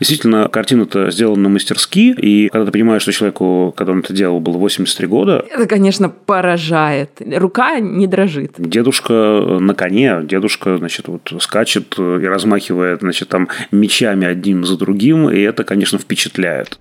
Действительно, 0.00 0.48
картина-то 0.48 1.10
сделана 1.10 1.48
мастерски, 1.48 2.14
и 2.16 2.48
когда 2.50 2.66
ты 2.66 2.70
понимаешь, 2.70 3.02
что 3.02 3.12
человеку, 3.12 3.74
когда 3.76 3.92
он 3.92 3.98
это 3.98 4.12
делал, 4.12 4.38
было 4.38 4.56
83 4.56 5.08
года... 5.08 5.44
Это, 5.50 5.66
конечно, 5.66 6.08
поражает. 6.08 7.20
Рука 7.20 7.80
не 7.80 8.06
дрожит. 8.06 8.52
Дедушка 8.58 9.12
на 9.12 9.74
коне, 9.74 10.20
дедушка, 10.22 10.78
значит, 10.78 11.08
вот 11.08 11.32
скачет 11.40 11.98
и 11.98 12.26
размахивает, 12.26 13.00
значит, 13.00 13.28
там 13.28 13.48
мечами 13.72 14.24
одним 14.24 14.64
за 14.64 14.78
другим, 14.78 15.28
и 15.30 15.40
это, 15.40 15.64
конечно, 15.64 15.98
впечатляет. 15.98 16.78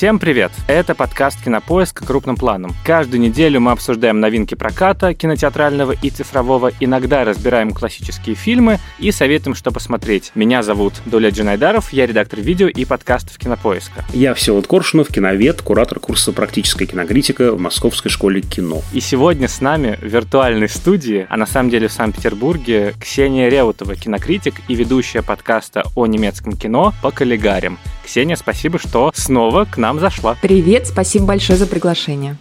Всем 0.00 0.18
привет! 0.18 0.50
Это 0.66 0.94
подкаст 0.94 1.44
«Кинопоиск» 1.44 2.06
крупным 2.06 2.34
планом. 2.34 2.74
Каждую 2.86 3.20
неделю 3.20 3.60
мы 3.60 3.72
обсуждаем 3.72 4.18
новинки 4.18 4.54
проката, 4.54 5.12
кинотеатрального 5.12 5.92
и 5.92 6.08
цифрового, 6.08 6.72
иногда 6.80 7.22
разбираем 7.22 7.72
классические 7.72 8.34
фильмы 8.34 8.78
и 8.98 9.12
советуем, 9.12 9.54
что 9.54 9.72
посмотреть. 9.72 10.32
Меня 10.34 10.62
зовут 10.62 10.94
Дуля 11.04 11.28
Джинайдаров, 11.28 11.92
я 11.92 12.06
редактор 12.06 12.40
видео 12.40 12.68
и 12.68 12.86
подкастов 12.86 13.36
«Кинопоиска». 13.36 14.06
Я 14.14 14.32
Всеволод 14.32 14.66
Коршунов, 14.66 15.08
киновед, 15.08 15.60
куратор 15.60 16.00
курса 16.00 16.32
«Практическая 16.32 16.86
кинокритика» 16.86 17.52
в 17.52 17.60
Московской 17.60 18.10
школе 18.10 18.40
кино. 18.40 18.80
И 18.94 19.00
сегодня 19.00 19.48
с 19.48 19.60
нами 19.60 19.98
в 20.00 20.06
виртуальной 20.06 20.70
студии, 20.70 21.26
а 21.28 21.36
на 21.36 21.44
самом 21.44 21.68
деле 21.68 21.88
в 21.88 21.92
Санкт-Петербурге, 21.92 22.94
Ксения 22.98 23.50
Реутова, 23.50 23.96
кинокритик 23.96 24.54
и 24.66 24.74
ведущая 24.74 25.20
подкаста 25.20 25.82
о 25.94 26.06
немецком 26.06 26.56
кино 26.56 26.94
по 27.02 27.10
коллегарям. 27.10 27.78
Ксения, 28.10 28.34
спасибо, 28.34 28.80
что 28.80 29.12
снова 29.14 29.66
к 29.66 29.76
нам 29.78 30.00
зашла. 30.00 30.36
Привет, 30.42 30.88
спасибо 30.88 31.26
большое 31.26 31.56
за 31.56 31.68
приглашение. 31.68 32.36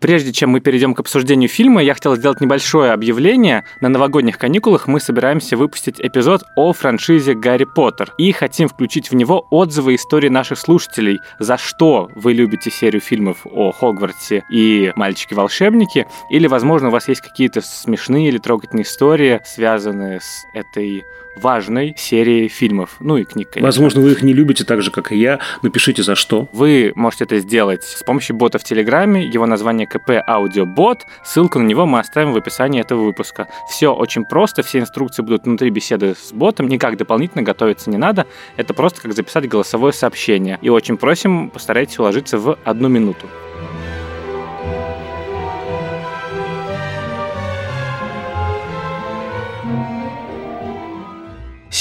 Прежде 0.00 0.34
чем 0.34 0.50
мы 0.50 0.60
перейдем 0.60 0.94
к 0.94 1.00
обсуждению 1.00 1.48
фильма, 1.48 1.82
я 1.82 1.94
хотел 1.94 2.14
сделать 2.14 2.42
небольшое 2.42 2.92
объявление. 2.92 3.64
На 3.80 3.88
новогодних 3.88 4.36
каникулах 4.36 4.88
мы 4.88 5.00
собираемся 5.00 5.56
выпустить 5.56 5.98
эпизод 5.98 6.42
о 6.56 6.74
франшизе 6.74 7.32
«Гарри 7.32 7.64
Поттер» 7.64 8.12
и 8.18 8.32
хотим 8.32 8.68
включить 8.68 9.10
в 9.10 9.14
него 9.14 9.46
отзывы 9.50 9.94
истории 9.94 10.28
наших 10.28 10.58
слушателей, 10.58 11.20
за 11.38 11.56
что 11.56 12.10
вы 12.14 12.34
любите 12.34 12.70
серию 12.70 13.00
фильмов 13.00 13.46
о 13.46 13.72
Хогвартсе 13.72 14.44
и 14.50 14.92
«Мальчики-волшебники», 14.94 16.06
или, 16.28 16.46
возможно, 16.48 16.88
у 16.88 16.90
вас 16.90 17.08
есть 17.08 17.22
какие-то 17.22 17.62
смешные 17.62 18.28
или 18.28 18.36
трогательные 18.36 18.84
истории, 18.84 19.40
связанные 19.46 20.20
с 20.20 20.44
этой 20.52 21.04
важной 21.36 21.94
серии 21.96 22.48
фильмов, 22.48 22.96
ну 23.00 23.16
и 23.16 23.24
книг, 23.24 23.50
конечно. 23.50 23.66
Возможно, 23.66 24.00
вы 24.00 24.12
их 24.12 24.22
не 24.22 24.32
любите 24.32 24.64
так 24.64 24.82
же, 24.82 24.90
как 24.90 25.12
и 25.12 25.16
я. 25.16 25.40
Напишите 25.62 26.02
за 26.02 26.14
что. 26.14 26.48
Вы 26.52 26.92
можете 26.94 27.24
это 27.24 27.38
сделать 27.38 27.84
с 27.84 28.02
помощью 28.02 28.36
бота 28.36 28.58
в 28.58 28.64
Телеграме. 28.64 29.24
Его 29.24 29.46
название 29.46 29.86
КП 29.86 30.22
Аудиобот. 30.26 31.06
Ссылку 31.24 31.58
на 31.58 31.66
него 31.66 31.86
мы 31.86 31.98
оставим 31.98 32.32
в 32.32 32.36
описании 32.36 32.80
этого 32.80 33.04
выпуска. 33.04 33.48
Все 33.68 33.92
очень 33.94 34.24
просто, 34.24 34.62
все 34.62 34.80
инструкции 34.80 35.22
будут 35.22 35.44
внутри 35.44 35.70
беседы 35.70 36.14
с 36.14 36.32
ботом. 36.32 36.68
Никак 36.68 36.96
дополнительно 36.96 37.42
готовиться 37.42 37.90
не 37.90 37.98
надо. 37.98 38.26
Это 38.56 38.74
просто 38.74 39.00
как 39.00 39.12
записать 39.12 39.48
голосовое 39.48 39.92
сообщение. 39.92 40.58
И 40.62 40.68
очень 40.68 40.96
просим, 40.96 41.50
постарайтесь 41.50 41.98
уложиться 41.98 42.38
в 42.38 42.58
одну 42.64 42.88
минуту. 42.88 43.26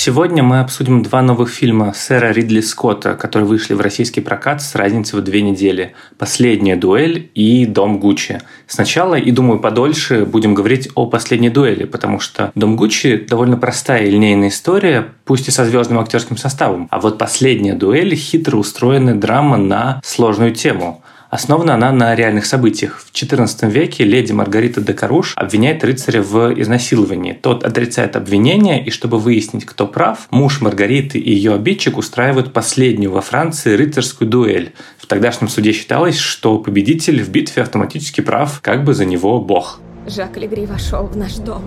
Сегодня 0.03 0.41
мы 0.41 0.61
обсудим 0.61 1.03
два 1.03 1.21
новых 1.21 1.51
фильма 1.51 1.93
сэра 1.93 2.31
Ридли 2.31 2.61
Скотта, 2.61 3.13
которые 3.13 3.47
вышли 3.47 3.75
в 3.75 3.81
российский 3.81 4.19
прокат 4.19 4.59
с 4.63 4.73
разницей 4.73 5.19
в 5.19 5.23
две 5.23 5.43
недели. 5.43 5.93
«Последняя 6.17 6.75
дуэль» 6.75 7.29
и 7.35 7.67
«Дом 7.67 7.99
Гуччи». 7.99 8.41
Сначала, 8.65 9.13
и 9.13 9.29
думаю, 9.29 9.59
подольше 9.59 10.25
будем 10.25 10.55
говорить 10.55 10.89
о 10.95 11.05
«Последней 11.05 11.51
дуэли», 11.51 11.83
потому 11.83 12.19
что 12.19 12.51
«Дом 12.55 12.77
Гуччи» 12.77 13.27
довольно 13.29 13.57
простая 13.57 14.05
и 14.05 14.09
линейная 14.09 14.47
история, 14.47 15.09
пусть 15.23 15.47
и 15.49 15.51
со 15.51 15.65
звездным 15.65 15.99
актерским 15.99 16.35
составом. 16.35 16.87
А 16.89 16.99
вот 16.99 17.19
«Последняя 17.19 17.75
дуэль»— 17.75 18.15
хитро 18.15 18.57
устроенная 18.57 19.13
драма 19.13 19.57
на 19.57 20.01
сложную 20.03 20.55
тему– 20.55 21.00
Основана 21.31 21.75
она 21.75 21.93
на 21.93 22.13
реальных 22.13 22.45
событиях. 22.45 22.99
В 22.99 23.13
XIV 23.13 23.71
веке 23.71 24.03
леди 24.03 24.33
Маргарита 24.33 24.81
де 24.81 24.93
Каруш 24.93 25.31
обвиняет 25.37 25.81
рыцаря 25.81 26.21
в 26.21 26.51
изнасиловании. 26.59 27.31
Тот 27.31 27.63
отрицает 27.63 28.17
обвинение, 28.17 28.85
и 28.85 28.89
чтобы 28.89 29.17
выяснить, 29.17 29.63
кто 29.63 29.87
прав, 29.87 30.27
муж 30.29 30.59
Маргариты 30.59 31.19
и 31.19 31.33
ее 31.33 31.53
обидчик 31.53 31.97
устраивают 31.97 32.51
последнюю 32.51 33.13
во 33.13 33.21
Франции 33.21 33.77
рыцарскую 33.77 34.29
дуэль. 34.29 34.73
В 34.97 35.07
тогдашнем 35.07 35.47
суде 35.47 35.71
считалось, 35.71 36.17
что 36.17 36.59
победитель 36.59 37.23
в 37.23 37.29
битве 37.29 37.63
автоматически 37.63 38.19
прав, 38.19 38.59
как 38.59 38.83
бы 38.83 38.93
за 38.93 39.05
него 39.05 39.39
бог. 39.39 39.79
Жак 40.07 40.35
Легри 40.35 40.65
вошел 40.65 41.05
в 41.05 41.15
наш 41.15 41.35
дом. 41.35 41.63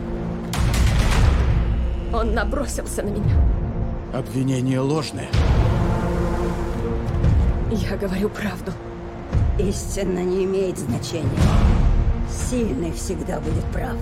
Он 2.12 2.34
набросился 2.34 3.02
на 3.02 3.08
меня. 3.08 3.34
Обвинение 4.12 4.80
ложное. 4.80 5.28
Я 7.70 7.96
говорю 7.96 8.28
правду. 8.28 8.72
Истина 9.58 10.18
не 10.18 10.44
имеет 10.44 10.78
значения. 10.78 11.30
Сильный 12.50 12.90
всегда 12.92 13.38
будет 13.38 13.64
прав. 13.66 13.96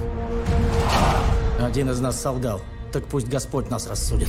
Один 1.60 1.90
из 1.90 2.00
нас 2.00 2.18
солгал. 2.18 2.62
Так 2.90 3.04
пусть 3.04 3.28
Господь 3.28 3.68
нас 3.68 3.86
рассудит. 3.86 4.28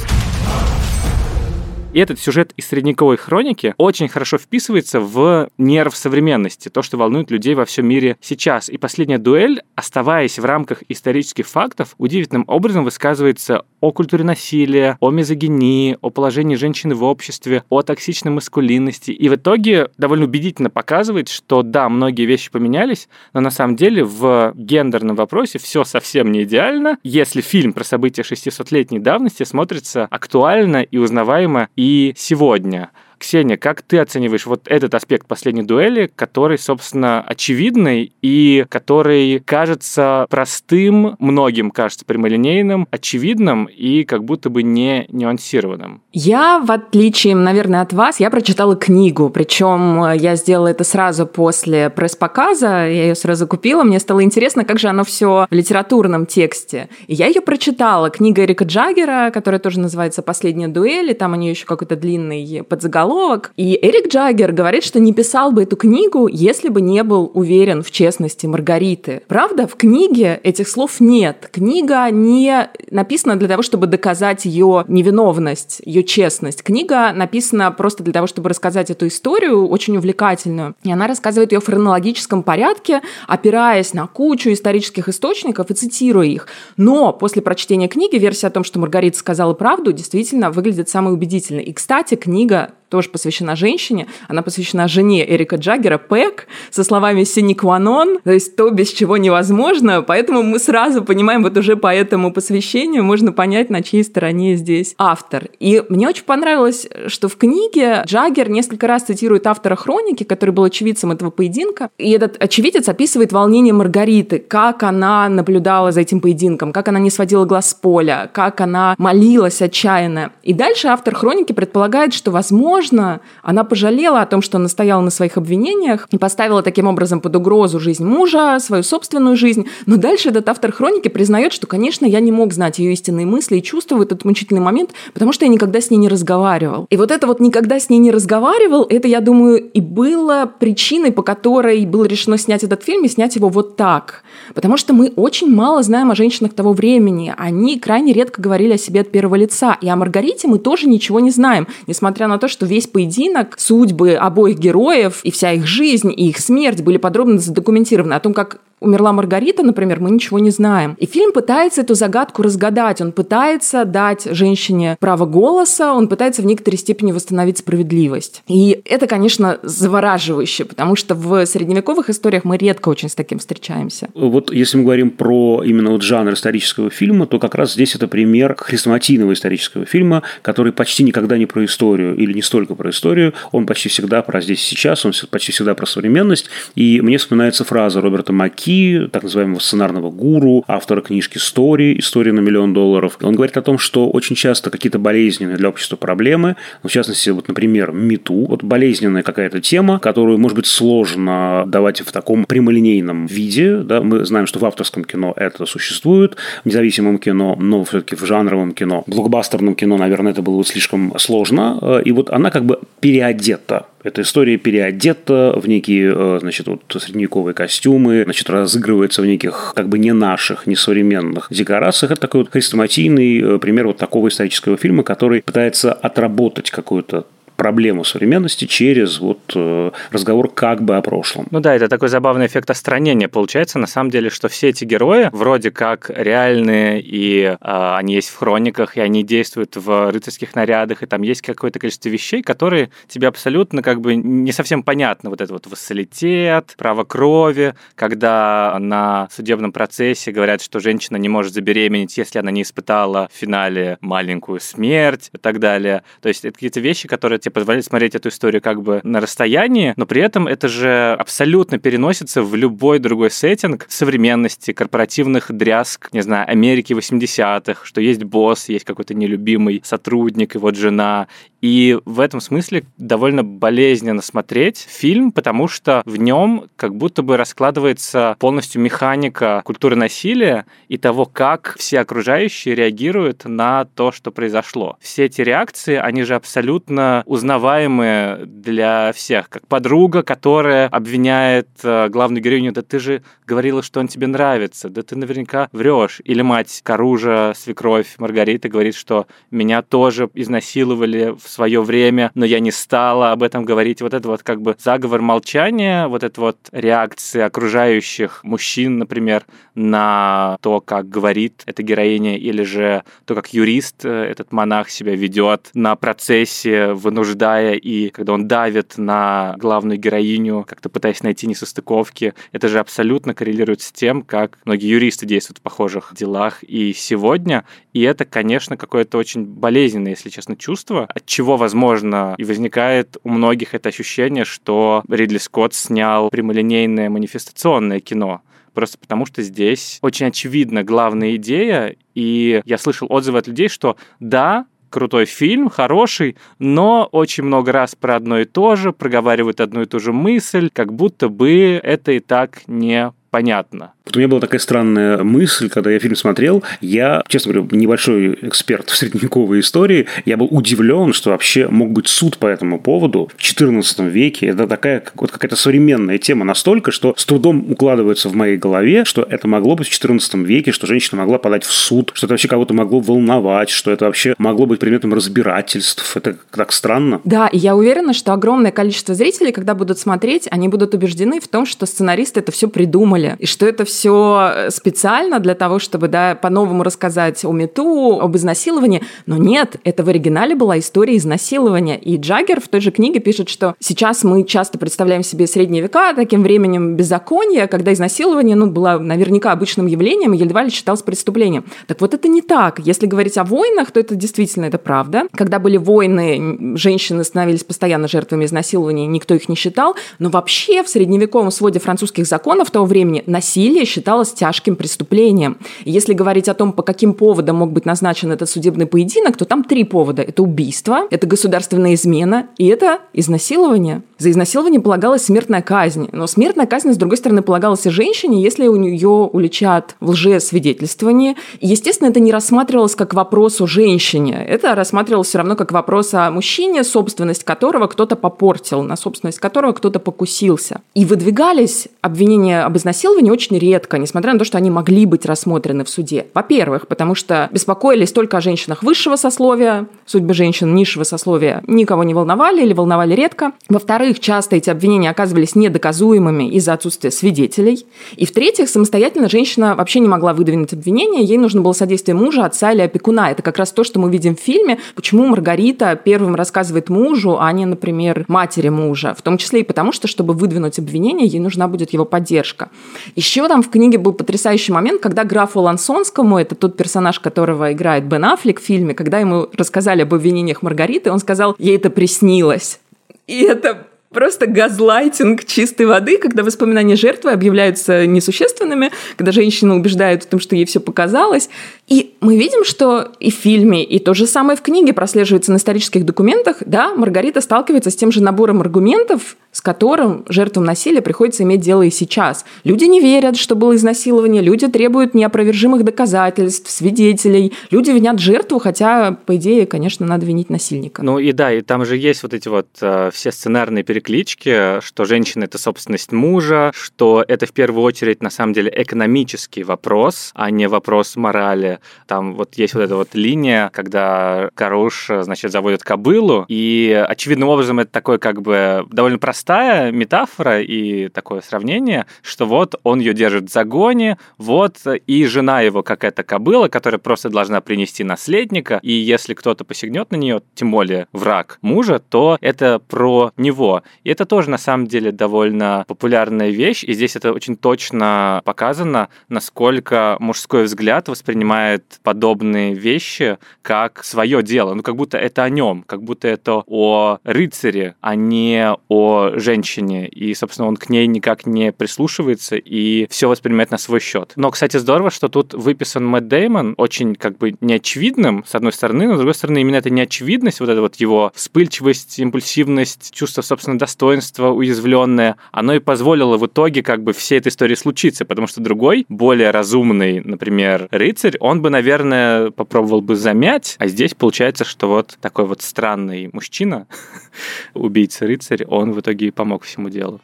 И 1.93 1.99
этот 1.99 2.19
сюжет 2.19 2.53
из 2.57 2.65
средневековой 2.65 3.17
хроники 3.17 3.75
очень 3.77 4.07
хорошо 4.07 4.39
вписывается 4.39 4.99
в 4.99 5.49
нерв 5.59 5.95
современности, 5.95 6.69
то, 6.69 6.81
что 6.81 6.97
волнует 6.97 7.29
людей 7.29 7.53
во 7.53 7.65
всем 7.65 7.85
мире 7.85 8.17
сейчас. 8.19 8.67
И 8.67 8.79
последняя 8.79 9.19
дуэль, 9.19 9.61
оставаясь 9.75 10.39
в 10.39 10.45
рамках 10.45 10.81
исторических 10.89 11.45
фактов, 11.47 11.93
удивительным 11.99 12.45
образом 12.47 12.83
высказывается 12.83 13.65
о 13.79 13.91
культуре 13.91 14.23
насилия, 14.23 14.97
о 15.01 15.11
мизогинии, 15.11 15.99
о 16.01 16.09
положении 16.09 16.55
женщины 16.55 16.95
в 16.95 17.03
обществе, 17.03 17.63
о 17.69 17.83
токсичной 17.83 18.31
маскулинности. 18.31 19.11
И 19.11 19.29
в 19.29 19.35
итоге 19.35 19.89
довольно 19.99 20.25
убедительно 20.25 20.71
показывает, 20.71 21.29
что 21.29 21.61
да, 21.61 21.89
многие 21.89 22.25
вещи 22.25 22.49
поменялись, 22.49 23.07
но 23.33 23.39
на 23.39 23.51
самом 23.51 23.75
деле 23.75 24.03
в 24.03 24.53
гендерном 24.55 25.15
вопросе 25.15 25.59
все 25.59 25.83
совсем 25.83 26.31
не 26.31 26.41
идеально, 26.41 26.97
если 27.03 27.41
фильм 27.41 27.71
про 27.71 27.83
события 27.83 28.23
600-летней 28.23 28.97
давности 28.97 29.43
смотрится 29.43 30.07
актуально 30.09 30.81
и 30.81 30.97
узнаваемо 30.97 31.67
и 31.75 31.82
сегодня. 32.15 32.91
Ксения, 33.23 33.55
как 33.55 33.81
ты 33.81 33.99
оцениваешь 33.99 34.45
вот 34.45 34.63
этот 34.65 34.93
аспект 34.93 35.27
последней 35.27 35.63
дуэли, 35.63 36.11
который, 36.13 36.57
собственно, 36.57 37.21
очевидный 37.21 38.11
и 38.21 38.65
который 38.67 39.39
кажется 39.39 40.27
простым, 40.29 41.15
многим 41.19 41.71
кажется 41.71 42.03
прямолинейным, 42.03 42.85
очевидным 42.91 43.65
и 43.65 44.03
как 44.03 44.25
будто 44.25 44.49
бы 44.49 44.61
не 44.61 45.05
нюансированным? 45.07 46.01
Я, 46.11 46.59
в 46.59 46.69
отличие, 46.69 47.33
наверное, 47.35 47.79
от 47.79 47.93
вас, 47.93 48.19
я 48.19 48.29
прочитала 48.29 48.75
книгу, 48.75 49.29
причем 49.29 50.03
э, 50.03 50.17
я 50.17 50.35
сделала 50.35 50.67
это 50.67 50.83
сразу 50.83 51.25
после 51.25 51.89
пресс-показа, 51.89 52.67
я 52.67 53.03
ее 53.07 53.15
сразу 53.15 53.47
купила, 53.47 53.83
мне 53.83 54.01
стало 54.01 54.21
интересно, 54.21 54.65
как 54.65 54.79
же 54.79 54.89
оно 54.89 55.05
все 55.05 55.47
в 55.49 55.53
литературном 55.53 56.25
тексте. 56.25 56.89
И 57.07 57.13
я 57.13 57.27
ее 57.27 57.39
прочитала, 57.39 58.09
книга 58.09 58.43
Эрика 58.43 58.65
Джаггера, 58.65 59.31
которая 59.33 59.59
тоже 59.59 59.79
называется 59.79 60.21
«Последняя 60.21 60.67
дуэль», 60.67 61.11
и 61.11 61.13
там 61.13 61.31
у 61.31 61.35
нее 61.35 61.51
еще 61.51 61.65
какой-то 61.65 61.95
длинный 61.95 62.63
подзаголовок, 62.67 63.12
заголовок. 63.13 63.51
И 63.57 63.77
Эрик 63.81 64.07
Джаггер 64.11 64.51
говорит, 64.51 64.83
что 64.83 64.99
не 64.99 65.13
писал 65.13 65.51
бы 65.51 65.63
эту 65.63 65.75
книгу, 65.75 66.27
если 66.27 66.69
бы 66.69 66.81
не 66.81 67.03
был 67.03 67.31
уверен 67.33 67.83
в 67.83 67.91
честности 67.91 68.45
Маргариты. 68.45 69.21
Правда, 69.27 69.67
в 69.67 69.75
книге 69.75 70.39
этих 70.43 70.67
слов 70.67 70.99
нет. 70.99 71.49
Книга 71.51 72.09
не 72.09 72.69
написана 72.91 73.35
для 73.35 73.47
того, 73.47 73.61
чтобы 73.63 73.87
доказать 73.87 74.45
ее 74.45 74.85
невиновность, 74.87 75.81
ее 75.85 76.03
честность. 76.03 76.63
Книга 76.63 77.11
написана 77.13 77.71
просто 77.71 78.03
для 78.03 78.13
того, 78.13 78.27
чтобы 78.27 78.49
рассказать 78.49 78.89
эту 78.89 79.07
историю, 79.07 79.67
очень 79.67 79.97
увлекательную. 79.97 80.75
И 80.83 80.91
она 80.91 81.07
рассказывает 81.07 81.51
ее 81.51 81.59
в 81.59 81.65
хронологическом 81.65 82.43
порядке, 82.43 83.01
опираясь 83.27 83.93
на 83.93 84.07
кучу 84.07 84.51
исторических 84.51 85.09
источников 85.09 85.69
и 85.69 85.73
цитируя 85.73 86.27
их. 86.27 86.47
Но 86.77 87.13
после 87.13 87.41
прочтения 87.41 87.87
книги 87.87 88.17
версия 88.17 88.47
о 88.47 88.51
том, 88.51 88.63
что 88.63 88.79
Маргарита 88.79 89.17
сказала 89.17 89.53
правду, 89.53 89.91
действительно 89.91 90.51
выглядит 90.51 90.89
самой 90.89 91.13
убедительной. 91.13 91.63
И, 91.63 91.73
кстати, 91.73 92.15
книга 92.15 92.71
тоже 92.93 93.09
посвящена 93.09 93.55
женщине. 93.55 94.05
Она 94.27 94.43
посвящена 94.43 94.87
жене 94.87 95.27
Эрика 95.27 95.55
Джаггера, 95.55 95.97
Пэк, 95.97 96.45
со 96.69 96.83
словами 96.83 97.23
«синикванон», 97.23 98.19
то 98.23 98.31
есть 98.31 98.55
то, 98.55 98.69
без 98.69 98.91
чего 98.91 99.17
невозможно. 99.17 100.03
Поэтому 100.03 100.43
мы 100.43 100.59
сразу 100.59 101.03
понимаем, 101.03 101.41
вот 101.41 101.57
уже 101.57 101.75
по 101.75 101.91
этому 101.91 102.31
посвящению 102.31 103.03
можно 103.03 103.31
понять, 103.31 103.71
на 103.71 103.81
чьей 103.81 104.03
стороне 104.03 104.57
здесь 104.57 104.93
автор. 104.99 105.45
И 105.59 105.81
мне 105.89 106.07
очень 106.07 106.23
понравилось, 106.23 106.87
что 107.07 107.29
в 107.29 107.35
книге 107.35 108.03
Джаггер 108.05 108.47
несколько 108.51 108.85
раз 108.85 109.05
цитирует 109.05 109.47
автора 109.47 109.75
хроники, 109.75 110.23
который 110.23 110.51
был 110.51 110.65
очевидцем 110.65 111.11
этого 111.11 111.31
поединка. 111.31 111.89
И 111.97 112.11
этот 112.11 112.39
очевидец 112.39 112.87
описывает 112.87 113.31
волнение 113.31 113.73
Маргариты, 113.73 114.37
как 114.37 114.83
она 114.83 115.27
наблюдала 115.29 115.91
за 115.91 116.01
этим 116.01 116.21
поединком, 116.21 116.71
как 116.71 116.89
она 116.89 116.99
не 116.99 117.09
сводила 117.09 117.45
глаз 117.45 117.71
с 117.71 117.73
поля, 117.73 118.29
как 118.31 118.61
она 118.61 118.93
молилась 118.99 119.63
отчаянно. 119.63 120.31
И 120.43 120.53
дальше 120.53 120.89
автор 120.89 121.15
хроники 121.15 121.53
предполагает, 121.53 122.13
что, 122.13 122.29
возможно, 122.29 122.82
возможно, 122.83 123.21
она 123.41 123.63
пожалела 123.63 124.21
о 124.21 124.25
том, 124.25 124.41
что 124.41 124.57
она 124.57 124.67
стояла 124.67 125.01
на 125.01 125.09
своих 125.09 125.37
обвинениях 125.37 126.07
и 126.11 126.17
поставила 126.17 126.61
таким 126.61 126.87
образом 126.87 127.21
под 127.21 127.35
угрозу 127.35 127.79
жизнь 127.79 128.05
мужа, 128.05 128.59
свою 128.59 128.83
собственную 128.83 129.37
жизнь. 129.37 129.67
Но 129.85 129.95
дальше 129.97 130.29
этот 130.29 130.49
автор 130.49 130.71
хроники 130.71 131.07
признает, 131.07 131.53
что, 131.53 131.65
конечно, 131.65 132.05
я 132.05 132.19
не 132.19 132.31
мог 132.31 132.53
знать 132.53 132.79
ее 132.79 132.91
истинные 132.91 133.25
мысли 133.25 133.57
и 133.57 133.63
чувства 133.63 133.95
в 133.95 134.01
этот 134.01 134.25
мучительный 134.25 134.61
момент, 134.61 134.91
потому 135.13 135.31
что 135.31 135.45
я 135.45 135.51
никогда 135.51 135.79
с 135.79 135.91
ней 135.91 135.97
не 135.97 136.09
разговаривал. 136.09 136.87
И 136.89 136.97
вот 136.97 137.11
это 137.11 137.25
вот 137.25 137.39
никогда 137.39 137.79
с 137.79 137.89
ней 137.89 137.99
не 137.99 138.11
разговаривал, 138.11 138.85
это, 138.89 139.07
я 139.07 139.21
думаю, 139.21 139.59
и 139.59 139.79
было 139.79 140.51
причиной, 140.59 141.11
по 141.11 141.21
которой 141.21 141.85
было 141.85 142.03
решено 142.03 142.37
снять 142.37 142.63
этот 142.63 142.83
фильм 142.83 143.05
и 143.05 143.07
снять 143.07 143.35
его 143.35 143.47
вот 143.47 143.77
так. 143.77 144.23
Потому 144.53 144.77
что 144.77 144.93
мы 144.93 145.13
очень 145.15 145.49
мало 145.49 145.83
знаем 145.83 146.11
о 146.11 146.15
женщинах 146.15 146.53
того 146.53 146.73
времени. 146.73 147.33
Они 147.37 147.79
крайне 147.79 148.13
редко 148.13 148.41
говорили 148.41 148.73
о 148.73 148.77
себе 148.77 149.01
от 149.01 149.11
первого 149.11 149.35
лица. 149.35 149.77
И 149.79 149.87
о 149.87 149.95
Маргарите 149.95 150.47
мы 150.47 150.59
тоже 150.59 150.87
ничего 150.87 151.19
не 151.19 151.31
знаем, 151.31 151.67
несмотря 151.87 152.27
на 152.27 152.37
то, 152.37 152.47
что 152.47 152.62
весь 152.65 152.87
поединок, 152.87 153.55
судьбы 153.57 154.13
обоих 154.13 154.57
героев 154.57 155.19
и 155.23 155.31
вся 155.31 155.51
их 155.51 155.65
жизнь 155.65 156.11
и 156.11 156.29
их 156.29 156.39
смерть 156.39 156.81
были 156.81 156.97
подробно 156.97 157.39
задокументированы. 157.39 158.13
О 158.13 158.19
том, 158.19 158.33
как 158.33 158.59
умерла 158.83 159.13
Маргарита, 159.13 159.63
например, 159.63 159.99
мы 159.99 160.11
ничего 160.11 160.39
не 160.39 160.51
знаем. 160.51 160.95
И 160.99 161.05
фильм 161.05 161.31
пытается 161.31 161.81
эту 161.81 161.95
загадку 161.95 162.41
разгадать. 162.41 163.01
Он 163.01 163.11
пытается 163.11 163.85
дать 163.85 164.27
женщине 164.29 164.97
право 164.99 165.25
голоса, 165.25 165.93
он 165.93 166.07
пытается 166.07 166.41
в 166.41 166.45
некоторой 166.45 166.77
степени 166.77 167.11
восстановить 167.11 167.59
справедливость. 167.59 168.43
И 168.47 168.81
это, 168.85 169.07
конечно, 169.07 169.59
завораживающе, 169.63 170.65
потому 170.65 170.95
что 170.95 171.15
в 171.15 171.45
средневековых 171.45 172.09
историях 172.09 172.43
мы 172.43 172.57
редко 172.57 172.89
очень 172.89 173.09
с 173.09 173.15
таким 173.15 173.39
встречаемся. 173.39 174.09
Вот 174.13 174.51
если 174.51 174.77
мы 174.77 174.83
говорим 174.83 175.09
про 175.09 175.63
именно 175.63 175.91
вот 175.91 176.01
жанр 176.01 176.33
исторического 176.33 176.89
фильма, 176.89 177.25
то 177.25 177.39
как 177.39 177.55
раз 177.55 177.73
здесь 177.73 177.95
это 177.95 178.07
пример 178.07 178.55
хрестоматийного 178.57 179.33
исторического 179.33 179.85
фильма, 179.85 180.23
который 180.41 180.73
почти 180.73 181.03
никогда 181.03 181.37
не 181.37 181.45
про 181.45 181.63
историю 181.65 182.15
или 182.15 182.33
не 182.33 182.41
столько 182.41 182.75
про 182.75 182.89
историю, 182.89 183.33
он 183.51 183.65
почти 183.65 183.89
всегда 183.89 184.21
про 184.21 184.41
здесь 184.41 184.59
и 184.59 184.75
сейчас, 184.75 185.05
он 185.05 185.13
почти 185.29 185.51
всегда 185.51 185.73
про 185.73 185.85
современность. 185.85 186.49
И 186.75 187.01
мне 187.01 187.17
вспоминается 187.17 187.63
фраза 187.63 188.01
Роберта 188.01 188.33
Маки 188.33 188.72
так 189.11 189.23
называемого 189.23 189.59
сценарного 189.59 190.09
гуру, 190.09 190.63
автора 190.67 191.01
книжки 191.01 191.37
«Стори», 191.37 191.97
«История 191.99 192.31
на 192.31 192.39
миллион 192.39 192.73
долларов». 192.73 193.17
Он 193.21 193.35
говорит 193.35 193.57
о 193.57 193.61
том, 193.61 193.77
что 193.77 194.09
очень 194.09 194.35
часто 194.35 194.69
какие-то 194.69 194.99
болезненные 194.99 195.57
для 195.57 195.69
общества 195.69 195.95
проблемы, 195.95 196.55
ну, 196.81 196.89
в 196.89 196.91
частности, 196.91 197.29
вот, 197.29 197.47
например, 197.47 197.91
МИТУ, 197.91 198.45
вот 198.47 198.63
болезненная 198.63 199.23
какая-то 199.23 199.61
тема, 199.61 199.99
которую, 199.99 200.37
может 200.37 200.55
быть, 200.55 200.67
сложно 200.67 201.63
давать 201.67 202.01
в 202.01 202.11
таком 202.11 202.45
прямолинейном 202.45 203.25
виде. 203.25 203.77
Да? 203.77 204.01
Мы 204.01 204.25
знаем, 204.25 204.47
что 204.47 204.59
в 204.59 204.65
авторском 204.65 205.03
кино 205.03 205.33
это 205.35 205.65
существует, 205.65 206.35
в 206.63 206.67
независимом 206.67 207.17
кино, 207.17 207.55
но 207.59 207.83
все-таки 207.83 208.15
в 208.15 208.25
жанровом 208.25 208.73
кино, 208.73 209.03
блокбастерном 209.07 209.75
кино, 209.75 209.97
наверное, 209.97 210.31
это 210.31 210.41
было 210.41 210.57
бы 210.57 210.63
слишком 210.63 211.13
сложно. 211.17 212.01
И 212.05 212.11
вот 212.11 212.29
она 212.29 212.51
как 212.51 212.65
бы 212.65 212.79
переодета 212.99 213.85
эта 214.03 214.21
история 214.21 214.57
переодета 214.57 215.53
в 215.55 215.67
некие, 215.67 216.13
э, 216.15 216.39
значит, 216.41 216.67
вот 216.67 216.81
средневековые 216.89 217.53
костюмы, 217.53 218.23
значит, 218.23 218.49
разыгрывается 218.49 219.21
в 219.21 219.25
неких 219.25 219.73
как 219.75 219.89
бы 219.89 219.97
не 219.97 220.13
наших, 220.13 220.67
не 220.67 220.75
современных 220.75 221.47
декорациях. 221.49 222.11
Это 222.11 222.21
такой 222.21 222.41
вот 222.41 222.51
хрестоматийный 222.51 223.41
э, 223.41 223.59
пример 223.59 223.87
вот 223.87 223.97
такого 223.97 224.27
исторического 224.27 224.77
фильма, 224.77 225.03
который 225.03 225.41
пытается 225.41 225.93
отработать 225.93 226.69
какую-то 226.69 227.25
проблему 227.55 228.03
современности 228.03 228.65
через 228.65 229.19
вот 229.19 229.39
э, 229.55 229.91
разговор 230.11 230.49
как 230.51 230.81
бы 230.83 230.95
о 230.95 231.01
прошлом. 231.01 231.47
Ну 231.51 231.59
да, 231.59 231.75
это 231.75 231.87
такой 231.87 232.09
забавный 232.09 232.47
эффект 232.47 232.69
остранения 232.69 233.27
получается, 233.27 233.79
на 233.79 233.87
самом 233.87 234.09
деле, 234.09 234.29
что 234.29 234.47
все 234.47 234.69
эти 234.69 234.85
герои 234.85 235.29
вроде 235.31 235.71
как 235.71 236.09
реальные, 236.09 237.01
и 237.01 237.43
э, 237.43 237.57
они 237.61 238.15
есть 238.15 238.29
в 238.29 238.37
хрониках, 238.37 238.97
и 238.97 239.01
они 239.01 239.23
действуют 239.23 239.75
в 239.75 240.11
рыцарских 240.11 240.55
нарядах, 240.55 241.03
и 241.03 241.05
там 241.05 241.21
есть 241.21 241.41
какое-то 241.41 241.79
количество 241.79 242.09
вещей, 242.09 242.41
которые 242.41 242.89
тебе 243.07 243.27
абсолютно 243.27 243.81
как 243.81 244.01
бы 244.01 244.15
не 244.15 244.51
совсем 244.51 244.83
понятно. 244.83 245.29
Вот 245.29 245.41
это 245.41 245.51
вот 245.53 245.67
вассалитет, 245.67 246.75
право 246.77 247.03
крови, 247.03 247.75
когда 247.95 248.77
на 248.79 249.27
судебном 249.31 249.71
процессе 249.71 250.31
говорят, 250.31 250.61
что 250.61 250.79
женщина 250.79 251.17
не 251.17 251.29
может 251.29 251.53
забеременеть, 251.53 252.17
если 252.17 252.39
она 252.39 252.51
не 252.51 252.61
испытала 252.61 253.29
в 253.33 253.37
финале 253.37 253.97
маленькую 254.01 254.59
смерть 254.59 255.29
и 255.33 255.37
так 255.37 255.59
далее. 255.59 256.03
То 256.21 256.29
есть 256.29 256.45
это 256.45 256.53
какие-то 256.53 256.79
вещи, 256.79 257.07
которые 257.07 257.39
тебе 257.43 257.51
позволяет 257.51 257.85
смотреть 257.85 258.15
эту 258.15 258.29
историю 258.29 258.61
как 258.61 258.81
бы 258.81 259.01
на 259.03 259.19
расстоянии, 259.19 259.93
но 259.97 260.05
при 260.05 260.21
этом 260.21 260.47
это 260.47 260.67
же 260.67 261.15
абсолютно 261.19 261.77
переносится 261.77 262.41
в 262.41 262.55
любой 262.55 262.99
другой 262.99 263.31
сеттинг 263.31 263.85
современности, 263.89 264.71
корпоративных 264.71 265.51
дрязг, 265.51 266.09
не 266.13 266.21
знаю, 266.21 266.49
Америки 266.49 266.93
80-х, 266.93 267.85
что 267.85 268.01
есть 268.01 268.23
босс, 268.23 268.69
есть 268.69 268.85
какой-то 268.85 269.13
нелюбимый 269.13 269.81
сотрудник, 269.83 270.55
и 270.55 270.57
вот 270.57 270.75
жена, 270.75 271.27
и 271.63 271.97
в 272.03 272.19
этом 272.19 272.41
смысле 272.41 272.83
довольно 272.97 273.41
болезненно 273.41 274.21
смотреть 274.21 274.85
фильм, 274.89 275.31
потому 275.31 275.69
что 275.69 276.01
в 276.05 276.17
нем 276.17 276.65
как 276.75 276.93
будто 276.93 277.21
бы 277.21 277.37
раскладывается 277.37 278.35
полностью 278.39 278.81
механика 278.81 279.61
культуры 279.63 279.95
насилия 279.95 280.65
и 280.89 280.97
того, 280.97 281.25
как 281.25 281.75
все 281.79 282.01
окружающие 282.01 282.75
реагируют 282.75 283.45
на 283.45 283.85
то, 283.85 284.11
что 284.11 284.29
произошло. 284.31 284.97
Все 284.99 285.23
эти 285.23 285.39
реакции, 285.39 285.95
они 285.95 286.23
же 286.23 286.35
абсолютно 286.35 287.23
узнаваемые 287.33 288.45
для 288.45 289.11
всех. 289.11 289.49
Как 289.49 289.65
подруга, 289.65 290.21
которая 290.21 290.87
обвиняет 290.87 291.67
э, 291.81 292.07
главную 292.09 292.43
героиню, 292.43 292.73
да 292.73 292.83
ты 292.83 292.99
же 292.99 293.23
говорила, 293.47 293.81
что 293.81 293.99
он 293.99 294.07
тебе 294.07 294.27
нравится, 294.27 294.87
да 294.87 295.01
ты 295.01 295.15
наверняка 295.15 295.67
врешь. 295.71 296.21
Или 296.25 296.43
мать 296.43 296.81
Каружа, 296.83 297.53
свекровь 297.55 298.19
Маргарита 298.19 298.69
говорит, 298.69 298.93
что 298.93 299.25
меня 299.49 299.81
тоже 299.81 300.29
изнасиловали 300.35 301.35
в 301.35 301.49
свое 301.49 301.81
время, 301.81 302.29
но 302.35 302.45
я 302.45 302.59
не 302.59 302.69
стала 302.69 303.31
об 303.31 303.41
этом 303.41 303.65
говорить. 303.65 304.03
Вот 304.03 304.13
это 304.13 304.27
вот 304.27 304.43
как 304.43 304.61
бы 304.61 304.75
заговор 304.77 305.23
молчания, 305.23 306.05
вот 306.07 306.23
это 306.23 306.39
вот 306.39 306.57
реакция 306.71 307.47
окружающих 307.47 308.43
мужчин, 308.43 308.99
например, 308.99 309.43
на 309.73 310.57
то, 310.61 310.81
как 310.81 311.09
говорит 311.09 311.63
эта 311.65 311.81
героиня, 311.81 312.37
или 312.37 312.61
же 312.61 313.01
то, 313.25 313.33
как 313.33 313.55
юрист, 313.55 314.05
э, 314.05 314.09
этот 314.09 314.51
монах 314.51 314.91
себя 314.91 315.15
ведет 315.15 315.71
на 315.73 315.95
процессе, 315.95 316.93
вынуждая 316.93 317.22
и 317.23 318.09
когда 318.09 318.33
он 318.33 318.47
давит 318.47 318.97
на 318.97 319.55
главную 319.57 319.97
героиню, 319.97 320.65
как-то 320.67 320.89
пытаясь 320.89 321.23
найти 321.23 321.47
несостыковки, 321.47 322.33
это 322.51 322.67
же 322.67 322.79
абсолютно 322.79 323.33
коррелирует 323.33 323.81
с 323.81 323.91
тем, 323.91 324.21
как 324.21 324.59
многие 324.65 324.87
юристы 324.87 325.25
действуют 325.25 325.59
в 325.59 325.61
похожих 325.61 326.13
делах 326.15 326.63
и 326.63 326.93
сегодня. 326.93 327.65
И 327.93 328.01
это, 328.01 328.25
конечно, 328.25 328.77
какое-то 328.77 329.17
очень 329.17 329.45
болезненное, 329.45 330.11
если 330.11 330.29
честно, 330.29 330.55
чувство, 330.55 331.05
от 331.05 331.25
чего, 331.25 331.57
возможно, 331.57 332.35
и 332.37 332.43
возникает 332.43 333.17
у 333.23 333.29
многих 333.29 333.73
это 333.73 333.89
ощущение, 333.89 334.45
что 334.45 335.03
Ридли 335.09 335.37
Скотт 335.37 335.73
снял 335.73 336.29
прямолинейное 336.29 337.09
манифестационное 337.09 337.99
кино. 337.99 338.41
Просто 338.73 338.97
потому 338.97 339.25
что 339.25 339.41
здесь 339.43 339.99
очень 340.01 340.27
очевидна 340.27 340.83
главная 340.83 341.35
идея, 341.35 341.95
и 342.15 342.61
я 342.65 342.77
слышал 342.77 343.07
отзывы 343.09 343.39
от 343.39 343.47
людей, 343.47 343.69
что 343.69 343.97
да, 344.19 344.65
крутой 344.93 345.25
фильм, 345.25 345.69
хороший, 345.69 346.37
но 346.59 347.09
очень 347.11 347.43
много 347.43 347.71
раз 347.71 347.95
про 347.95 348.15
одно 348.15 348.39
и 348.39 348.45
то 348.45 348.75
же, 348.75 348.93
проговаривают 348.93 349.59
одну 349.59 349.81
и 349.81 349.85
ту 349.85 349.99
же 349.99 350.13
мысль, 350.13 350.69
как 350.71 350.93
будто 350.93 351.29
бы 351.29 351.79
это 351.83 352.11
и 352.11 352.19
так 352.19 352.61
не 352.67 353.11
понятно. 353.33 353.93
Вот 354.05 354.15
у 354.15 354.19
меня 354.19 354.27
была 354.27 354.41
такая 354.41 354.59
странная 354.59 355.23
мысль, 355.23 355.67
когда 355.67 355.89
я 355.89 355.97
фильм 355.97 356.15
смотрел. 356.15 356.61
Я, 356.81 357.23
честно 357.27 357.51
говоря, 357.53 357.75
небольшой 357.75 358.37
эксперт 358.43 358.91
в 358.91 358.95
средневековой 358.95 359.61
истории. 359.61 360.05
Я 360.25 360.37
был 360.37 360.47
удивлен, 360.51 361.13
что 361.13 361.31
вообще 361.31 361.67
мог 361.67 361.89
быть 361.89 362.07
суд 362.07 362.37
по 362.37 362.45
этому 362.45 362.79
поводу 362.79 363.31
в 363.35 363.41
XIV 363.41 364.07
веке. 364.07 364.47
Это 364.47 364.67
такая 364.67 365.03
вот 365.15 365.31
какая-то 365.31 365.55
современная 365.55 366.19
тема 366.19 366.45
настолько, 366.45 366.91
что 366.91 367.15
с 367.17 367.25
трудом 367.25 367.71
укладывается 367.71 368.29
в 368.29 368.35
моей 368.35 368.57
голове, 368.57 369.03
что 369.03 369.23
это 369.27 369.47
могло 369.47 369.75
быть 369.75 369.87
в 369.87 369.91
XIV 369.91 370.43
веке, 370.43 370.71
что 370.71 370.85
женщина 370.85 371.21
могла 371.21 371.39
подать 371.39 371.63
в 371.63 371.71
суд, 371.71 372.11
что 372.13 372.27
это 372.27 372.33
вообще 372.33 372.47
кого-то 372.47 372.75
могло 372.75 372.99
волновать, 372.99 373.71
что 373.71 373.89
это 373.89 374.05
вообще 374.05 374.35
могло 374.37 374.67
быть 374.67 374.79
предметом 374.79 375.11
разбирательств. 375.13 376.15
Это 376.15 376.37
так 376.51 376.71
странно. 376.71 377.19
Да, 377.23 377.47
и 377.47 377.57
я 377.57 377.75
уверена, 377.75 378.13
что 378.13 378.33
огромное 378.33 378.71
количество 378.71 379.15
зрителей, 379.15 379.51
когда 379.51 379.73
будут 379.73 379.97
смотреть, 379.97 380.47
они 380.51 380.67
будут 380.67 380.93
убеждены 380.93 381.39
в 381.39 381.47
том, 381.47 381.65
что 381.65 381.87
сценаристы 381.87 382.41
это 382.41 382.51
все 382.51 382.67
придумали, 382.67 383.22
и 383.39 383.45
что 383.45 383.65
это 383.65 383.85
все 383.85 384.51
э, 384.53 384.69
специально 384.71 385.39
для 385.39 385.55
того, 385.55 385.79
чтобы 385.79 386.07
да, 386.07 386.35
по-новому 386.35 386.83
рассказать 386.83 387.43
о 387.45 387.51
мету, 387.51 388.19
об 388.21 388.35
изнасиловании. 388.35 389.03
Но 389.25 389.37
нет, 389.37 389.77
это 389.83 390.03
в 390.03 390.09
оригинале 390.09 390.55
была 390.55 390.79
история 390.79 391.17
изнасилования. 391.17 391.97
И 391.97 392.17
Джаггер 392.17 392.59
в 392.61 392.67
той 392.67 392.81
же 392.81 392.91
книге 392.91 393.19
пишет, 393.19 393.49
что 393.49 393.75
сейчас 393.79 394.23
мы 394.23 394.43
часто 394.43 394.77
представляем 394.77 395.23
себе 395.23 395.47
средние 395.47 395.81
века 395.83 396.13
таким 396.13 396.43
временем 396.43 396.95
беззакония, 396.95 397.67
когда 397.67 397.93
изнасилование 397.93 398.55
ну, 398.55 398.67
было 398.67 398.97
наверняка 398.99 399.51
обычным 399.51 399.87
явлением 399.87 400.33
и 400.33 400.37
едва 400.37 400.63
ли 400.63 400.69
считалось 400.69 401.01
преступлением. 401.01 401.65
Так 401.87 402.01
вот 402.01 402.13
это 402.13 402.27
не 402.27 402.41
так. 402.41 402.79
Если 402.79 403.05
говорить 403.05 403.37
о 403.37 403.43
войнах, 403.43 403.91
то 403.91 403.99
это 403.99 404.15
действительно 404.15 404.65
это 404.65 404.77
правда. 404.77 405.23
Когда 405.33 405.59
были 405.59 405.77
войны, 405.77 406.75
женщины 406.77 407.23
становились 407.23 407.63
постоянно 407.63 408.07
жертвами 408.07 408.45
изнасилования, 408.45 409.07
никто 409.07 409.33
их 409.35 409.49
не 409.49 409.55
считал. 409.55 409.95
Но 410.19 410.29
вообще 410.29 410.83
в 410.83 410.89
средневековом 410.89 411.51
своде 411.51 411.79
французских 411.79 412.25
законов 412.25 412.71
того 412.71 412.85
времени 412.85 413.12
времени 413.13 413.23
насилие 413.27 413.85
считалось 413.85 414.33
тяжким 414.33 414.75
преступлением. 414.75 415.57
Если 415.85 416.13
говорить 416.13 416.49
о 416.49 416.53
том, 416.53 416.73
по 416.73 416.83
каким 416.83 417.13
поводам 417.13 417.57
мог 417.57 417.71
быть 417.71 417.85
назначен 417.85 418.31
этот 418.31 418.49
судебный 418.49 418.85
поединок, 418.85 419.37
то 419.37 419.45
там 419.45 419.63
три 419.63 419.83
повода. 419.83 420.21
Это 420.21 420.41
убийство, 420.41 421.01
это 421.11 421.27
государственная 421.27 421.93
измена 421.93 422.47
и 422.57 422.67
это 422.67 422.99
изнасилование. 423.13 424.01
За 424.17 424.31
изнасилование 424.31 424.79
полагалась 424.79 425.25
смертная 425.25 425.61
казнь. 425.61 426.07
Но 426.11 426.27
смертная 426.27 426.65
казнь, 426.65 426.93
с 426.93 426.97
другой 426.97 427.17
стороны, 427.17 427.41
полагалась 427.41 427.85
и 427.85 427.89
женщине, 427.89 428.41
если 428.41 428.67
у 428.67 428.75
нее 428.75 429.07
уличат 429.07 429.95
в 429.99 430.11
лжесвидетельствовании. 430.11 431.35
Естественно, 431.61 432.09
это 432.09 432.19
не 432.19 432.31
рассматривалось 432.31 432.95
как 432.95 433.13
вопрос 433.13 433.61
о 433.61 433.67
женщине. 433.67 434.43
Это 434.47 434.75
рассматривалось 434.75 435.27
все 435.27 435.39
равно 435.39 435.55
как 435.55 435.71
вопрос 435.71 436.13
о 436.13 436.31
мужчине, 436.31 436.83
собственность 436.83 437.43
которого 437.43 437.87
кто-то 437.87 438.15
попортил, 438.15 438.81
на 438.81 438.95
собственность 438.95 439.39
которого 439.39 439.73
кто-то 439.73 439.99
покусился. 439.99 440.81
И 440.93 441.05
выдвигались 441.05 441.87
обвинения 442.01 442.63
об 442.63 442.77
изнасиловании 442.77 442.92
очень 443.31 443.57
редко, 443.57 443.97
несмотря 443.97 444.33
на 444.33 444.39
то, 444.39 444.45
что 444.45 444.57
они 444.57 444.69
могли 444.69 445.05
быть 445.05 445.25
рассмотрены 445.25 445.83
в 445.83 445.89
суде. 445.89 446.27
Во-первых, 446.33 446.87
потому 446.87 447.15
что 447.15 447.49
беспокоились 447.51 448.11
только 448.11 448.37
о 448.37 448.41
женщинах 448.41 448.83
высшего 448.83 449.15
сословия, 449.15 449.87
судьбы 450.05 450.33
женщин 450.33 450.73
низшего 450.75 451.03
сословия 451.03 451.63
никого 451.67 452.03
не 452.03 452.13
волновали 452.13 452.63
или 452.63 452.73
волновали 452.73 453.13
редко. 453.15 453.53
Во-вторых, 453.69 454.19
часто 454.19 454.55
эти 454.55 454.69
обвинения 454.69 455.09
оказывались 455.09 455.55
недоказуемыми 455.55 456.49
из-за 456.51 456.73
отсутствия 456.73 457.11
свидетелей. 457.11 457.85
И 458.15 458.25
в-третьих, 458.25 458.69
самостоятельно 458.69 459.29
женщина 459.29 459.75
вообще 459.75 459.99
не 459.99 460.07
могла 460.07 460.33
выдвинуть 460.33 460.73
обвинение, 460.73 461.23
ей 461.23 461.37
нужно 461.37 461.61
было 461.61 461.73
содействие 461.73 462.15
мужа, 462.15 462.45
отца 462.45 462.71
или 462.71 462.81
опекуна. 462.81 463.31
Это 463.31 463.41
как 463.41 463.57
раз 463.57 463.71
то, 463.71 463.83
что 463.83 463.99
мы 463.99 464.11
видим 464.11 464.35
в 464.35 464.39
фильме, 464.39 464.79
почему 464.95 465.25
Маргарита 465.27 465.95
первым 465.95 466.35
рассказывает 466.35 466.89
мужу, 466.89 467.37
а 467.39 467.51
не, 467.51 467.65
например, 467.65 468.25
матери 468.27 468.69
мужа. 468.69 469.15
В 469.17 469.21
том 469.21 469.37
числе 469.37 469.61
и 469.61 469.63
потому, 469.63 469.91
что, 469.91 470.07
чтобы 470.07 470.33
выдвинуть 470.33 470.79
обвинение, 470.79 471.27
ей 471.27 471.39
нужна 471.39 471.67
будет 471.67 471.93
его 471.93 472.05
поддержка. 472.05 472.69
Еще 473.15 473.47
там 473.47 473.61
в 473.61 473.69
книге 473.69 473.97
был 473.97 474.13
потрясающий 474.13 474.71
момент, 474.71 475.01
когда 475.01 475.23
графу 475.23 475.61
Лансонскому, 475.61 476.37
это 476.37 476.55
тот 476.55 476.77
персонаж, 476.77 477.19
которого 477.19 477.71
играет 477.73 478.05
Бен 478.05 478.25
Аффлек 478.25 478.61
в 478.61 478.63
фильме, 478.63 478.93
когда 478.93 479.19
ему 479.19 479.47
рассказали 479.57 480.01
об 480.01 480.13
обвинениях 480.13 480.61
Маргариты, 480.61 481.11
он 481.11 481.19
сказал, 481.19 481.55
ей 481.59 481.77
это 481.77 481.89
приснилось. 481.89 482.79
И 483.27 483.43
это 483.43 483.87
просто 484.13 484.47
газлайтинг 484.47 485.43
чистой 485.43 485.85
воды, 485.85 486.17
когда 486.17 486.43
воспоминания 486.43 486.95
жертвы 486.95 487.31
объявляются 487.31 488.05
несущественными, 488.05 488.91
когда 489.17 489.31
женщина 489.31 489.75
убеждает 489.75 490.23
в 490.23 490.27
том, 490.27 490.39
что 490.39 490.55
ей 490.55 490.65
все 490.65 490.79
показалось. 490.79 491.49
И 491.87 492.13
мы 492.21 492.37
видим, 492.37 492.63
что 492.63 493.11
и 493.19 493.31
в 493.31 493.35
фильме, 493.35 493.83
и 493.83 493.99
то 493.99 494.13
же 494.13 494.27
самое 494.27 494.57
в 494.57 494.61
книге 494.61 494.93
прослеживается 494.93 495.51
на 495.51 495.57
исторических 495.57 496.05
документах. 496.05 496.57
Да, 496.65 496.93
Маргарита 496.95 497.41
сталкивается 497.41 497.89
с 497.89 497.95
тем 497.95 498.11
же 498.11 498.21
набором 498.21 498.61
аргументов, 498.61 499.35
с 499.53 499.61
которым 499.61 500.25
жертвам 500.27 500.65
насилия 500.65 501.01
приходится 501.01 501.43
иметь 501.43 501.61
дело 501.61 501.83
и 501.83 501.89
сейчас. 501.89 502.43
Люди 502.65 502.83
не 502.85 502.99
верят, 502.99 503.37
что 503.37 503.55
было 503.55 503.75
изнасилование, 503.75 504.41
люди 504.41 504.67
требуют 504.67 505.13
неопровержимых 505.13 505.85
доказательств, 505.85 506.69
свидетелей, 506.69 507.53
люди 507.71 507.91
винят 507.91 508.19
жертву, 508.19 508.59
хотя, 508.59 509.13
по 509.25 509.37
идее, 509.37 509.65
конечно, 509.65 510.05
надо 510.05 510.25
винить 510.25 510.49
насильника. 510.49 511.03
Ну 511.03 511.19
и 511.19 511.31
да, 511.31 511.53
и 511.53 511.61
там 511.61 511.85
же 511.85 511.95
есть 511.95 512.23
вот 512.23 512.33
эти 512.33 512.49
вот 512.49 512.67
э, 512.81 513.11
все 513.13 513.31
сценарные 513.31 513.83
переклички, 513.83 514.81
что 514.81 515.05
женщина— 515.05 515.43
это 515.45 515.57
собственность 515.57 516.11
мужа, 516.11 516.71
что 516.73 517.23
это 517.27 517.45
в 517.45 517.53
первую 517.53 517.83
очередь, 517.83 518.23
на 518.23 518.31
самом 518.31 518.53
деле, 518.53 518.73
экономический 518.75 519.63
вопрос, 519.63 520.31
а 520.33 520.49
не 520.49 520.67
вопрос 520.67 521.15
морали. 521.15 521.79
Там 522.07 522.33
вот 522.35 522.55
есть 522.55 522.73
вот 522.73 522.81
эта 522.81 522.95
вот 522.95 523.09
линия, 523.13 523.69
когда 523.71 524.49
Каруш, 524.55 525.09
значит, 525.21 525.51
заводит 525.51 525.83
кобылу, 525.83 526.45
и 526.47 527.05
очевидным 527.07 527.49
образом 527.49 527.79
это 527.79 527.91
такой 527.91 528.17
как 528.17 528.41
бы 528.41 528.85
довольно 528.91 529.19
простой 529.19 529.42
простая 529.43 529.91
метафора 529.91 530.61
и 530.61 531.09
такое 531.09 531.41
сравнение, 531.41 532.05
что 532.21 532.45
вот 532.45 532.75
он 532.83 532.99
ее 532.99 533.13
держит 533.13 533.49
в 533.49 533.51
загоне, 533.51 534.17
вот 534.37 534.77
и 535.05 535.25
жена 535.25 535.59
его 535.59 535.83
как 535.83 536.05
эта 536.05 536.23
кобыла, 536.23 536.69
которая 536.69 536.97
просто 536.97 537.29
должна 537.29 537.59
принести 537.59 538.05
наследника, 538.05 538.79
и 538.81 538.93
если 538.93 539.33
кто-то 539.33 539.65
посягнет 539.65 540.11
на 540.11 540.15
нее, 540.15 540.41
тем 540.55 540.71
более 540.71 541.07
враг 541.11 541.59
мужа, 541.61 541.99
то 541.99 542.37
это 542.39 542.79
про 542.79 543.33
него. 543.35 543.83
И 544.05 544.09
это 544.09 544.25
тоже 544.25 544.49
на 544.49 544.57
самом 544.57 544.87
деле 544.87 545.11
довольно 545.11 545.83
популярная 545.89 546.49
вещь, 546.49 546.85
и 546.85 546.93
здесь 546.93 547.17
это 547.17 547.33
очень 547.33 547.57
точно 547.57 548.41
показано, 548.45 549.09
насколько 549.27 550.15
мужской 550.21 550.63
взгляд 550.63 551.09
воспринимает 551.09 551.99
подобные 552.01 552.73
вещи 552.73 553.37
как 553.61 554.05
свое 554.05 554.41
дело, 554.41 554.73
ну 554.73 554.83
как 554.83 554.95
будто 554.95 555.17
это 555.17 555.43
о 555.43 555.49
нем, 555.49 555.83
как 555.85 556.01
будто 556.01 556.29
это 556.29 556.63
о 556.65 557.17
рыцаре, 557.25 557.95
а 557.99 558.15
не 558.15 558.73
о 558.87 559.32
женщине, 559.39 560.07
и, 560.07 560.33
собственно, 560.33 560.67
он 560.67 560.77
к 560.77 560.89
ней 560.89 561.07
никак 561.07 561.45
не 561.45 561.71
прислушивается 561.71 562.55
и 562.55 563.07
все 563.09 563.29
воспринимает 563.29 563.71
на 563.71 563.77
свой 563.77 563.99
счет. 563.99 564.33
Но, 564.35 564.51
кстати, 564.51 564.77
здорово, 564.77 565.11
что 565.11 565.27
тут 565.27 565.53
выписан 565.53 566.05
Мэтт 566.05 566.27
Деймон 566.27 566.75
очень 566.77 567.15
как 567.15 567.37
бы 567.37 567.55
неочевидным, 567.61 568.43
с 568.47 568.55
одной 568.55 568.73
стороны, 568.73 569.07
но 569.07 569.15
с 569.15 569.17
другой 569.17 569.35
стороны, 569.35 569.61
именно 569.61 569.77
эта 569.77 569.89
неочевидность, 569.89 570.59
вот 570.59 570.69
эта 570.69 570.81
вот 570.81 570.95
его 570.95 571.31
вспыльчивость, 571.35 572.19
импульсивность, 572.19 573.13
чувство 573.13 573.41
собственного 573.41 573.79
достоинства 573.79 574.49
уязвленное, 574.49 575.37
оно 575.51 575.73
и 575.75 575.79
позволило 575.79 576.37
в 576.37 576.45
итоге 576.45 576.83
как 576.83 577.03
бы 577.03 577.13
всей 577.13 577.39
этой 577.39 577.49
истории 577.49 577.75
случиться, 577.75 578.25
потому 578.25 578.47
что 578.47 578.61
другой, 578.61 579.05
более 579.09 579.51
разумный, 579.51 580.21
например, 580.21 580.87
рыцарь, 580.91 581.37
он 581.39 581.61
бы, 581.61 581.69
наверное, 581.69 582.51
попробовал 582.51 583.01
бы 583.01 583.15
замять, 583.15 583.75
а 583.79 583.87
здесь 583.87 584.13
получается, 584.13 584.65
что 584.65 584.87
вот 584.87 585.17
такой 585.21 585.45
вот 585.45 585.61
странный 585.61 586.29
мужчина, 586.33 586.87
убийца-рыцарь, 587.73 588.65
он 588.65 588.91
в 588.91 588.99
итоге 588.99 589.22
и 589.27 589.31
помог 589.31 589.63
всему 589.63 589.89
делу. 589.89 590.21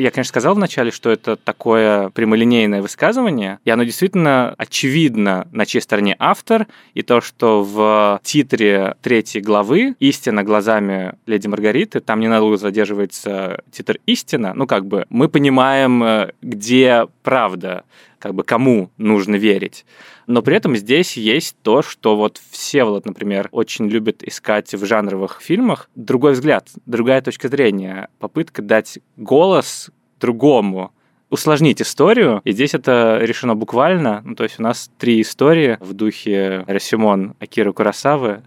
Я, 0.00 0.10
конечно, 0.10 0.30
сказал 0.30 0.54
вначале, 0.54 0.90
что 0.90 1.10
это 1.10 1.36
такое 1.36 2.08
прямолинейное 2.08 2.80
высказывание, 2.80 3.58
и 3.66 3.70
оно 3.70 3.84
действительно 3.84 4.54
очевидно, 4.56 5.46
на 5.52 5.66
чьей 5.66 5.82
стороне 5.82 6.16
автор, 6.18 6.68
и 6.94 7.02
то, 7.02 7.20
что 7.20 7.62
в 7.62 8.18
титре 8.22 8.94
третьей 9.02 9.42
главы 9.42 9.96
«Истина 10.00 10.42
глазами 10.42 11.16
леди 11.26 11.48
Маргариты», 11.48 12.00
там 12.00 12.20
ненадолго 12.20 12.56
задерживается 12.56 13.62
титр 13.72 13.98
«Истина», 14.06 14.54
ну, 14.54 14.66
как 14.66 14.86
бы 14.86 15.04
мы 15.10 15.28
понимаем, 15.28 16.02
э, 16.02 16.32
где 16.40 17.06
правда, 17.22 17.84
как 18.20 18.34
бы 18.34 18.44
кому 18.44 18.90
нужно 18.98 19.34
верить. 19.34 19.84
Но 20.28 20.42
при 20.42 20.54
этом 20.56 20.76
здесь 20.76 21.16
есть 21.16 21.56
то, 21.62 21.82
что 21.82 22.16
вот 22.16 22.40
все, 22.50 22.84
вот, 22.84 23.06
например, 23.06 23.48
очень 23.50 23.88
любят 23.88 24.22
искать 24.22 24.72
в 24.72 24.84
жанровых 24.84 25.40
фильмах 25.40 25.90
другой 25.96 26.32
взгляд, 26.32 26.68
другая 26.86 27.22
точка 27.22 27.48
зрения, 27.48 28.08
попытка 28.20 28.62
дать 28.62 29.00
голос 29.16 29.90
другому, 30.20 30.92
усложнить 31.30 31.80
историю, 31.80 32.42
и 32.44 32.52
здесь 32.52 32.74
это 32.74 33.18
решено 33.22 33.54
буквально. 33.56 34.20
Ну, 34.24 34.34
то 34.34 34.44
есть 34.44 34.60
у 34.60 34.62
нас 34.62 34.90
три 34.98 35.22
истории 35.22 35.78
в 35.80 35.94
духе 35.94 36.64
Расимон 36.66 37.34
Акиры 37.38 37.72
Курасавы, 37.72 38.42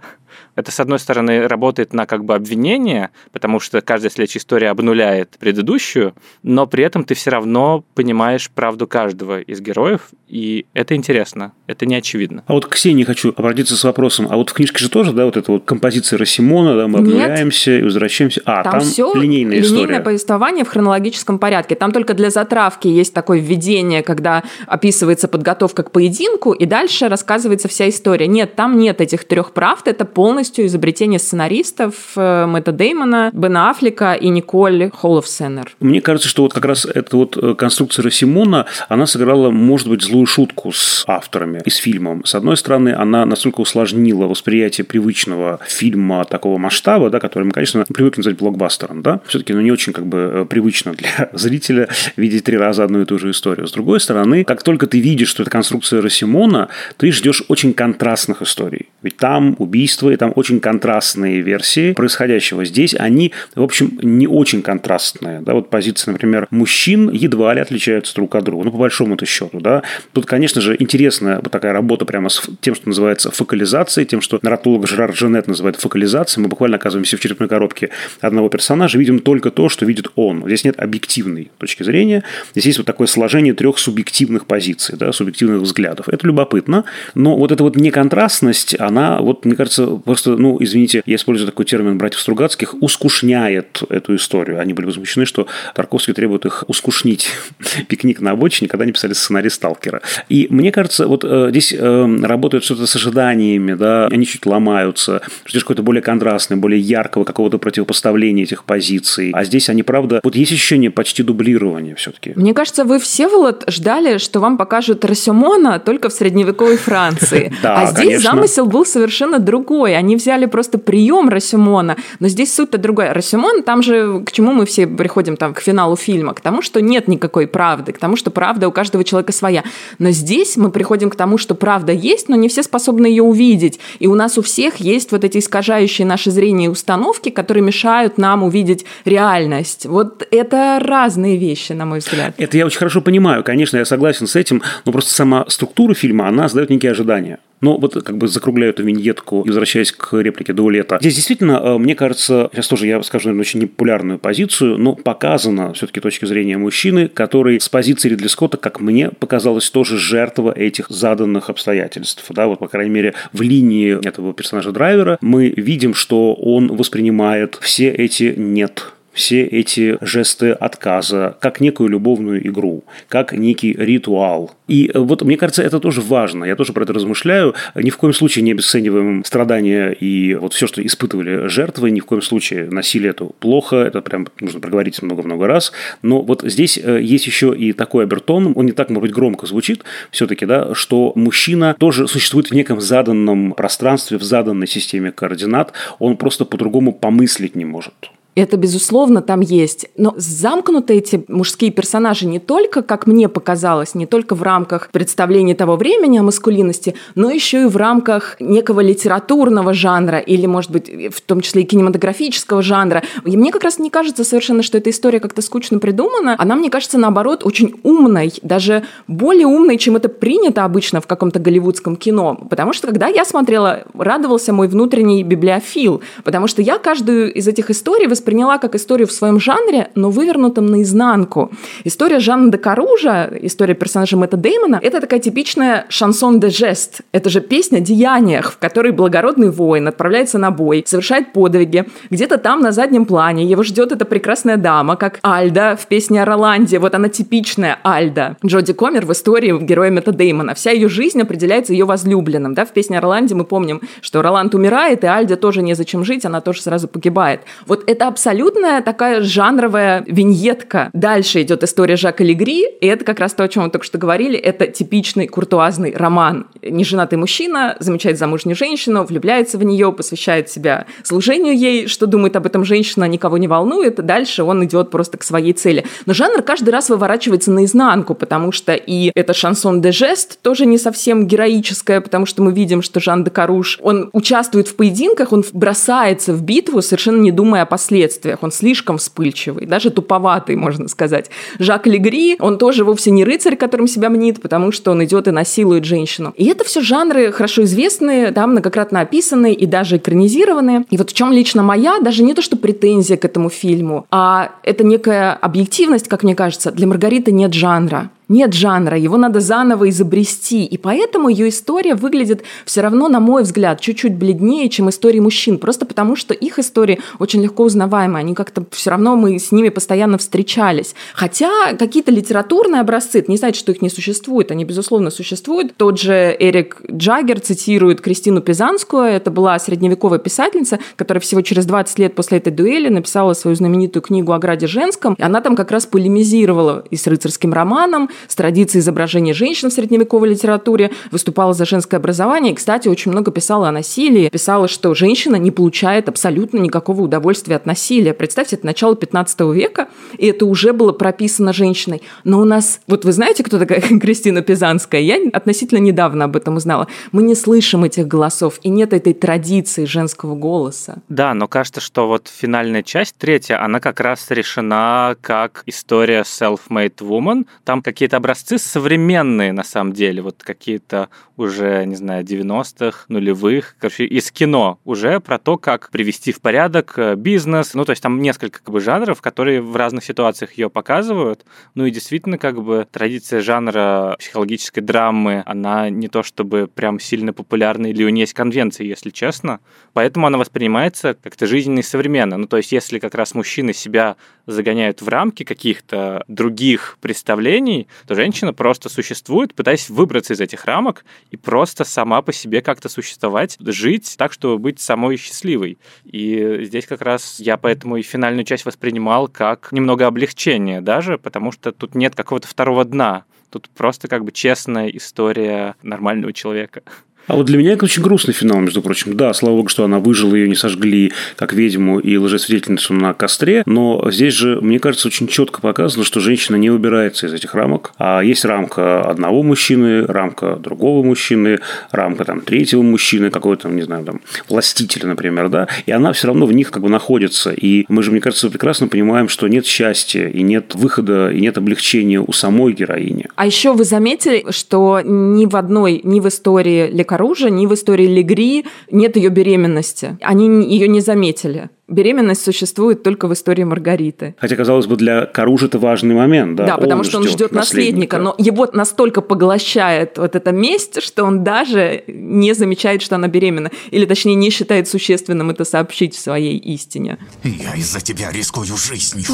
это, 0.56 0.72
с 0.72 0.80
одной 0.80 1.00
стороны, 1.00 1.48
работает 1.48 1.94
на 1.94 2.06
как 2.06 2.26
бы 2.26 2.36
обвинение, 2.36 3.10
потому 3.32 3.60
что 3.60 3.82
каждая 3.82 4.12
следующая 4.12 4.40
история 4.40 4.70
обнуляет 4.70 5.38
предыдущую, 5.40 6.14
но 6.44 6.68
при 6.68 6.84
этом 6.84 7.04
ты 7.04 7.16
все 7.16 7.32
равно 7.32 7.84
понимаешь 7.96 8.50
правду 8.50 8.88
каждого 8.88 9.42
из 9.42 9.62
героев, 9.62 10.10
и 10.28 10.66
это 10.74 10.96
интересно, 10.96 11.54
это 11.68 11.86
не 11.86 11.96
очевидно. 11.96 12.44
А 12.48 12.54
вот 12.54 12.66
к 12.66 12.70
Ксении 12.70 13.04
хочу 13.04 13.34
обратиться 13.36 13.76
с 13.76 13.84
вопросом. 13.84 14.28
А 14.30 14.36
вот 14.36 14.50
в 14.50 14.54
книжке 14.54 14.80
же 14.80 14.90
тоже, 14.90 15.14
да, 15.14 15.26
вот 15.26 15.38
эта 15.38 15.52
вот 15.52 15.64
композиция 15.66 16.18
Росимона, 16.18 16.76
да, 16.76 16.88
мы 16.88 17.00
обнуляемся 17.00 17.78
и 17.78 17.84
возвращаемся. 17.84 18.42
А, 18.46 18.64
там, 18.64 18.74
там 18.74 18.82
все 18.82 19.14
линейная 19.14 19.62
история. 19.62 19.82
Линейное 19.82 20.02
повествование 20.02 20.66
в 20.66 20.70
хронологическом 20.70 21.40
порядке. 21.40 21.76
Там 21.76 21.92
только 21.92 22.14
для 22.14 22.30
затравки 22.30 22.88
есть 22.88 23.14
такое 23.14 23.40
введение, 23.40 24.02
когда 24.02 24.44
описывается 24.66 25.28
подготовка 25.28 25.84
к 25.84 25.92
поединку, 25.92 26.54
и 26.54 26.66
дальше 26.66 27.10
рассказывается 27.10 27.68
вся 27.68 27.88
история. 27.90 28.28
Нет, 28.28 28.56
там 28.56 28.78
нет 28.78 29.02
этих 29.02 29.26
трех 29.26 29.52
правд, 29.52 29.88
это 29.88 30.06
полностью 30.44 30.66
изобретение 30.66 31.20
сценаристов 31.20 32.18
э, 32.18 32.46
Мэтта 32.46 32.74
Деймона, 32.74 33.30
Бена 33.34 33.70
Аффлека 33.70 34.14
и 34.14 34.30
Николь 34.30 34.90
Холлофсенер. 34.90 35.74
Мне 35.80 36.02
кажется, 36.02 36.28
что 36.28 36.44
вот 36.44 36.54
как 36.54 36.66
раз 36.66 36.86
эта 36.86 37.16
вот 37.16 37.38
э, 37.38 37.56
конструкция 37.56 38.10
Симона, 38.10 38.66
она 38.90 39.06
сыграла, 39.06 39.52
может 39.52 39.88
быть, 39.88 40.02
злую 40.02 40.26
шутку 40.26 40.74
с 40.74 41.06
авторами 41.08 41.62
и 41.64 41.70
с 41.70 41.78
фильмом. 41.78 42.26
С 42.26 42.36
одной 42.36 42.58
стороны, 42.58 42.90
она 42.90 43.26
настолько 43.26 43.62
усложнила 43.62 44.26
восприятие 44.26 44.84
привычного 44.84 45.60
фильма 45.66 46.26
такого 46.26 46.58
масштаба, 46.58 47.10
да, 47.10 47.22
который 47.22 47.46
мы, 47.46 47.52
конечно, 47.52 47.86
привыкли 47.86 48.20
называть 48.20 48.38
блокбастером, 48.38 49.02
да, 49.02 49.22
все-таки 49.26 49.54
ну, 49.54 49.62
не 49.62 49.72
очень 49.72 49.94
как 49.94 50.06
бы 50.06 50.18
э, 50.18 50.46
привычно 50.50 50.94
для 50.94 51.30
зрителя 51.34 51.88
видеть 52.18 52.44
три 52.44 52.58
раза 52.58 52.84
одну 52.84 53.02
и 53.02 53.06
ту 53.06 53.18
же 53.18 53.32
историю. 53.32 53.66
С 53.66 53.72
другой 53.72 54.02
стороны, 54.02 54.44
как 54.44 54.62
только 54.62 54.88
ты 54.88 55.00
видишь, 55.00 55.30
что 55.30 55.44
это 55.44 55.52
конструкция 55.52 56.02
Росимона, 56.02 56.68
ты 56.98 57.14
ждешь 57.14 57.44
очень 57.48 57.74
контрастных 57.74 58.42
историй. 58.42 58.90
Ведь 59.02 59.18
там 59.18 59.56
убийство 59.60 60.14
красивые, 60.14 60.18
там 60.18 60.33
очень 60.36 60.60
контрастные 60.60 61.42
версии 61.42 61.94
происходящего. 61.94 62.66
Здесь 62.66 62.96
они, 62.96 63.32
в 63.56 63.64
общем, 63.64 64.00
не 64.02 64.28
очень 64.28 64.62
контрастные. 64.62 65.42
Да, 65.42 65.54
вот 65.54 65.70
позиции, 65.70 66.12
например, 66.12 66.48
мужчин 66.50 67.10
едва 67.12 67.54
ли 67.54 67.62
отличаются 67.62 68.14
друг 68.16 68.36
от 68.36 68.44
друга, 68.44 68.66
ну, 68.66 68.72
по 68.72 68.78
большому-то 68.78 69.26
счету, 69.26 69.60
да. 69.60 69.84
Тут, 70.14 70.26
конечно 70.26 70.62
же, 70.62 70.76
интересная 70.80 71.40
вот 71.40 71.52
такая 71.52 71.74
работа 71.74 72.06
прямо 72.06 72.30
с 72.30 72.42
тем, 72.62 72.76
что 72.76 72.88
называется 72.88 73.32
фокализацией, 73.32 74.06
тем, 74.06 74.22
что 74.22 74.40
нарратолог 74.42 74.88
Жерар 74.88 75.16
Женет 75.16 75.48
называет 75.48 75.76
фокализацией. 75.78 76.44
Мы 76.44 76.50
буквально 76.50 76.78
оказываемся 76.78 77.18
в 77.18 77.20
черепной 77.20 77.50
коробке 77.50 77.90
одного 78.22 78.50
персонажа, 78.50 78.98
видим 78.98 79.20
только 79.20 79.52
то, 79.52 79.70
что 79.70 79.86
видит 79.86 80.08
он. 80.16 80.44
Здесь 80.46 80.64
нет 80.64 80.80
объективной 80.80 81.52
точки 81.58 81.84
зрения. 81.84 82.24
Здесь 82.52 82.66
есть 82.68 82.78
вот 82.78 82.88
такое 82.88 83.08
сложение 83.08 83.54
трех 83.54 83.78
субъективных 83.78 84.46
позиций, 84.46 84.98
да, 84.98 85.12
субъективных 85.12 85.62
взглядов. 85.62 86.10
Это 86.10 86.26
любопытно, 86.28 86.86
но 87.16 87.36
вот 87.36 87.52
эта 87.52 87.64
вот 87.64 87.76
неконтрастность, 87.76 88.80
она, 88.80 89.20
вот, 89.20 89.46
мне 89.46 89.56
кажется, 89.56 89.88
просто, 89.88 90.23
ну, 90.26 90.58
извините, 90.60 91.04
я 91.06 91.16
использую 91.16 91.48
такой 91.50 91.66
термин 91.66 91.98
братьев 91.98 92.20
Стругацких, 92.20 92.76
ускушняет 92.82 93.82
эту 93.90 94.16
историю. 94.16 94.60
Они 94.60 94.74
были 94.74 94.86
возмущены, 94.86 95.26
что 95.26 95.48
Тарковский 95.76 96.14
требует 96.14 96.46
их 96.46 96.64
ускушнить. 96.68 97.30
Пикник 97.88 98.22
на 98.22 98.32
обочине, 98.32 98.68
когда 98.68 98.84
они 98.84 98.92
писали 98.92 99.14
сценарий 99.14 99.50
«Сталкера». 99.50 100.02
И 100.30 100.48
мне 100.50 100.72
кажется, 100.72 101.08
вот 101.08 101.24
э, 101.24 101.48
здесь 101.50 101.74
э, 101.78 102.18
работают 102.24 102.64
что-то 102.64 102.86
с 102.86 102.96
ожиданиями, 102.96 103.74
да, 103.74 104.08
они 104.08 104.26
чуть 104.26 104.46
ломаются, 104.46 105.22
что 105.44 105.50
здесь 105.52 105.64
какое-то 105.64 105.84
более 105.84 106.02
контрастное, 106.02 106.58
более 106.58 106.80
яркого 106.80 107.24
какого-то 107.24 107.58
противопоставления 107.58 108.44
этих 108.44 108.64
позиций. 108.64 109.32
А 109.34 109.44
здесь 109.44 109.70
они, 109.70 109.84
правда, 109.84 110.20
вот 110.24 110.36
есть 110.36 110.52
ощущение 110.52 110.92
почти 110.92 111.24
дублирования 111.24 111.96
все-таки. 111.96 112.34
Мне 112.36 112.54
кажется, 112.54 112.86
вы 112.86 113.00
все, 113.00 113.28
Волод, 113.28 113.64
ждали, 113.68 114.18
что 114.18 114.40
вам 114.40 114.58
покажут 114.58 115.06
Рассюмона 115.06 115.80
только 115.80 116.10
в 116.10 116.14
средневековой 116.14 116.78
Франции. 116.78 117.52
А 117.64 117.88
здесь 117.88 118.22
замысел 118.22 118.66
был 118.66 118.86
совершенно 118.86 119.40
другой. 119.40 119.96
Они 119.96 120.13
взяли 120.16 120.46
просто 120.46 120.78
прием 120.78 121.30
Рассюмона, 121.30 121.98
но 122.20 122.28
здесь 122.28 122.54
суть-то 122.54 122.78
другая. 122.78 123.14
Рассюмон, 123.14 123.64
там 123.64 123.84
же 123.84 124.22
к 124.26 124.32
чему 124.32 124.54
мы 124.54 124.66
все 124.66 124.88
приходим 124.88 125.38
там 125.38 125.54
к 125.54 125.62
финалу 125.62 125.96
фильма? 125.96 126.34
К 126.34 126.42
тому, 126.42 126.62
что 126.62 126.82
нет 126.82 127.08
никакой 127.08 127.48
правды, 127.48 127.94
к 127.94 127.98
тому, 127.98 128.16
что 128.16 128.32
правда 128.32 128.68
у 128.68 128.72
каждого 128.72 129.04
человека 129.04 129.32
своя. 129.32 129.64
Но 130.00 130.12
здесь 130.12 130.58
мы 130.58 130.72
приходим 130.72 131.10
к 131.10 131.16
тому, 131.16 131.38
что 131.38 131.56
правда 131.56 131.92
есть, 131.92 132.30
но 132.30 132.36
не 132.36 132.50
все 132.50 132.64
способны 132.64 133.08
ее 133.08 133.24
увидеть. 133.24 133.80
И 134.00 134.08
у 134.08 134.16
нас 134.16 134.38
у 134.38 134.42
всех 134.42 134.78
есть 134.78 135.12
вот 135.12 135.24
эти 135.24 135.38
искажающие 135.38 136.06
наше 136.06 136.32
зрение 136.32 136.70
установки, 136.70 137.30
которые 137.30 137.64
мешают 137.64 138.18
нам 138.18 138.44
увидеть 138.44 138.86
реальность. 139.06 139.86
Вот 139.86 140.26
это 140.32 140.80
разные 140.82 141.38
вещи, 141.38 141.74
на 141.74 141.86
мой 141.86 142.00
взгляд. 142.00 142.34
Это 142.38 142.58
я 142.58 142.66
очень 142.66 142.80
хорошо 142.80 143.02
понимаю, 143.02 143.44
конечно, 143.44 143.78
я 143.78 143.86
согласен 143.86 144.28
с 144.28 144.36
этим, 144.36 144.62
но 144.86 144.92
просто 144.92 145.14
сама 145.14 145.46
структура 145.48 145.94
фильма, 145.94 146.28
она 146.28 146.44
создает 146.44 146.70
некие 146.70 146.92
ожидания. 146.92 147.40
Но 147.64 147.78
вот 147.78 147.94
как 148.04 148.18
бы 148.18 148.28
закругляю 148.28 148.72
эту 148.72 148.84
виньетку 148.84 149.42
и 149.44 149.48
возвращаясь 149.48 149.94
к 149.94 150.22
реплике 150.22 150.52
Даулета. 150.52 150.98
Здесь 151.00 151.16
действительно, 151.16 151.62
э, 151.64 151.78
мне 151.78 151.96
кажется, 151.96 152.50
сейчас 152.52 152.68
тоже 152.68 152.88
я 152.88 153.02
скажу, 153.04 153.30
наверное, 153.30 153.42
очень 153.42 153.62
непопулярную 153.62 154.20
позицию, 154.20 154.78
но 154.78 154.96
показана 154.96 155.72
все-таки 155.74 156.02
точки 156.02 156.26
зрения 156.26 156.58
мужчины, 156.58 157.08
который 157.08 157.60
с 157.62 157.70
позиции 157.70 158.10
Ридли 158.10 158.28
Скотта, 158.28 158.58
как 158.58 158.82
мне 158.82 159.12
показалось, 159.12 159.70
тоже 159.70 159.98
жертва 159.98 160.52
этих 160.52 160.90
заданных 160.90 161.50
обстоятельств. 161.50 162.26
Да, 162.30 162.48
вот, 162.48 162.60
по 162.60 162.68
крайней 162.68 162.92
мере, 162.92 163.14
в 163.32 163.42
линии 163.42 164.06
этого 164.06 164.34
персонажа 164.34 164.72
драйвера 164.72 165.18
мы 165.22 165.48
видим, 165.50 165.94
что 165.94 166.34
он 166.34 166.68
воспринимает 166.76 167.58
все 167.62 167.90
эти 167.90 168.34
«нет» 168.36 168.92
все 169.14 169.44
эти 169.44 169.98
жесты 170.02 170.52
отказа 170.52 171.38
как 171.40 171.62
некую 171.62 171.90
любовную 171.90 172.46
игру, 172.48 172.84
как 173.08 173.34
некий 173.34 173.74
ритуал. 173.74 174.52
И 174.68 174.92
вот 174.94 175.22
мне 175.22 175.38
кажется, 175.38 175.62
это 175.62 175.80
тоже 175.80 176.02
важно. 176.02 176.46
Я 176.46 176.56
тоже 176.56 176.74
про 176.74 176.84
это 176.84 176.94
размышляю. 176.94 177.54
Ни 177.76 177.90
в 177.90 177.98
коем 177.98 178.14
случае 178.14 178.44
не 178.44 178.52
обесцениваем 178.52 179.24
страдания 179.26 179.92
и 179.92 180.36
вот 180.36 180.54
все, 180.54 180.68
что 180.68 180.86
испытывали 180.86 181.48
жертвы. 181.48 181.92
Ни 181.92 182.00
в 182.00 182.06
коем 182.06 182.22
случае 182.22 182.70
насилие 182.70 183.12
это 183.12 183.26
плохо. 183.26 183.78
Это 183.78 184.02
прям 184.02 184.28
нужно 184.40 184.60
проговорить 184.60 185.02
много-много 185.02 185.48
раз. 185.48 185.74
Но 186.02 186.22
вот 186.22 186.44
здесь 186.44 186.80
э, 186.82 187.02
есть 187.02 187.28
еще 187.28 187.56
и 187.56 187.74
такой 187.74 188.06
обертон. 188.06 188.54
Он 188.56 188.66
не 188.66 188.72
так, 188.72 188.90
может 188.90 189.04
быть, 189.04 189.12
громко 189.12 189.46
звучит 189.46 189.84
все-таки, 190.12 190.46
да, 190.46 190.74
что 190.74 191.12
мужчина 191.16 191.76
тоже 191.78 192.08
существует 192.08 192.50
в 192.50 192.56
неком 192.56 192.82
заданном 192.82 193.52
пространстве, 193.54 194.18
в 194.18 194.24
заданной 194.24 194.68
системе 194.68 195.12
координат. 195.12 195.74
Он 196.00 196.18
просто 196.18 196.46
по-другому 196.46 196.94
помыслить 196.94 197.56
не 197.56 197.66
может. 197.66 197.94
Это, 198.36 198.58
безусловно, 198.58 199.22
там 199.22 199.42
есть. 199.42 199.88
Но 199.96 200.14
замкнуты 200.18 200.96
эти 200.96 201.24
мужские 201.28 201.72
персонажи 201.72 202.26
не 202.26 202.40
только, 202.40 202.82
как 202.82 203.06
мне 203.06 203.30
показалось, 203.30 203.94
не 203.94 204.08
только 204.08 204.34
в 204.34 204.42
рамках 204.42 204.90
представления 204.92 205.54
того 205.54 205.76
времени 205.76 206.18
о 206.18 206.24
маскулинности, 206.24 206.96
но 207.16 207.30
еще 207.30 207.64
и 207.64 207.66
в 207.66 207.78
рамках 207.78 208.38
некого 208.40 208.80
литературного 208.80 209.74
жанра 209.74 210.18
или, 210.18 210.48
может 210.48 210.72
быть, 210.72 211.14
в 211.14 211.22
том 211.22 211.42
числе 211.42 211.62
и 211.62 211.66
кинематографического 211.66 212.64
жанра. 212.64 213.04
И 213.24 213.38
мне 213.38 213.52
как 213.52 213.64
раз 213.64 213.78
не 213.78 213.92
кажется 213.92 214.24
совершенно, 214.24 214.64
что 214.64 214.80
эта 214.80 214.90
история 214.90 215.20
как-то 215.20 215.42
скучно 215.42 215.78
придумана. 215.78 216.36
Она, 216.40 216.56
мне 216.56 216.72
кажется, 216.72 216.98
наоборот, 216.98 217.46
очень 217.46 217.76
умной, 217.84 218.34
даже 218.42 218.84
более 219.08 219.46
умной, 219.46 219.78
чем 219.78 219.96
это 219.96 220.10
принято 220.10 220.66
обычно 220.66 221.02
в 221.02 221.08
каком-то 221.08 221.40
голливудском 221.40 221.96
кино. 221.96 222.36
Потому 222.50 222.74
что, 222.74 222.88
когда 222.88 223.08
я 223.08 223.26
смотрела, 223.26 223.84
радовался 223.94 224.54
мой 224.54 224.68
внутренний 224.68 225.24
библиофил, 225.24 226.02
потому 226.24 226.48
что 226.48 226.64
я 226.64 226.80
каждую 226.80 227.32
из 227.32 227.48
этих 227.48 227.70
историй 227.70 228.08
восприняла 228.24 228.58
как 228.58 228.74
историю 228.76 229.06
в 229.06 229.12
своем 229.12 229.38
жанре, 229.38 229.90
но 229.96 230.10
вывернутом 230.10 230.68
наизнанку. 230.68 231.52
История 231.84 232.20
Жанна 232.20 232.52
де 232.52 232.58
Каружа, 232.58 233.30
история 233.42 233.74
персонажа 233.74 234.16
Мэтта 234.16 234.38
Деймона, 234.38 234.80
это 234.82 235.02
такая 235.02 235.20
типичная 235.20 235.86
шансон 235.90 236.40
де 236.40 236.50
жест. 236.50 237.02
Это 237.12 237.30
же 237.30 237.42
песня 237.42 237.80
о 237.80 237.82
деяниях, 237.82 238.54
в 238.54 238.58
которой 238.60 238.94
благородный 238.94 239.50
воин 239.50 239.90
отправляется 239.90 240.38
на 240.38 240.52
бой, 240.52 240.86
совершает 240.88 241.34
подвиги. 241.34 241.84
Где-то 242.12 242.38
там 242.38 242.62
на 242.62 242.72
заднем 242.72 243.06
плане 243.06 243.44
его 243.44 243.62
ждет 243.62 243.92
эта 243.92 244.06
прекрасная 244.06 244.56
дама, 244.56 244.96
как 244.96 245.20
Альда 245.22 245.76
в 245.78 245.88
песне 245.88 246.22
о 246.22 246.26
Роланде. 246.26 246.80
Вот 246.80 246.96
она 246.96 247.10
типичная 247.10 247.80
Альда. 247.84 248.38
Джоди 248.46 248.72
Комер 248.72 249.06
в 249.06 249.12
истории 249.12 249.52
героя 249.62 249.92
Мэтта 249.92 250.14
Деймона. 250.14 250.54
Вся 250.54 250.72
ее 250.72 250.88
жизнь 250.88 251.22
определяется 251.22 251.74
ее 251.74 251.84
возлюбленным. 251.84 252.54
Да? 252.54 252.64
В 252.64 252.72
песне 252.72 253.00
о 253.00 253.02
Роланде 253.02 253.36
мы 253.36 253.44
помним, 253.44 253.82
что 254.00 254.22
Роланд 254.22 254.56
умирает, 254.56 255.04
и 255.04 255.08
Альде 255.08 255.36
тоже 255.36 255.62
незачем 255.62 256.06
жить, 256.06 256.24
она 256.24 256.40
тоже 256.40 256.62
сразу 256.62 256.88
погибает. 256.88 257.42
Вот 257.68 257.84
это 257.88 258.13
абсолютная 258.14 258.84
такая 258.84 259.24
жанровая 259.24 260.04
виньетка. 260.06 260.92
Дальше 260.94 261.42
идет 261.42 261.64
история 261.64 261.96
Жака 261.96 262.24
Легри, 262.24 262.68
и 262.80 262.86
это 262.86 263.04
как 263.04 263.20
раз 263.20 263.34
то, 263.34 263.44
о 263.44 263.48
чем 263.48 263.64
мы 263.64 263.70
только 263.72 263.88
что 263.88 263.98
говорили, 263.98 264.38
это 264.38 264.68
типичный 264.68 265.28
куртуазный 265.28 265.96
роман. 265.96 266.46
Неженатый 266.62 267.18
мужчина 267.18 267.76
замечает 267.80 268.20
замужнюю 268.20 268.56
женщину, 268.56 269.04
влюбляется 269.04 269.58
в 269.58 269.64
нее, 269.64 269.92
посвящает 269.92 270.48
себя 270.48 270.86
служению 271.02 271.58
ей, 271.58 271.88
что 271.88 272.06
думает 272.06 272.36
об 272.36 272.46
этом 272.46 272.64
женщина, 272.64 273.06
никого 273.06 273.40
не 273.40 273.48
волнует, 273.48 273.96
дальше 273.96 274.44
он 274.44 274.64
идет 274.64 274.92
просто 274.92 275.18
к 275.18 275.24
своей 275.24 275.54
цели. 275.54 275.84
Но 276.06 276.14
жанр 276.14 276.44
каждый 276.44 276.70
раз 276.70 276.92
выворачивается 276.92 277.52
наизнанку, 277.52 278.14
потому 278.14 278.52
что 278.52 278.74
и 278.76 279.12
это 279.16 279.34
шансон 279.34 279.82
де 279.82 279.92
жест 279.92 280.40
тоже 280.44 280.68
не 280.68 280.78
совсем 280.78 281.26
героическое, 281.26 282.00
потому 282.00 282.28
что 282.28 282.44
мы 282.44 282.54
видим, 282.54 282.84
что 282.84 283.00
Жан 283.00 283.24
де 283.24 283.32
Каруш, 283.32 283.80
он 283.82 284.12
участвует 284.14 284.68
в 284.68 284.76
поединках, 284.76 285.34
он 285.34 285.44
бросается 285.52 286.32
в 286.32 286.44
битву, 286.44 286.84
совершенно 286.84 287.20
не 287.20 287.32
думая 287.32 287.64
о 287.64 287.66
последствиях 287.66 288.03
последствиях. 288.04 288.40
Он 288.44 288.52
слишком 288.52 288.98
вспыльчивый, 288.98 289.66
даже 289.66 289.90
туповатый, 289.90 290.56
можно 290.56 290.88
сказать. 290.88 291.30
Жак 291.60 291.88
Легри, 291.88 292.36
он 292.40 292.58
тоже 292.58 292.84
вовсе 292.84 293.12
не 293.12 293.24
рыцарь, 293.24 293.56
которым 293.56 293.88
себя 293.88 294.10
мнит, 294.10 294.42
потому 294.42 294.72
что 294.72 294.92
он 294.92 295.04
идет 295.04 295.28
и 295.28 295.32
насилует 295.32 295.86
женщину. 295.86 296.34
И 296.38 296.46
это 296.46 296.64
все 296.64 296.82
жанры 296.82 297.32
хорошо 297.32 297.64
известные, 297.64 298.32
да, 298.32 298.48
многократно 298.48 299.02
описанные 299.02 299.54
и 299.54 299.66
даже 299.66 299.98
экранизированные. 299.98 300.86
И 300.90 300.98
вот 300.98 301.12
в 301.12 301.14
чем 301.14 301.32
лично 301.32 301.64
моя, 301.64 302.00
даже 302.02 302.24
не 302.24 302.34
то, 302.34 302.42
что 302.42 302.58
претензия 302.58 303.18
к 303.18 303.26
этому 303.26 303.50
фильму, 303.50 304.06
а 304.12 304.50
это 304.64 304.84
некая 304.84 305.34
объективность, 305.34 306.08
как 306.08 306.24
мне 306.24 306.36
кажется. 306.36 306.72
Для 306.72 306.88
Маргариты 306.88 307.32
нет 307.32 307.54
жанра 307.54 308.10
нет 308.30 308.54
жанра, 308.54 308.98
его 308.98 309.18
надо 309.18 309.40
заново 309.40 309.90
изобрести. 309.90 310.66
И 310.66 310.78
поэтому 310.78 311.30
ее 311.30 311.50
история 311.50 311.96
выглядит 311.96 312.44
все 312.66 312.82
равно, 312.82 313.08
на 313.08 313.20
мой 313.20 313.44
взгляд, 313.44 313.82
чуть-чуть 313.82 314.16
бледнее, 314.16 314.70
чем 314.70 314.90
истории 314.90 315.20
мужчин. 315.20 315.58
Просто 315.58 315.86
потому, 315.86 316.16
что 316.16 316.34
их 316.34 316.60
истории 316.60 317.00
очень 317.20 317.42
легко 317.44 317.64
узнаваемы. 317.64 318.20
Они 318.20 318.34
как-то 318.34 318.66
все 318.72 318.92
равно 318.92 319.16
мы 319.16 319.40
с 319.40 319.52
ними 319.52 319.70
постоянно 319.70 320.18
встречались. 320.18 320.96
Хотя 321.14 321.74
какие-то 321.78 322.12
литературные 322.12 322.82
образцы, 322.82 323.20
это 323.20 323.32
не 323.32 323.38
значит, 323.38 323.60
что 323.60 323.72
их 323.72 323.82
не 323.82 323.90
существует. 323.90 324.52
Они, 324.52 324.66
безусловно, 324.66 325.10
существуют. 325.10 325.76
Тот 325.76 326.00
же 326.00 326.36
Эрик 326.40 326.82
Джаггер 326.92 327.40
цитирует 327.40 328.02
Кристину 328.02 328.42
Пизанскую. 328.42 329.04
Это 329.04 329.32
была 329.32 329.58
средневековая 329.60 330.20
писательница, 330.20 330.80
которая 330.96 331.22
всего 331.22 331.42
через 331.42 331.66
20 331.66 332.00
лет 332.00 332.16
после 332.16 332.38
этой 332.38 332.52
дуэли 332.52 332.90
написала 332.90 333.34
свою 333.34 333.56
знаменитую 333.56 334.02
книгу 334.02 334.32
о 334.32 334.40
граде 334.40 334.68
женском. 334.68 335.16
И 335.16 335.22
она 335.22 335.42
там 335.42 335.56
как 335.56 335.72
раз 335.72 335.86
полемизировала 335.86 336.86
и 336.90 336.96
с 336.96 337.08
рыцарским 337.08 337.54
романом, 337.54 338.10
с 338.28 338.36
традицией 338.36 338.82
изображения 338.82 339.34
женщин 339.34 339.70
в 339.70 339.74
средневековой 339.74 340.30
литературе, 340.30 340.92
выступала 341.12 341.54
за 341.54 341.66
женское 341.66 341.98
образование 341.98 342.54
и, 342.54 342.56
кстати, 342.56 342.88
очень 342.88 343.12
много 343.12 343.32
писала 343.32 343.70
о 343.70 343.72
насилии, 343.72 344.30
писала, 344.30 344.68
что 344.68 344.94
женщина 344.94 345.36
не 345.36 345.52
получает 345.52 346.10
абсолютно 346.10 346.60
никакого 346.60 347.02
удовольствия 347.02 347.56
от 347.56 347.66
насилия. 347.66 348.14
Представьте, 348.14 348.56
это 348.56 348.66
начало 348.66 348.96
15 348.96 349.40
века, 349.54 349.88
и 350.18 350.28
это 350.28 350.46
уже 350.46 350.74
было 350.74 350.92
прописано 350.92 351.54
женщиной. 351.54 352.02
Но 352.24 352.40
у 352.40 352.46
нас, 352.46 352.80
вот 352.88 353.06
вы 353.06 353.12
знаете, 353.12 353.44
кто 353.44 353.60
такая 353.60 353.82
Кристина 354.00 354.42
Пизанская? 354.42 355.02
Я 355.02 355.18
относительно 355.32 355.80
недавно 355.80 356.26
об 356.26 356.36
этом 356.36 356.58
узнала. 356.58 356.88
Мы 357.12 357.24
не 357.24 357.36
слышим 357.36 357.84
этих 357.84 358.08
голосов, 358.08 358.60
и 358.64 358.70
нет 358.70 358.94
этой 358.94 359.14
традиции 359.14 359.86
женского 359.86 360.36
голоса. 360.36 361.02
Да, 361.10 361.34
но 361.34 361.48
кажется, 361.48 361.82
что 361.82 362.08
вот 362.08 362.28
финальная 362.28 362.84
часть, 362.84 363.16
третья, 363.18 363.64
она 363.64 363.80
как 363.80 364.00
раз 364.00 364.30
решена 364.30 365.16
как 365.22 365.64
история 365.66 366.22
self-made 366.22 366.98
woman. 367.00 367.46
Там 367.64 367.82
какие-то 368.04 368.18
образцы 368.18 368.58
современные, 368.58 369.54
на 369.54 369.64
самом 369.64 369.94
деле, 369.94 370.22
вот 370.22 370.44
какие-то 370.44 371.08
уже, 371.38 371.86
не 371.86 371.96
знаю, 371.96 372.26
90-х, 372.26 373.06
нулевых, 373.08 373.78
короче, 373.80 374.04
из 374.04 374.30
кино 374.30 374.78
уже 374.84 375.22
про 375.22 375.40
то, 375.40 375.58
как 375.58 375.90
привести 375.90 376.34
в 376.34 376.42
порядок 376.42 376.94
э, 376.98 377.16
бизнес. 377.16 377.74
Ну, 377.74 377.86
то 377.86 377.92
есть 377.92 378.04
там 378.04 378.22
несколько 378.22 378.60
как 378.62 378.74
бы 378.74 378.82
жанров, 378.82 379.22
которые 379.22 379.62
в 379.62 379.76
разных 379.78 380.04
ситуациях 380.04 380.54
ее 380.58 380.70
показывают. 380.70 381.46
Ну 381.76 381.86
и 381.86 381.92
действительно, 381.92 382.38
как 382.38 382.62
бы 382.62 382.86
традиция 382.92 383.40
жанра 383.40 384.18
психологической 384.20 384.84
драмы, 384.84 385.42
она 385.46 385.90
не 385.90 386.10
то 386.10 386.24
чтобы 386.24 386.68
прям 386.68 387.00
сильно 387.00 387.32
популярна, 387.32 387.88
или 387.88 388.04
у 388.04 388.10
нее 388.10 388.24
есть 388.24 388.34
конвенции, 388.34 388.86
если 388.86 389.12
честно. 389.12 389.62
Поэтому 389.94 390.28
она 390.28 390.38
воспринимается 390.38 391.14
как-то 391.16 391.48
жизненно 391.48 391.80
и 391.80 391.84
современно. 391.84 392.36
Ну, 392.36 392.48
то 392.48 392.58
есть 392.58 392.74
если 392.74 393.00
как 393.00 393.16
раз 393.16 393.34
мужчины 393.34 393.74
себя 393.74 394.18
загоняют 394.46 395.02
в 395.02 395.08
рамки 395.08 395.44
каких-то 395.44 396.26
других 396.28 396.98
представлений, 397.02 397.88
то 398.08 398.16
женщина 398.16 398.54
просто 398.54 398.90
существует, 398.90 399.54
пытаясь 399.54 399.90
выбраться 399.90 400.34
из 400.34 400.42
этих 400.42 400.66
рамок 400.66 401.06
и 401.32 401.38
просто 401.38 401.84
сама 401.84 402.22
по 402.22 402.34
себе 402.34 402.62
как-то 402.62 402.90
существовать, 402.90 403.58
жить 403.60 404.16
так, 404.18 404.34
чтобы 404.34 404.58
быть 404.58 404.80
самой 404.80 405.18
счастливой. 405.18 405.78
И 406.06 406.60
здесь 406.64 406.86
как 406.86 407.02
раз 407.02 407.40
я 407.40 407.58
поэтому 407.58 407.98
и 407.98 408.02
финальную 408.02 408.46
часть 408.46 408.66
воспринимал 408.66 409.28
как 409.28 409.72
немного 409.72 410.08
облегчение 410.08 410.82
даже, 410.82 411.18
потому 411.18 411.52
что 411.52 411.72
тут 411.72 411.96
нет 411.96 412.16
какого-то 412.16 412.48
второго 412.48 412.86
дна. 412.86 413.26
Тут 413.50 413.70
просто 413.70 414.08
как 414.08 414.24
бы 414.24 414.32
честная 414.32 414.88
история 414.88 415.76
нормального 415.84 416.34
человека. 416.34 416.82
А 417.28 417.36
вот 417.36 417.46
для 417.46 417.58
меня 417.58 417.74
это 417.74 417.86
очень 417.86 418.04
грустный 418.04 418.34
финал, 418.34 418.60
между 418.60 418.82
прочим. 418.82 419.16
Да, 419.16 419.34
слава 419.34 419.56
богу, 419.56 419.70
что 419.70 419.86
она 419.86 420.00
выжила, 420.00 420.36
ее 420.36 420.50
не 420.50 420.56
сожгли, 420.56 421.14
как 421.38 421.54
ведьму 421.54 422.00
и 422.00 422.18
лжесвидетельницу 422.18 422.94
на 422.94 423.14
костре, 423.14 423.64
но 423.66 424.10
здесь 424.12 424.34
же, 424.34 424.60
мне 424.62 424.80
кажется, 424.80 425.08
очень 425.08 425.28
четко 425.28 425.62
показано, 425.62 426.04
что 426.04 426.20
женщина 426.20 426.58
не 426.58 426.70
убирается 426.70 427.28
из 427.28 427.34
этих 427.34 427.56
рамок, 427.56 427.94
а 427.98 428.22
есть 428.22 428.44
рамка 428.44 429.02
одного 429.02 429.42
мужчины, 429.42 430.06
рамка 430.06 430.58
другого 430.58 431.04
мужчины, 431.04 431.60
рамка 431.92 432.26
там 432.26 432.42
третьего 432.42 432.82
мужчины, 432.82 433.30
какой-то, 433.30 433.70
не 433.70 433.84
знаю, 433.84 434.04
там, 434.04 434.22
властителя, 434.50 435.08
например, 435.08 435.48
да, 435.48 435.68
и 435.86 435.92
она 435.92 436.12
все 436.12 436.28
равно 436.28 436.46
в 436.46 436.52
них 436.52 436.72
как 436.72 436.84
бы 436.84 436.90
находится. 436.90 437.52
И 437.52 437.86
мы 437.88 438.04
же, 438.04 438.12
мне 438.12 438.20
кажется, 438.20 438.50
прекрасно 438.50 438.88
понимаем, 438.88 439.30
что 439.30 439.48
нет 439.48 439.66
счастья, 439.66 440.28
и 440.28 440.42
нет 440.42 440.76
выхода, 440.76 441.30
и 441.30 441.40
нет 441.40 441.58
облегчения 441.58 442.20
у 442.20 442.34
самой 442.34 442.74
героини. 442.74 443.28
А 443.36 443.46
еще 443.46 443.74
вы 443.74 443.86
заметили, 443.86 444.46
что 444.50 445.00
ни 445.02 445.46
в 445.46 445.56
одной, 445.56 446.02
ни 446.04 446.20
в 446.20 446.28
истории 446.28 446.90
лекарства 446.92 447.13
Каружа, 447.14 447.52
ни 447.52 447.68
в 447.68 447.74
истории 447.76 448.08
Легри 448.08 448.66
нет 448.90 449.18
ее 449.18 449.30
беременности. 449.30 450.18
Они 450.24 450.48
ее 450.68 450.88
не 450.88 451.00
заметили. 451.00 451.70
Беременность 451.88 452.44
существует 452.44 453.04
только 453.04 453.28
в 453.28 453.34
истории 453.34 453.64
Маргариты. 453.64 454.34
Хотя, 454.40 454.56
казалось 454.56 454.88
бы, 454.88 454.96
для 454.96 455.28
Каружа 455.28 455.68
это 455.68 455.78
важный 455.78 456.16
момент, 456.16 456.56
да? 456.56 456.66
Да, 456.66 456.78
потому 456.78 457.02
он 457.02 457.06
что 457.06 457.20
он 457.20 457.28
ждет 457.28 457.52
наследника, 457.52 458.18
но 458.18 458.34
его 458.40 458.68
настолько 458.74 459.22
поглощает 459.22 460.18
вот 460.18 460.36
эта 460.36 460.52
месть, 460.52 461.04
что 461.04 461.24
он 461.24 461.44
даже 461.44 462.04
не 462.08 462.54
замечает, 462.56 463.04
что 463.04 463.14
она 463.14 463.28
беременна. 463.28 463.70
Или, 463.92 464.08
точнее, 464.08 464.34
не 464.34 464.50
считает 464.50 464.88
существенным 464.88 465.52
это 465.52 465.66
сообщить 465.66 466.16
в 466.16 466.20
своей 466.20 466.58
истине. 466.58 467.20
Я 467.44 467.76
из-за 467.76 468.02
тебя 468.02 468.32
рискую 468.32 468.76
жизнью. 468.76 469.28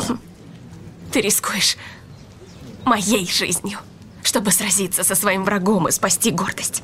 Ты 1.14 1.22
рискуешь 1.22 1.78
моей 2.84 3.26
жизнью, 3.26 3.80
чтобы 4.22 4.52
сразиться 4.52 5.06
со 5.06 5.16
своим 5.16 5.46
врагом 5.46 5.88
и 5.88 5.92
спасти 5.92 6.30
гордость. 6.30 6.84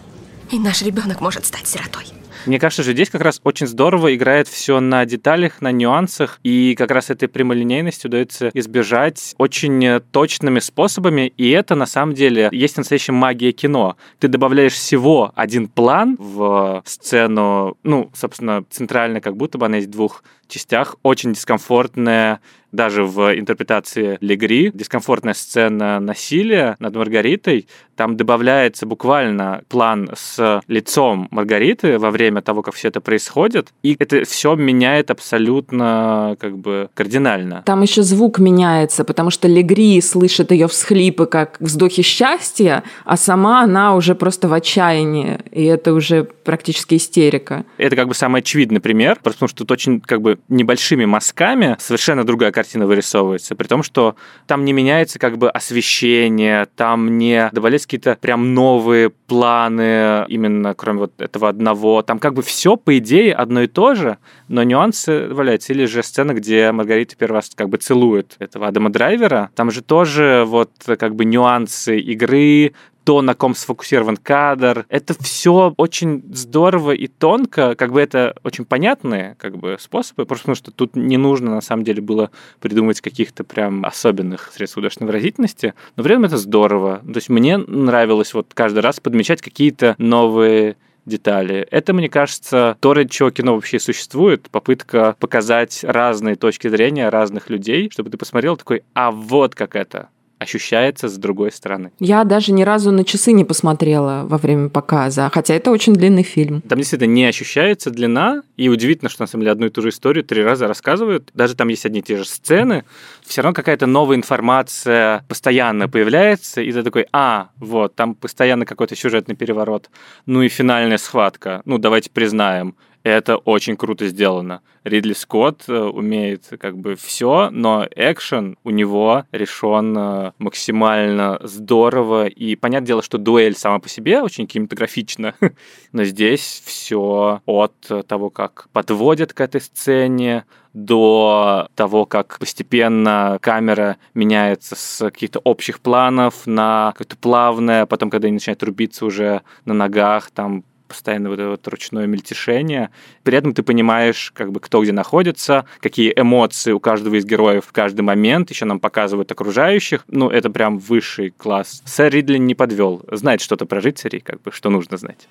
И 0.51 0.59
наш 0.59 0.81
ребенок 0.81 1.21
может 1.21 1.45
стать 1.45 1.67
сиротой. 1.67 2.05
Мне 2.45 2.59
кажется, 2.59 2.83
что 2.83 2.91
здесь 2.91 3.09
как 3.09 3.21
раз 3.21 3.41
очень 3.43 3.65
здорово 3.65 4.13
играет 4.13 4.47
все 4.47 4.79
на 4.79 5.03
деталях, 5.05 5.61
на 5.61 5.71
нюансах, 5.71 6.39
и 6.43 6.75
как 6.77 6.91
раз 6.91 7.09
этой 7.09 7.27
прямолинейности 7.27 8.05
удается 8.05 8.51
избежать 8.53 9.33
очень 9.39 9.99
точными 10.11 10.59
способами, 10.59 11.33
и 11.37 11.49
это 11.49 11.73
на 11.73 11.87
самом 11.87 12.13
деле 12.13 12.49
есть 12.51 12.77
настоящая 12.77 13.13
магия 13.13 13.51
кино. 13.51 13.97
Ты 14.19 14.27
добавляешь 14.27 14.73
всего 14.73 15.31
один 15.35 15.67
план 15.67 16.17
в 16.19 16.83
сцену, 16.85 17.77
ну, 17.81 18.11
собственно, 18.13 18.63
центрально 18.69 19.21
как 19.21 19.35
будто 19.35 19.57
бы 19.57 19.65
она 19.65 19.79
в 19.79 19.87
двух 19.87 20.23
частях, 20.47 20.95
очень 21.03 21.33
дискомфортная 21.33 22.39
даже 22.75 23.03
в 23.03 23.37
интерпретации 23.37 24.17
Легри, 24.21 24.71
дискомфортная 24.73 25.33
сцена 25.33 25.99
насилия 25.99 26.75
над 26.79 26.95
Маргаритой, 26.95 27.67
там 27.95 28.17
добавляется 28.17 28.85
буквально 28.85 29.63
план 29.69 30.09
с 30.13 30.61
лицом 30.67 31.29
Маргариты 31.31 31.97
во 31.97 32.11
время 32.11 32.41
того, 32.41 32.61
как 32.61 32.73
все 32.75 32.89
это 32.89 32.99
происходит, 32.99 33.69
и 33.81 33.95
это 33.97 34.25
все 34.25 34.55
меняет 34.55 35.09
абсолютно 35.11 36.35
как 36.39 36.57
бы 36.57 36.89
кардинально. 36.93 37.63
Там 37.65 37.81
еще 37.81 38.03
звук 38.03 38.39
меняется, 38.39 39.05
потому 39.05 39.29
что 39.29 39.47
Легри 39.47 40.01
слышит 40.01 40.51
ее 40.51 40.67
всхлипы 40.67 41.25
как 41.25 41.57
вздохи 41.61 42.01
счастья, 42.01 42.83
а 43.05 43.15
сама 43.15 43.61
она 43.61 43.95
уже 43.95 44.13
просто 44.15 44.49
в 44.49 44.53
отчаянии, 44.53 45.39
и 45.51 45.63
это 45.63 45.93
уже 45.93 46.25
практически 46.25 46.95
истерика. 46.95 47.65
Это 47.77 47.95
как 47.95 48.09
бы 48.09 48.13
самый 48.13 48.39
очевидный 48.39 48.81
пример, 48.81 49.17
потому 49.23 49.47
что 49.47 49.59
тут 49.59 49.71
очень 49.71 50.01
как 50.01 50.21
бы 50.21 50.34
небольшими 50.49 51.05
мазками 51.05 51.75
совершенно 51.79 52.23
другая 52.23 52.51
картина 52.51 52.85
вырисовывается, 52.85 53.55
при 53.55 53.67
том, 53.67 53.83
что 53.83 54.15
там 54.47 54.65
не 54.65 54.73
меняется 54.73 55.19
как 55.19 55.37
бы 55.37 55.49
освещение, 55.49 56.67
там 56.75 57.17
не 57.17 57.49
добавляются 57.51 57.87
какие-то 57.87 58.17
прям 58.19 58.53
новые 58.53 59.09
планы, 59.09 60.25
именно 60.27 60.73
кроме 60.73 60.99
вот 60.99 61.21
этого 61.21 61.49
одного. 61.49 62.01
Там 62.01 62.19
как 62.19 62.33
бы 62.33 62.41
все, 62.41 62.75
по 62.75 62.97
идее, 62.97 63.33
одно 63.33 63.61
и 63.61 63.67
то 63.67 63.95
же, 63.95 64.17
но 64.47 64.63
нюансы 64.63 65.27
добавляются. 65.27 65.73
Или 65.73 65.85
же 65.85 66.03
сцена, 66.03 66.33
где 66.33 66.71
Маргарита 66.71 67.15
первый 67.15 67.35
раз 67.35 67.51
как 67.55 67.69
бы 67.69 67.77
целует 67.77 68.35
этого 68.39 68.67
Адама 68.67 68.89
Драйвера. 68.89 69.49
Там 69.55 69.71
же 69.71 69.81
тоже 69.81 70.43
вот 70.45 70.71
как 70.85 71.15
бы 71.15 71.25
нюансы 71.25 71.99
игры, 71.99 72.73
то, 73.05 73.21
на 73.21 73.35
ком 73.35 73.55
сфокусирован 73.55 74.17
кадр. 74.17 74.85
Это 74.89 75.13
все 75.21 75.73
очень 75.77 76.23
здорово 76.33 76.91
и 76.91 77.07
тонко, 77.07 77.75
как 77.75 77.93
бы 77.93 78.01
это 78.01 78.35
очень 78.43 78.65
понятные 78.65 79.35
как 79.37 79.57
бы 79.57 79.77
способы, 79.79 80.25
просто 80.25 80.43
потому 80.43 80.55
что 80.55 80.71
тут 80.71 80.95
не 80.95 81.17
нужно 81.17 81.51
на 81.51 81.61
самом 81.61 81.83
деле 81.83 82.01
было 82.01 82.31
придумать 82.59 82.99
каких-то 83.01 83.43
прям 83.43 83.85
особенных 83.85 84.51
средств 84.53 84.75
художественной 84.75 85.07
выразительности, 85.07 85.75
но 85.95 86.03
при 86.03 86.13
этом 86.13 86.25
это 86.25 86.37
здорово. 86.37 87.01
То 87.05 87.15
есть 87.15 87.29
мне 87.29 87.57
нравилось 87.57 88.33
вот 88.33 88.47
каждый 88.53 88.79
раз 88.79 88.99
подмечать 88.99 89.41
какие-то 89.41 89.95
новые 89.99 90.75
детали. 91.05 91.67
Это, 91.69 91.93
мне 91.93 92.09
кажется, 92.09 92.77
то, 92.79 92.93
ради 92.93 93.09
чего 93.09 93.29
кино 93.29 93.53
вообще 93.53 93.79
существует, 93.79 94.49
попытка 94.49 95.15
показать 95.19 95.83
разные 95.83 96.35
точки 96.35 96.67
зрения 96.67 97.09
разных 97.09 97.51
людей, 97.51 97.89
чтобы 97.91 98.09
ты 98.09 98.17
посмотрел 98.17 98.57
такой, 98.57 98.83
а 98.95 99.11
вот 99.11 99.53
как 99.53 99.75
это 99.75 100.09
ощущается 100.39 101.07
с 101.07 101.17
другой 101.17 101.51
стороны. 101.51 101.91
Я 101.99 102.23
даже 102.23 102.51
ни 102.51 102.63
разу 102.63 102.91
на 102.91 103.03
часы 103.03 103.31
не 103.31 103.45
посмотрела 103.45 104.25
во 104.27 104.37
время 104.37 104.69
показа, 104.69 105.29
хотя 105.33 105.53
это 105.53 105.71
очень 105.71 105.93
длинный 105.93 106.23
фильм. 106.23 106.61
Там 106.61 106.79
действительно 106.79 107.11
не 107.11 107.25
ощущается 107.25 107.89
длина, 107.89 108.43
и 108.57 108.69
удивительно, 108.69 109.09
что 109.09 109.23
на 109.23 109.27
самом 109.27 109.43
деле 109.43 109.51
одну 109.51 109.67
и 109.67 109.69
ту 109.69 109.81
же 109.81 109.89
историю 109.89 110.23
три 110.23 110.43
раза 110.43 110.67
рассказывают. 110.67 111.31
Даже 111.33 111.55
там 111.55 111.67
есть 111.69 111.85
одни 111.85 111.99
и 111.99 112.03
те 112.03 112.17
же 112.17 112.25
сцены, 112.25 112.83
все 113.25 113.41
равно 113.41 113.53
какая-то 113.53 113.85
новая 113.85 114.17
информация 114.17 115.25
постоянно 115.27 115.89
появляется, 115.89 116.61
и 116.61 116.71
ты 116.71 116.83
такой, 116.83 117.07
а, 117.11 117.49
вот, 117.57 117.95
там 117.95 118.15
постоянно 118.15 118.65
какой-то 118.65 118.95
сюжетный 118.95 119.35
переворот. 119.35 119.89
Ну 120.25 120.41
и 120.41 120.49
финальная 120.49 120.97
схватка. 120.97 121.61
Ну, 121.65 121.77
давайте 121.77 122.09
признаем, 122.09 122.75
это 123.05 123.37
очень 123.37 123.77
круто 123.77 124.07
сделано. 124.07 124.61
Ридли 124.83 125.13
Скотт 125.13 125.65
э, 125.67 125.79
умеет 125.79 126.47
как 126.59 126.75
бы 126.75 126.95
все, 126.95 127.51
но 127.51 127.87
экшен 127.95 128.57
у 128.63 128.71
него 128.71 129.25
решен 129.31 129.95
э, 129.95 130.31
максимально 130.39 131.39
здорово. 131.43 132.25
И 132.25 132.55
понятное 132.55 132.87
дело, 132.87 133.01
что 133.03 133.19
дуэль 133.19 133.55
сама 133.55 133.77
по 133.77 133.89
себе 133.89 134.23
очень 134.23 134.47
кинематографична, 134.47 135.35
но 135.91 136.03
здесь 136.03 136.63
все 136.65 137.41
от 137.45 138.07
того, 138.07 138.31
как 138.31 138.69
подводят 138.73 139.33
к 139.33 139.41
этой 139.41 139.61
сцене, 139.61 140.45
до 140.73 141.69
того, 141.75 142.05
как 142.05 142.37
постепенно 142.37 143.37
камера 143.39 143.95
меняется 144.13 144.75
с 144.75 145.09
каких-то 145.09 145.39
общих 145.39 145.79
планов 145.79 146.45
на 146.45 146.91
какое-то 146.91 147.15
плавное, 147.15 147.85
потом, 147.85 148.09
когда 148.09 148.25
они 148.25 148.33
начинают 148.33 148.61
рубиться 148.61 149.05
уже 149.05 149.43
на 149.63 149.73
ногах, 149.73 150.31
там 150.31 150.65
постоянно 150.87 151.29
вот 151.29 151.39
это 151.39 151.49
вот 151.49 151.67
ручное 151.67 152.07
мельтешение. 152.07 152.89
При 153.23 153.37
этом 153.37 153.53
ты 153.53 153.63
понимаешь, 153.63 154.31
как 154.33 154.51
бы, 154.51 154.59
кто 154.59 154.81
где 154.81 154.91
находится, 154.91 155.65
какие 155.79 156.13
эмоции 156.15 156.71
у 156.71 156.79
каждого 156.79 157.15
из 157.15 157.25
героев 157.25 157.65
в 157.65 157.71
каждый 157.71 158.01
момент, 158.01 158.49
еще 158.49 158.65
нам 158.65 158.79
показывают 158.79 159.31
окружающих. 159.31 160.05
Ну, 160.07 160.29
это 160.29 160.49
прям 160.49 160.77
высший 160.77 161.31
класс. 161.31 161.81
Сэр 161.85 162.13
Ридли 162.13 162.37
не 162.37 162.55
подвел. 162.55 163.03
Знает 163.11 163.41
что-то 163.41 163.65
про 163.65 163.81
рыцарей, 163.81 164.19
как 164.19 164.41
бы, 164.41 164.51
что 164.51 164.69
нужно 164.69 164.97
знать. 164.97 165.27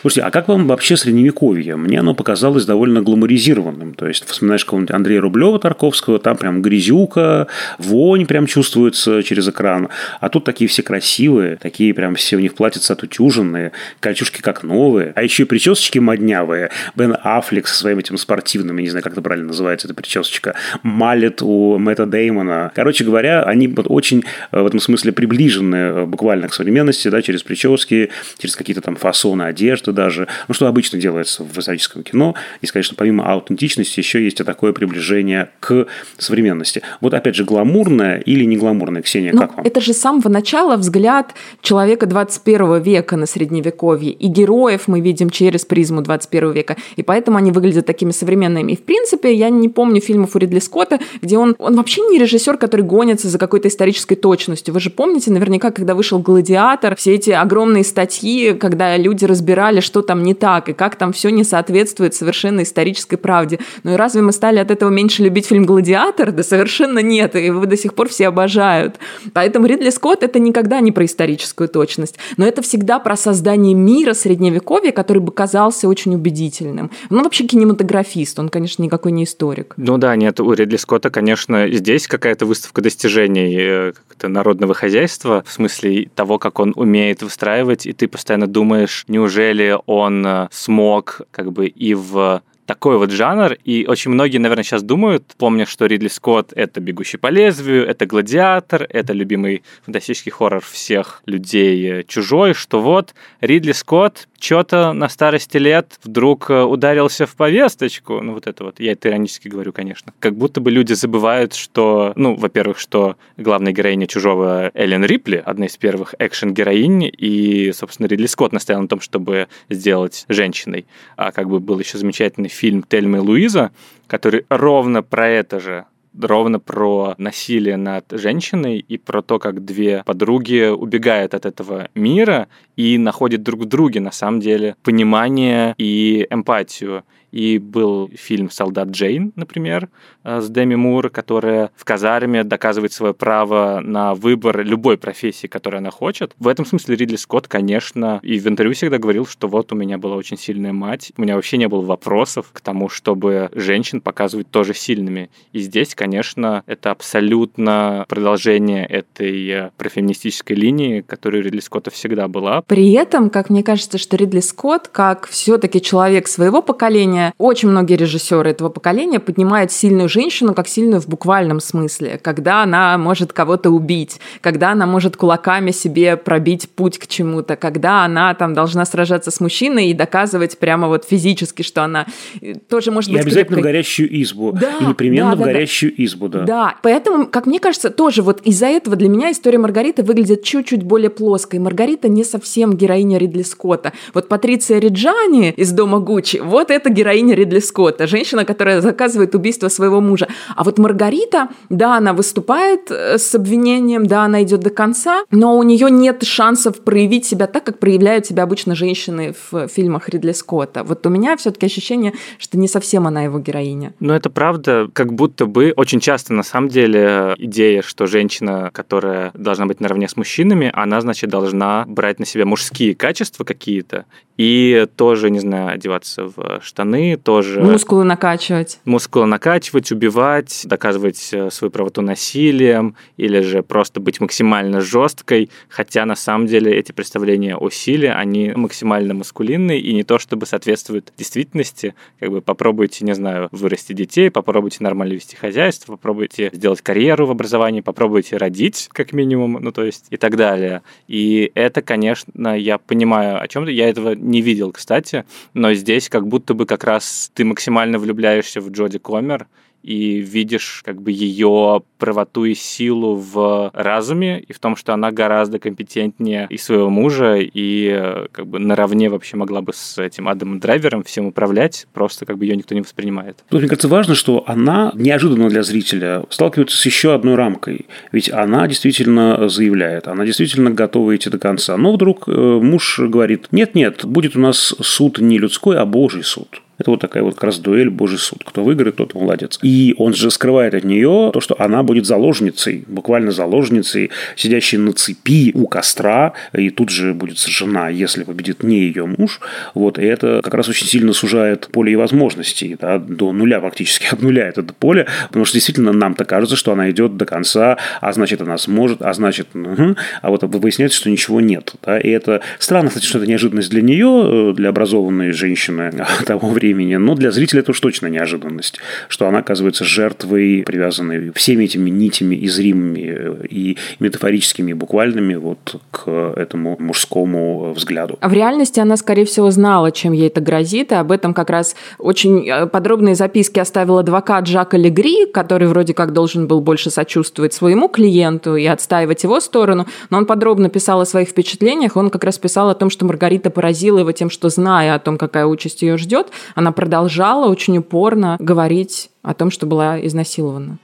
Слушайте, 0.00 0.28
а 0.28 0.30
как 0.30 0.46
вам 0.46 0.68
вообще 0.68 0.96
средневековье? 0.96 1.74
Мне 1.74 1.98
оно 1.98 2.14
показалось 2.14 2.64
довольно 2.64 3.02
гламуризированным. 3.02 3.94
То 3.94 4.06
есть, 4.06 4.24
вспоминаешь 4.26 4.64
какого-нибудь 4.64 4.94
Андрея 4.94 5.20
Рублева 5.20 5.58
Тарковского, 5.58 6.20
там 6.20 6.36
прям 6.36 6.62
грязюка, 6.62 7.48
вонь 7.78 8.24
прям 8.24 8.46
чувствуется 8.46 9.24
через 9.24 9.48
экран. 9.48 9.88
А 10.20 10.28
тут 10.28 10.44
такие 10.44 10.68
все 10.68 10.84
красивые, 10.84 11.56
такие 11.56 11.92
прям 11.94 12.14
все 12.14 12.36
у 12.36 12.38
них 12.38 12.54
платьица 12.54 12.92
отутюженные, 12.92 13.72
кольчушки 13.98 14.40
как 14.40 14.62
новые, 14.62 15.12
а 15.16 15.22
еще 15.24 15.42
и 15.42 15.46
причесочки 15.46 15.98
моднявые. 15.98 16.70
Бен 16.94 17.16
Аффлек 17.20 17.66
со 17.66 17.74
своим 17.74 17.98
этим 17.98 18.18
спортивным, 18.18 18.76
я 18.76 18.84
не 18.84 18.90
знаю, 18.90 19.02
как 19.02 19.14
это 19.14 19.22
правильно 19.22 19.48
называется, 19.48 19.88
эта 19.88 19.94
причесочка, 19.94 20.54
малет 20.84 21.42
у 21.42 21.76
Мэтта 21.76 22.06
Деймона. 22.06 22.70
Короче 22.72 23.02
говоря, 23.02 23.42
они 23.42 23.66
вот 23.66 23.86
очень 23.88 24.22
э, 24.52 24.60
в 24.60 24.66
этом 24.66 24.78
смысле 24.78 25.10
приближены 25.10 25.76
э, 25.76 26.04
буквально 26.04 26.46
к 26.46 26.54
современности, 26.54 27.08
да, 27.08 27.20
через 27.20 27.42
прически, 27.42 28.10
через 28.38 28.54
какие-то 28.54 28.80
там 28.80 28.94
фасоны 28.94 29.42
одежды, 29.42 29.87
что 29.88 29.92
даже, 29.92 30.28
ну, 30.48 30.54
что 30.54 30.66
обычно 30.66 30.98
делается 30.98 31.44
в 31.44 31.58
историческом 31.58 32.02
кино. 32.02 32.34
И, 32.60 32.66
конечно, 32.66 32.94
помимо 32.96 33.24
аутентичности 33.32 34.00
еще 34.00 34.22
есть 34.22 34.40
и 34.40 34.44
такое 34.44 34.72
приближение 34.72 35.48
к 35.60 35.86
современности. 36.18 36.82
Вот, 37.00 37.14
опять 37.14 37.34
же, 37.34 37.44
гламурное 37.44 38.18
или 38.18 38.44
не 38.44 38.58
гламурное, 38.58 39.00
Ксения, 39.00 39.32
ну, 39.32 39.40
как 39.40 39.56
вам? 39.56 39.66
Это 39.66 39.80
же 39.80 39.94
с 39.94 39.98
самого 39.98 40.28
начала 40.28 40.76
взгляд 40.76 41.34
человека 41.62 42.06
21 42.06 42.82
века 42.82 43.16
на 43.16 43.26
Средневековье. 43.26 44.12
И 44.12 44.26
героев 44.26 44.88
мы 44.88 45.00
видим 45.00 45.30
через 45.30 45.64
призму 45.64 46.02
21 46.02 46.52
века. 46.52 46.76
И 46.96 47.02
поэтому 47.02 47.38
они 47.38 47.50
выглядят 47.50 47.86
такими 47.86 48.10
современными. 48.10 48.72
И, 48.72 48.76
в 48.76 48.82
принципе, 48.82 49.32
я 49.32 49.48
не 49.48 49.70
помню 49.70 50.02
фильмов 50.02 50.36
у 50.36 50.38
Ридли 50.38 50.58
Скотта, 50.58 50.98
где 51.22 51.38
он... 51.38 51.56
Он 51.58 51.76
вообще 51.76 52.02
не 52.02 52.18
режиссер, 52.18 52.58
который 52.58 52.82
гонится 52.82 53.28
за 53.28 53.38
какой-то 53.38 53.68
исторической 53.68 54.16
точностью. 54.16 54.74
Вы 54.74 54.80
же 54.80 54.90
помните 54.90 55.30
наверняка, 55.30 55.70
когда 55.70 55.94
вышел 55.94 56.18
«Гладиатор», 56.18 56.94
все 56.96 57.14
эти 57.14 57.30
огромные 57.30 57.84
статьи, 57.84 58.52
когда 58.52 58.96
люди 58.98 59.24
разбирали 59.24 59.77
узнали, 59.78 59.80
что 59.80 60.02
там 60.02 60.22
не 60.22 60.34
так, 60.34 60.68
и 60.68 60.72
как 60.72 60.96
там 60.96 61.12
все 61.12 61.30
не 61.30 61.44
соответствует 61.44 62.14
совершенно 62.14 62.62
исторической 62.62 63.16
правде. 63.16 63.58
Ну 63.84 63.94
и 63.94 63.96
разве 63.96 64.22
мы 64.22 64.32
стали 64.32 64.58
от 64.58 64.70
этого 64.70 64.90
меньше 64.90 65.22
любить 65.22 65.46
фильм 65.46 65.64
«Гладиатор»? 65.64 66.32
Да 66.32 66.42
совершенно 66.42 67.00
нет, 67.00 67.34
и 67.36 67.46
его 67.46 67.66
до 67.66 67.76
сих 67.76 67.94
пор 67.94 68.08
все 68.08 68.28
обожают. 68.28 68.96
Поэтому 69.32 69.66
Ридли 69.66 69.90
Скотт— 69.90 70.22
это 70.24 70.38
никогда 70.38 70.80
не 70.80 70.92
про 70.92 71.04
историческую 71.04 71.68
точность, 71.68 72.18
но 72.36 72.46
это 72.46 72.62
всегда 72.62 72.98
про 72.98 73.16
создание 73.16 73.74
мира 73.74 74.14
Средневековья, 74.14 74.92
который 74.92 75.22
бы 75.22 75.32
казался 75.32 75.88
очень 75.88 76.14
убедительным. 76.14 76.90
Ну, 77.10 77.22
вообще 77.22 77.44
кинематографист, 77.44 78.38
он, 78.38 78.48
конечно, 78.48 78.82
никакой 78.82 79.12
не 79.12 79.24
историк. 79.24 79.74
Ну 79.76 79.98
да, 79.98 80.16
нет, 80.16 80.40
у 80.40 80.52
Ридли 80.52 80.76
Скотта, 80.76 81.10
конечно, 81.10 81.68
здесь 81.70 82.06
какая-то 82.06 82.46
выставка 82.46 82.82
достижений 82.82 83.56
э, 83.58 83.92
народного 84.22 84.74
хозяйства, 84.74 85.44
в 85.46 85.52
смысле 85.52 86.10
того, 86.14 86.38
как 86.38 86.58
он 86.58 86.72
умеет 86.76 87.22
выстраивать, 87.22 87.86
и 87.86 87.92
ты 87.92 88.08
постоянно 88.08 88.46
думаешь, 88.46 89.04
неужели 89.08 89.67
он 89.76 90.26
э, 90.26 90.48
смог 90.50 91.22
как 91.30 91.52
бы 91.52 91.66
и 91.66 91.94
в 91.94 92.42
такой 92.68 92.98
вот 92.98 93.10
жанр, 93.10 93.54
и 93.64 93.86
очень 93.88 94.10
многие, 94.10 94.36
наверное, 94.36 94.62
сейчас 94.62 94.82
думают, 94.82 95.24
помня, 95.38 95.64
что 95.64 95.86
Ридли 95.86 96.08
Скотт— 96.08 96.52
это 96.54 96.80
«Бегущий 96.80 97.16
по 97.16 97.28
лезвию», 97.28 97.86
это 97.86 98.04
«Гладиатор», 98.04 98.86
это 98.90 99.14
любимый 99.14 99.62
фантастический 99.86 100.30
хоррор 100.30 100.62
всех 100.62 101.22
людей 101.24 102.00
э, 102.00 102.02
«Чужой», 102.04 102.52
что 102.52 102.82
вот 102.82 103.14
Ридли 103.40 103.72
Скотт 103.72 104.28
что-то 104.40 104.92
на 104.92 105.08
старости 105.08 105.56
лет 105.56 105.98
вдруг 106.04 106.50
э, 106.50 106.62
ударился 106.62 107.26
в 107.26 107.34
повесточку. 107.36 108.20
Ну, 108.20 108.34
вот 108.34 108.46
это 108.46 108.64
вот, 108.64 108.80
я 108.80 108.92
это 108.92 109.08
иронически 109.08 109.48
говорю, 109.48 109.72
конечно. 109.72 110.12
Как 110.20 110.34
будто 110.34 110.60
бы 110.60 110.70
люди 110.70 110.92
забывают, 110.92 111.54
что, 111.54 112.12
ну, 112.16 112.34
во-первых, 112.34 112.78
что 112.78 113.16
главная 113.36 113.72
героиня 113.72 114.06
«Чужого» 114.06 114.70
Эллен 114.74 115.04
Рипли, 115.04 115.42
одна 115.44 115.66
из 115.66 115.76
первых 115.76 116.14
экшен-героинь, 116.18 117.10
и, 117.16 117.72
собственно, 117.72 118.06
Ридли 118.06 118.26
Скотт 118.26 118.52
настоял 118.52 118.80
на 118.80 118.88
том, 118.88 119.00
чтобы 119.00 119.48
сделать 119.68 120.24
женщиной. 120.28 120.86
А 121.16 121.32
как 121.32 121.48
бы 121.48 121.60
был 121.60 121.78
еще 121.78 121.98
замечательный 121.98 122.48
фильм 122.48 122.82
«Тельма 122.82 123.18
и 123.18 123.20
Луиза», 123.20 123.72
который 124.06 124.46
ровно 124.48 125.02
про 125.02 125.28
это 125.28 125.60
же 125.60 125.84
ровно 126.20 126.60
про 126.60 127.14
насилие 127.18 127.76
над 127.76 128.06
женщиной 128.10 128.78
и 128.78 128.98
про 128.98 129.22
то, 129.22 129.38
как 129.38 129.64
две 129.64 130.02
подруги 130.04 130.68
убегают 130.68 131.34
от 131.34 131.46
этого 131.46 131.88
мира 131.94 132.48
и 132.76 132.98
находят 132.98 133.42
друг 133.42 133.62
в 133.62 133.64
друге, 133.66 134.00
на 134.00 134.12
самом 134.12 134.40
деле, 134.40 134.76
понимание 134.82 135.74
и 135.78 136.26
эмпатию. 136.30 137.04
И 137.32 137.58
был 137.58 138.10
фильм 138.14 138.50
«Солдат 138.50 138.88
Джейн», 138.88 139.32
например, 139.36 139.88
э, 140.24 140.40
с 140.40 140.48
Деми 140.48 140.74
Мур, 140.74 141.10
которая 141.10 141.70
в 141.76 141.84
казарме 141.84 142.44
доказывает 142.44 142.92
свое 142.92 143.14
право 143.14 143.80
на 143.82 144.14
выбор 144.14 144.64
любой 144.64 144.96
профессии, 144.98 145.46
которую 145.46 145.78
она 145.78 145.90
хочет. 145.90 146.34
В 146.38 146.48
этом 146.48 146.64
смысле 146.64 146.96
Ридли 146.96 147.16
Скотт, 147.16 147.48
конечно, 147.48 148.20
и 148.22 148.38
в 148.38 148.46
интервью 148.46 148.74
всегда 148.74 148.98
говорил, 148.98 149.26
что 149.26 149.48
вот 149.48 149.72
у 149.72 149.76
меня 149.76 149.98
была 149.98 150.16
очень 150.16 150.38
сильная 150.38 150.72
мать, 150.72 151.12
у 151.16 151.22
меня 151.22 151.34
вообще 151.34 151.58
не 151.58 151.68
было 151.68 151.82
вопросов 151.82 152.50
к 152.52 152.60
тому, 152.60 152.88
чтобы 152.88 153.50
женщин 153.54 154.00
показывать 154.00 154.50
тоже 154.50 154.74
сильными. 154.74 155.30
И 155.52 155.60
здесь, 155.60 155.94
конечно, 155.94 156.62
это 156.66 156.90
абсолютно 156.90 158.06
продолжение 158.08 158.86
этой 158.86 159.48
э, 159.48 159.70
профеминистической 159.76 160.56
линии, 160.56 161.00
которая 161.02 161.42
у 161.42 161.44
Ридли 161.44 161.60
Скотта 161.60 161.90
всегда 161.90 162.28
была. 162.28 162.62
При 162.62 162.92
этом, 162.92 163.30
как 163.30 163.50
мне 163.50 163.62
кажется, 163.62 163.98
что 163.98 164.16
Ридли 164.16 164.40
Скотт, 164.40 164.88
как 164.88 165.26
все-таки 165.28 165.82
человек 165.82 166.28
своего 166.28 166.62
поколения, 166.62 167.17
поколения, 167.18 167.34
очень 167.38 167.68
многие 167.68 167.94
режиссеры 167.94 168.50
этого 168.50 168.68
поколения 168.68 169.20
поднимают 169.20 169.72
сильную 169.72 170.08
женщину 170.08 170.54
как 170.54 170.68
сильную 170.68 171.00
в 171.00 171.08
буквальном 171.08 171.60
смысле, 171.60 172.18
когда 172.22 172.62
она 172.62 172.96
может 172.98 173.32
кого-то 173.32 173.70
убить, 173.70 174.20
когда 174.40 174.72
она 174.72 174.86
может 174.86 175.16
кулаками 175.16 175.70
себе 175.70 176.16
пробить 176.16 176.68
путь 176.70 176.98
к 176.98 177.06
чему-то, 177.06 177.56
когда 177.56 178.04
она 178.04 178.34
там 178.34 178.54
должна 178.54 178.84
сражаться 178.84 179.30
с 179.30 179.40
мужчиной 179.40 179.88
и 179.88 179.94
доказывать 179.94 180.58
прямо 180.58 180.88
вот 180.88 181.04
физически, 181.04 181.62
что 181.62 181.82
она 181.82 182.06
э, 182.40 182.54
тоже 182.68 182.90
может 182.90 183.10
и 183.10 183.14
быть 183.14 183.22
обязательно 183.22 183.56
крепкой. 183.56 183.62
в 183.62 183.64
горящую 183.64 184.22
избу. 184.22 184.52
Да, 184.52 184.72
и 184.80 184.84
непременно 184.86 185.30
да, 185.30 185.36
в 185.36 185.38
да, 185.38 185.44
горящую 185.44 185.92
да. 185.96 186.04
избу, 186.04 186.28
да. 186.28 186.42
Да, 186.44 186.74
поэтому, 186.82 187.26
как 187.26 187.46
мне 187.46 187.60
кажется, 187.60 187.90
тоже 187.90 188.22
вот 188.22 188.40
из-за 188.42 188.66
этого 188.66 188.96
для 188.96 189.08
меня 189.08 189.30
история 189.32 189.58
Маргариты 189.58 190.02
выглядит 190.02 190.42
чуть-чуть 190.42 190.82
более 190.82 191.10
плоской. 191.10 191.58
Маргарита 191.58 192.08
не 192.08 192.24
совсем 192.24 192.76
героиня 192.76 193.18
Ридли 193.18 193.42
Скотта. 193.42 193.92
Вот 194.14 194.28
Патриция 194.28 194.78
Риджани 194.78 195.50
из 195.50 195.72
«Дома 195.72 195.98
Гуччи», 195.98 196.38
вот 196.38 196.70
это 196.70 196.90
героиня 196.90 197.07
Ридли 197.14 197.60
Скотта, 197.60 198.06
женщина, 198.06 198.44
которая 198.44 198.80
заказывает 198.80 199.34
убийство 199.34 199.68
своего 199.68 200.00
мужа. 200.00 200.28
А 200.56 200.64
вот 200.64 200.78
Маргарита, 200.78 201.48
да, 201.68 201.96
она 201.96 202.12
выступает 202.12 202.90
э, 202.90 203.18
с 203.18 203.34
обвинением, 203.34 204.06
да, 204.06 204.24
она 204.24 204.42
идет 204.42 204.60
до 204.60 204.70
конца, 204.70 205.24
но 205.30 205.56
у 205.56 205.62
нее 205.62 205.90
нет 205.90 206.24
шансов 206.24 206.82
проявить 206.82 207.26
себя 207.26 207.46
так, 207.46 207.64
как 207.64 207.78
проявляют 207.78 208.26
себя 208.26 208.42
обычно 208.42 208.74
женщины 208.74 209.34
в 209.50 209.68
фильмах 209.68 210.08
Ридли 210.08 210.32
Скотта. 210.32 210.84
Вот 210.84 211.06
у 211.06 211.10
меня 211.10 211.36
все-таки 211.36 211.66
ощущение, 211.66 212.12
что 212.38 212.58
не 212.58 212.68
совсем 212.68 213.06
она 213.06 213.22
его 213.22 213.38
героиня. 213.38 213.92
Ну, 214.00 214.14
это 214.14 214.30
правда, 214.30 214.88
как 214.92 215.12
будто 215.12 215.46
бы 215.46 215.72
очень 215.76 216.00
часто 216.00 216.32
на 216.32 216.42
самом 216.42 216.68
деле 216.68 217.34
идея, 217.38 217.82
что 217.82 218.06
женщина, 218.06 218.70
которая 218.72 219.30
должна 219.34 219.66
быть 219.66 219.80
наравне 219.80 220.08
с 220.08 220.16
мужчинами, 220.16 220.70
она, 220.74 221.00
значит, 221.00 221.30
должна 221.30 221.84
брать 221.86 222.18
на 222.18 222.26
себя 222.26 222.44
мужские 222.44 222.94
качества 222.94 223.44
какие-то 223.44 224.04
и 224.38 224.86
тоже, 224.96 225.30
не 225.30 225.40
знаю, 225.40 225.74
одеваться 225.74 226.24
в 226.24 226.60
штаны, 226.62 226.97
тоже... 227.16 227.60
Мускулы 227.60 228.04
накачивать. 228.04 228.80
Мускулы 228.84 229.26
накачивать, 229.26 229.92
убивать, 229.92 230.62
доказывать 230.64 231.30
э, 231.32 231.50
свою 231.50 231.70
правоту 231.70 232.02
насилием, 232.02 232.96
или 233.16 233.40
же 233.40 233.62
просто 233.62 234.00
быть 234.00 234.20
максимально 234.20 234.80
жесткой, 234.80 235.50
хотя 235.68 236.04
на 236.04 236.16
самом 236.16 236.46
деле 236.46 236.74
эти 236.74 236.92
представления 236.92 237.56
о 237.56 237.70
силе, 237.70 238.12
они 238.12 238.52
максимально 238.54 239.14
маскулинные 239.14 239.80
и 239.80 239.92
не 239.94 240.04
то 240.04 240.18
чтобы 240.18 240.46
соответствуют 240.46 241.12
действительности. 241.16 241.94
Как 242.20 242.30
бы 242.30 242.40
попробуйте, 242.40 243.04
не 243.04 243.14
знаю, 243.14 243.48
вырасти 243.52 243.92
детей, 243.92 244.30
попробуйте 244.30 244.78
нормально 244.80 245.14
вести 245.14 245.36
хозяйство, 245.36 245.92
попробуйте 245.92 246.50
сделать 246.52 246.82
карьеру 246.82 247.26
в 247.26 247.30
образовании, 247.30 247.80
попробуйте 247.80 248.36
родить, 248.36 248.88
как 248.92 249.12
минимум, 249.12 249.58
ну 249.60 249.72
то 249.72 249.84
есть 249.84 250.06
и 250.10 250.16
так 250.16 250.36
далее. 250.36 250.82
И 251.06 251.50
это, 251.54 251.82
конечно, 251.82 252.56
я 252.56 252.78
понимаю 252.78 253.42
о 253.42 253.48
чем-то, 253.48 253.70
я 253.70 253.88
этого 253.88 254.14
не 254.14 254.40
видел, 254.40 254.72
кстати, 254.72 255.24
но 255.54 255.72
здесь 255.74 256.08
как 256.08 256.26
будто 256.26 256.54
бы 256.54 256.66
как 256.66 256.84
раз 256.88 257.30
ты 257.34 257.44
максимально 257.44 257.98
влюбляешься 257.98 258.60
в 258.60 258.70
Джоди 258.70 258.98
Комер, 258.98 259.46
и 259.82 260.18
видишь 260.18 260.82
как 260.84 261.00
бы 261.00 261.10
ее 261.10 261.82
правоту 261.98 262.44
и 262.44 262.54
силу 262.54 263.14
в 263.14 263.70
разуме 263.72 264.40
и 264.40 264.52
в 264.52 264.58
том, 264.58 264.76
что 264.76 264.92
она 264.92 265.10
гораздо 265.12 265.58
компетентнее 265.58 266.46
и 266.50 266.56
своего 266.56 266.90
мужа, 266.90 267.36
и 267.38 268.26
как 268.32 268.46
бы 268.46 268.58
наравне 268.58 269.08
вообще 269.08 269.36
могла 269.36 269.62
бы 269.62 269.72
с 269.72 269.98
этим 269.98 270.28
Адамом 270.28 270.60
Драйвером 270.60 271.04
всем 271.04 271.26
управлять, 271.26 271.86
просто 271.92 272.26
как 272.26 272.38
бы 272.38 272.44
ее 272.44 272.56
никто 272.56 272.74
не 272.74 272.80
воспринимает. 272.80 273.44
Тут, 273.48 273.60
мне 273.60 273.68
кажется, 273.68 273.88
важно, 273.88 274.14
что 274.14 274.44
она 274.46 274.92
неожиданно 274.94 275.48
для 275.48 275.62
зрителя 275.62 276.24
сталкивается 276.30 276.76
с 276.76 276.84
еще 276.84 277.14
одной 277.14 277.36
рамкой. 277.36 277.86
Ведь 278.12 278.30
она 278.30 278.66
действительно 278.66 279.48
заявляет, 279.48 280.08
она 280.08 280.26
действительно 280.26 280.70
готова 280.70 281.14
идти 281.16 281.30
до 281.30 281.38
конца. 281.38 281.76
Но 281.76 281.92
вдруг 281.92 282.28
э, 282.28 282.32
муж 282.32 282.98
говорит, 282.98 283.48
нет-нет, 283.52 284.04
будет 284.04 284.36
у 284.36 284.40
нас 284.40 284.74
суд 284.80 285.18
не 285.18 285.38
людской, 285.38 285.78
а 285.78 285.86
божий 285.86 286.24
суд. 286.24 286.60
Это 286.78 286.90
вот 286.90 287.00
такая 287.00 287.22
вот 287.22 287.34
как 287.34 287.44
раз 287.44 287.58
дуэль 287.58 287.90
Божий 287.90 288.18
суд. 288.18 288.42
Кто 288.44 288.62
выиграет, 288.62 288.96
тот 288.96 289.14
молодец. 289.14 289.58
И 289.62 289.94
он 289.98 290.14
же 290.14 290.30
скрывает 290.30 290.74
от 290.74 290.84
нее 290.84 291.30
то, 291.32 291.40
что 291.40 291.56
она 291.58 291.82
будет 291.82 292.06
заложницей, 292.06 292.84
буквально 292.86 293.32
заложницей, 293.32 294.10
сидящей 294.36 294.78
на 294.78 294.92
цепи 294.92 295.52
у 295.54 295.66
костра, 295.66 296.34
и 296.52 296.70
тут 296.70 296.90
же 296.90 297.14
будет 297.14 297.38
сожжена, 297.38 297.88
если 297.88 298.22
победит 298.24 298.62
не 298.62 298.80
ее 298.80 299.06
муж. 299.06 299.40
Вот, 299.74 299.98
и 299.98 300.04
это 300.04 300.40
как 300.42 300.54
раз 300.54 300.68
очень 300.68 300.86
сильно 300.86 301.12
сужает 301.12 301.68
поле 301.72 301.92
и 301.92 301.96
возможностей, 301.96 302.76
да, 302.80 302.98
до 302.98 303.32
нуля 303.32 303.60
фактически 303.60 304.06
обнуляет 304.12 304.58
это 304.58 304.72
поле, 304.72 305.06
потому 305.26 305.44
что 305.44 305.54
действительно 305.54 305.92
нам-то 305.92 306.24
кажется, 306.24 306.56
что 306.56 306.72
она 306.72 306.90
идет 306.90 307.16
до 307.16 307.26
конца, 307.26 307.76
а 308.00 308.12
значит, 308.12 308.40
она 308.40 308.56
сможет, 308.56 309.02
а 309.02 309.12
значит, 309.12 309.48
угу, 309.54 309.96
а 310.22 310.30
вот 310.30 310.42
выясняется, 310.44 310.98
что 310.98 311.10
ничего 311.10 311.40
нет. 311.40 311.74
Да, 311.82 311.98
и 311.98 312.08
это 312.08 312.40
странно, 312.58 312.88
кстати, 312.88 313.04
что 313.04 313.18
это 313.18 313.26
неожиданность 313.26 313.70
для 313.70 313.82
нее, 313.82 314.54
для 314.54 314.68
образованной 314.68 315.32
женщины 315.32 315.92
того 316.26 316.48
времени, 316.48 316.67
времени, 316.68 316.96
но 316.96 317.14
для 317.14 317.30
зрителя 317.30 317.60
это 317.60 317.70
уж 317.70 317.80
точно 317.80 318.08
неожиданность, 318.08 318.78
что 319.08 319.26
она 319.26 319.38
оказывается 319.38 319.84
жертвой, 319.84 320.62
привязанной 320.66 321.32
всеми 321.34 321.64
этими 321.64 321.90
нитями 321.90 322.36
и 322.36 322.48
зримыми, 322.48 323.46
и 323.48 323.76
метафорическими, 324.00 324.70
и 324.72 324.74
буквальными 324.74 325.34
вот 325.34 325.80
к 325.90 326.08
этому 326.36 326.76
мужскому 326.78 327.72
взгляду. 327.72 328.18
А 328.20 328.28
в 328.28 328.32
реальности 328.32 328.80
она, 328.80 328.96
скорее 328.96 329.24
всего, 329.24 329.50
знала, 329.50 329.90
чем 329.92 330.12
ей 330.12 330.28
это 330.28 330.40
грозит, 330.40 330.92
и 330.92 330.94
об 330.94 331.10
этом 331.10 331.34
как 331.34 331.50
раз 331.50 331.74
очень 331.98 332.48
э, 332.48 332.66
подробные 332.66 333.14
записки 333.14 333.58
оставил 333.58 333.98
адвокат 333.98 334.46
Жака 334.46 334.76
Легри, 334.76 335.26
который 335.32 335.68
вроде 335.68 335.94
как 335.94 336.12
должен 336.12 336.46
был 336.46 336.60
больше 336.60 336.90
сочувствовать 336.90 337.54
своему 337.54 337.88
клиенту 337.88 338.56
и 338.56 338.66
отстаивать 338.66 339.24
его 339.24 339.40
сторону, 339.40 339.86
но 340.10 340.18
он 340.18 340.26
подробно 340.26 340.68
писал 340.68 341.00
о 341.00 341.06
своих 341.06 341.28
впечатлениях, 341.30 341.96
он 341.96 342.10
как 342.10 342.24
раз 342.24 342.38
писал 342.38 342.68
о 342.68 342.74
том, 342.74 342.90
что 342.90 343.06
Маргарита 343.06 343.50
поразила 343.50 343.98
его 344.00 344.12
тем, 344.12 344.30
что, 344.30 344.48
зная 344.48 344.94
о 344.94 344.98
том, 344.98 345.16
какая 345.16 345.46
участь 345.46 345.82
ее 345.82 345.96
ждет, 345.96 346.28
она 346.58 346.72
продолжала 346.72 347.48
очень 347.48 347.78
упорно 347.78 348.36
говорить 348.40 349.10
о 349.22 349.32
том, 349.32 349.52
что 349.52 349.64
была 349.64 350.04
изнасилована. 350.04 350.78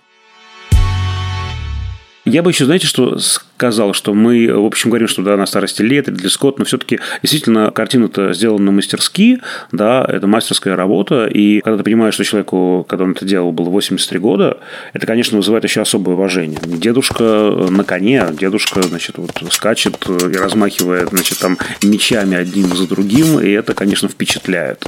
Я 2.25 2.45
бы 2.45 2.53
еще, 2.53 2.65
знаете, 2.65 2.87
что 2.87 3.19
сказал, 3.19 3.93
что 3.93 4.15
мы, 4.15 4.47
в 4.55 4.65
общем, 4.65 4.91
говорим, 4.91 5.09
что 5.09 5.23
да, 5.23 5.37
на 5.37 5.47
старости 5.47 5.83
лет, 5.83 6.09
Ридли 6.09 6.29
Скотт, 6.29 6.61
но 6.61 6.65
все-таки 6.65 7.01
действительно 7.23 7.73
картина-то 7.73 8.33
сделана 8.35 8.71
мастерски, 8.71 9.41
да, 9.73 10.07
это 10.09 10.29
мастерская 10.29 10.77
работа, 10.77 11.27
и 11.27 11.61
когда 11.61 11.79
ты 11.79 11.83
понимаешь, 11.83 12.15
что 12.15 12.25
человеку, 12.25 12.87
когда 12.89 13.05
он 13.05 13.11
это 13.11 13.25
делал, 13.27 13.51
было 13.51 13.69
83 13.69 14.19
года, 14.21 14.59
это, 14.93 15.07
конечно, 15.09 15.37
вызывает 15.39 15.65
еще 15.65 15.81
особое 15.81 16.15
уважение. 16.15 16.61
Дедушка 16.65 17.25
на 17.69 17.83
коне, 17.83 18.29
дедушка, 18.33 18.81
значит, 18.83 19.19
вот 19.19 19.33
скачет 19.51 20.07
и 20.09 20.37
размахивает, 20.37 21.09
значит, 21.09 21.41
там 21.41 21.59
мечами 21.83 22.37
одним 22.37 22.77
за 22.77 22.89
другим, 22.89 23.41
и 23.41 23.51
это, 23.51 23.75
конечно, 23.75 24.09
впечатляет 24.09 24.87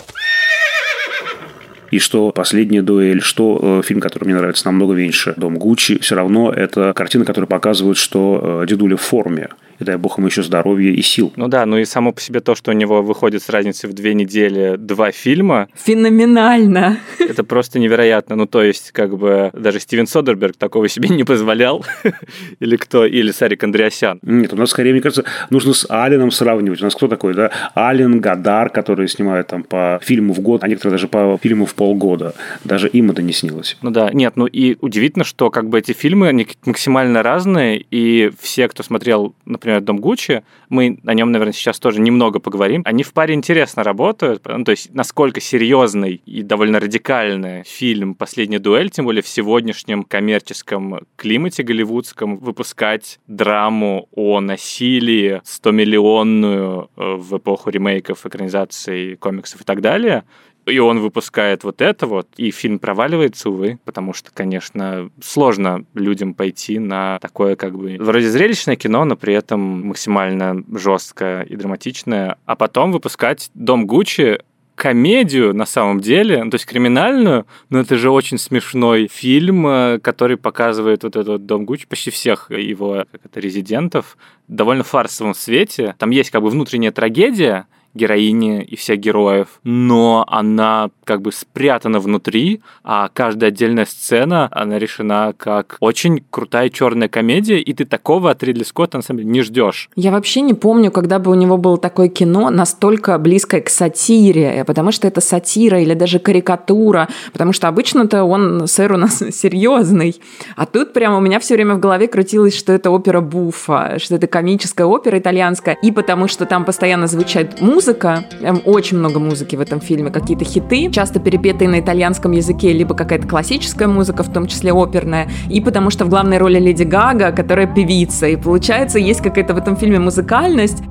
и 1.91 1.99
что 1.99 2.31
«Последняя 2.33 2.83
дуэль», 2.83 3.21
что 3.21 3.81
э, 3.81 3.87
фильм, 3.87 4.01
который 4.01 4.25
мне 4.25 4.35
нравится 4.35 4.67
намного 4.67 4.95
меньше 4.95 5.35
«Дом 5.37 5.57
Гуччи», 5.57 5.99
все 6.01 6.15
равно 6.15 6.53
это 6.53 6.93
картина, 6.93 7.25
которая 7.25 7.49
показывает, 7.49 7.97
что 7.97 8.63
э, 8.63 8.67
дедуля 8.67 8.97
в 8.97 9.01
форме 9.01 9.49
и 9.79 9.85
дай 9.85 9.97
бог 9.97 10.19
ему 10.19 10.29
еще 10.29 10.43
здоровья 10.43 10.93
и 10.93 11.03
сил. 11.03 11.33
Ну 11.37 11.49
да, 11.49 11.67
ну 11.67 11.79
и 11.79 11.85
само 11.85 12.13
по 12.13 12.21
себе 12.21 12.41
то, 12.41 12.55
что 12.55 12.71
у 12.71 12.75
него 12.75 13.03
выходит 13.03 13.43
с 13.43 13.49
разницей 13.49 13.89
в 13.89 13.93
две 13.93 14.15
недели 14.15 14.77
два 14.77 15.13
фильма. 15.13 15.69
Феноменально. 15.75 16.99
Это 17.19 17.45
просто 17.45 17.79
невероятно. 17.79 18.37
Ну 18.37 18.47
то 18.47 18.63
есть, 18.63 18.93
как 18.93 19.17
бы, 19.17 19.51
даже 19.53 19.81
Стивен 19.81 20.07
Содерберг 20.07 20.57
такого 20.57 20.89
себе 20.89 21.09
не 21.09 21.25
позволял. 21.25 21.85
или 22.61 22.77
кто? 22.77 23.07
Или 23.07 23.31
Сарик 23.31 23.65
Андреасян. 23.65 24.19
Нет, 24.23 24.53
у 24.53 24.57
нас 24.57 24.71
скорее, 24.71 24.93
мне 24.93 25.01
кажется, 25.01 25.25
нужно 25.51 25.75
с 25.75 25.87
Алином 25.89 26.31
сравнивать. 26.31 26.81
У 26.81 26.85
нас 26.85 26.95
кто 26.95 27.09
такой, 27.09 27.35
да? 27.35 27.51
Ален, 27.77 28.21
Гадар, 28.21 28.71
которые 28.71 29.09
снимают 29.09 29.49
там 29.49 29.63
по 29.63 30.01
фильму 30.03 30.33
в 30.33 30.41
год, 30.41 30.65
а 30.65 30.69
некоторые 30.69 30.93
даже 30.93 31.09
по 31.09 31.39
фильму 31.43 31.67
в 31.67 31.75
полгода. 31.75 32.35
Даже 32.65 32.89
им 32.89 33.11
это 33.11 33.23
не 33.23 33.33
снилось. 33.33 33.77
Ну 33.83 33.91
да, 33.91 34.11
нет, 34.13 34.37
ну 34.37 34.47
и 34.47 34.77
удивительно, 34.81 35.25
что 35.25 35.51
как 35.51 35.69
бы 35.69 35.79
эти 35.79 35.93
фильмы, 35.93 36.29
они 36.29 36.47
максимально 36.65 37.23
разные, 37.23 37.85
и 37.91 38.31
все, 38.41 38.69
кто 38.69 38.83
смотрел, 38.83 39.35
например, 39.45 39.66
например, 39.67 39.81
Дом 39.81 39.99
Гуччи, 39.99 40.45
мы 40.69 40.99
о 41.05 41.15
нем, 41.15 41.33
наверное, 41.33 41.53
сейчас 41.53 41.81
тоже 41.81 42.01
немного 42.01 42.39
поговорим. 42.39 42.83
Они 42.85 43.03
в 43.03 43.13
паре 43.13 43.35
интересно 43.35 43.83
работают, 43.83 44.43
ну, 44.47 44.65
то 44.65 44.71
есть 44.71 44.95
насколько 44.95 45.41
серьезный 45.41 46.23
и 46.25 46.43
довольно 46.43 46.79
радикальный 46.79 47.65
фильм 47.65 48.15
«Последняя 48.15 48.61
дуэль», 48.61 48.91
тем 48.91 49.07
более 49.07 49.23
в 49.23 49.29
сегодняшнем 49.29 50.05
коммерческом 50.05 51.01
климате 51.17 51.65
голливудском, 51.65 52.39
выпускать 52.39 53.19
драму 53.27 54.09
о 54.13 54.41
насилии 54.41 55.43
100-миллионную 55.45 56.89
э, 56.97 57.15
в 57.17 57.39
эпоху 57.39 57.71
ремейков, 57.71 58.25
экранизаций 58.25 59.17
комиксов 59.17 59.63
и 59.63 59.65
так 59.65 59.81
далее, 59.81 60.23
и 60.67 60.79
он 60.79 61.01
выпускает 61.01 61.65
вот 61.65 61.81
это 61.81 62.07
вот, 62.07 62.29
и 62.37 62.51
фильм 62.51 62.79
проваливается, 62.79 63.51
увы, 63.51 63.79
потому 63.85 64.13
что, 64.13 64.31
конечно, 64.33 65.11
сложно 65.23 65.85
людям 65.95 66.35
пойти 66.35 66.79
на 66.79 67.19
такое 67.21 67.57
как 67.57 67.77
бы 67.77 67.97
вроде 67.99 68.29
зрелищное 68.29 68.77
кино, 68.77 69.05
но 69.05 69.17
при 69.17 69.35
этом 69.35 69.87
максимально 69.87 70.63
жесткое 70.73 71.43
и 71.43 71.57
драматичное, 71.57 72.37
а 72.45 72.57
потом 72.57 72.93
выпускать 72.93 73.51
«Дом 73.55 73.87
Гуччи», 73.87 74.41
комедию 74.77 75.55
на 75.55 75.65
самом 75.65 76.01
деле, 76.01 76.45
то 76.51 76.55
есть 76.55 76.67
криминальную, 76.67 77.47
но 77.71 77.81
это 77.81 77.97
же 77.97 78.11
очень 78.11 78.39
смешной 78.39 79.09
фильм, 79.09 79.67
э, 79.67 79.99
который 80.01 80.37
показывает 80.37 81.03
вот 81.03 81.17
этот 81.17 81.47
дом 81.47 81.65
Гуччи, 81.65 81.87
почти 81.89 82.11
всех 82.11 82.51
его 82.51 83.07
как 83.11 83.23
это, 83.25 83.41
резидентов, 83.41 84.19
довольно 84.47 84.85
фарсовом 84.85 85.35
свете. 85.35 85.97
Там 85.99 86.11
есть 86.11 86.31
как 86.31 86.43
бы 86.43 86.51
внутренняя 86.51 86.93
трагедия, 86.93 87.67
героини 87.97 88.63
и 88.63 88.77
всех 88.77 88.99
героев, 88.99 89.61
но 89.65 90.25
она 90.29 90.91
как 91.05 91.23
бы 91.23 91.33
спрятана 91.33 92.01
внутри, 92.01 92.61
а 92.85 93.09
каждая 93.13 93.51
отдельная 93.51 93.87
сцена, 93.87 94.49
она 94.51 94.79
решена 94.79 95.35
как 95.37 95.77
очень 95.81 96.25
крутая 96.31 96.69
черная 96.69 97.09
комедия, 97.09 97.61
и 97.61 97.73
ты 97.73 97.85
такого 97.85 98.31
от 98.31 98.43
Ридли 98.43 98.65
Скотта 98.65 98.99
на 98.99 99.03
самом 99.03 99.21
деле 99.21 99.31
не 99.31 99.43
ждешь. 99.43 99.91
Я 99.97 100.11
вообще 100.11 100.41
не 100.41 100.55
помню, 100.55 100.91
когда 100.91 101.19
бы 101.19 101.31
у 101.31 101.35
него 101.35 101.57
было 101.57 101.79
такое 101.79 102.09
кино 102.09 102.51
настолько 102.51 103.19
близкое 103.19 103.61
к 103.61 103.69
сатире, 103.69 104.65
потому 104.67 104.93
что 104.93 105.09
это 105.09 105.21
сатира 105.21 105.81
или 105.81 105.95
даже 105.95 106.19
карикатура, 106.19 107.09
потому 107.33 107.53
что 107.53 107.69
обычно-то 107.69 108.25
он 108.25 108.67
сэр 108.67 108.93
у 108.93 108.97
нас 108.97 109.19
серьезный, 109.33 110.21
а 110.57 110.67
тут 110.67 110.93
прямо 110.93 111.19
у 111.19 111.21
меня 111.21 111.41
все 111.41 111.55
время 111.55 111.75
в 111.75 111.81
голове 111.81 112.09
крутилось, 112.09 112.57
что 112.57 112.73
это 112.73 112.91
опера 112.91 113.21
Буфа, 113.21 113.99
что 113.99 114.17
это 114.17 114.27
комическая 114.27 114.87
опера 114.87 115.19
итальянская, 115.19 115.77
и 115.83 115.91
потому 115.91 116.29
что 116.29 116.47
там 116.47 116.65
постоянно 116.65 117.07
звучит 117.07 117.61
музыка, 117.61 117.86
музыка, 117.87 118.25
очень 118.65 118.99
много 118.99 119.21
музыки 119.21 119.55
в 119.55 119.61
этом 119.61 119.81
фильме, 119.81 120.11
какие-то 120.11 120.45
хиты, 120.45 120.91
часто 120.91 121.21
перепетые 121.21 121.69
на 121.69 121.79
итальянском 121.79 122.33
языке, 122.33 122.73
либо 122.73 122.97
какая-то 122.97 123.29
классическая 123.29 123.87
музыка, 123.87 124.25
в 124.25 124.33
том 124.33 124.49
числе 124.49 124.73
оперная, 124.73 125.29
и 125.49 125.61
потому 125.61 125.91
что 125.91 126.05
в 126.05 126.09
главной 126.09 126.39
роли 126.39 126.59
Леди 126.59 126.83
Гага, 126.83 127.31
которая 127.31 127.69
певица, 127.69 128.27
и 128.27 128.35
получается 128.35 128.99
есть 128.99 129.21
какая-то 129.21 129.55
в 129.55 129.59
этом 129.59 129.77
фильме 129.77 130.01
музыкальность. 130.01 130.83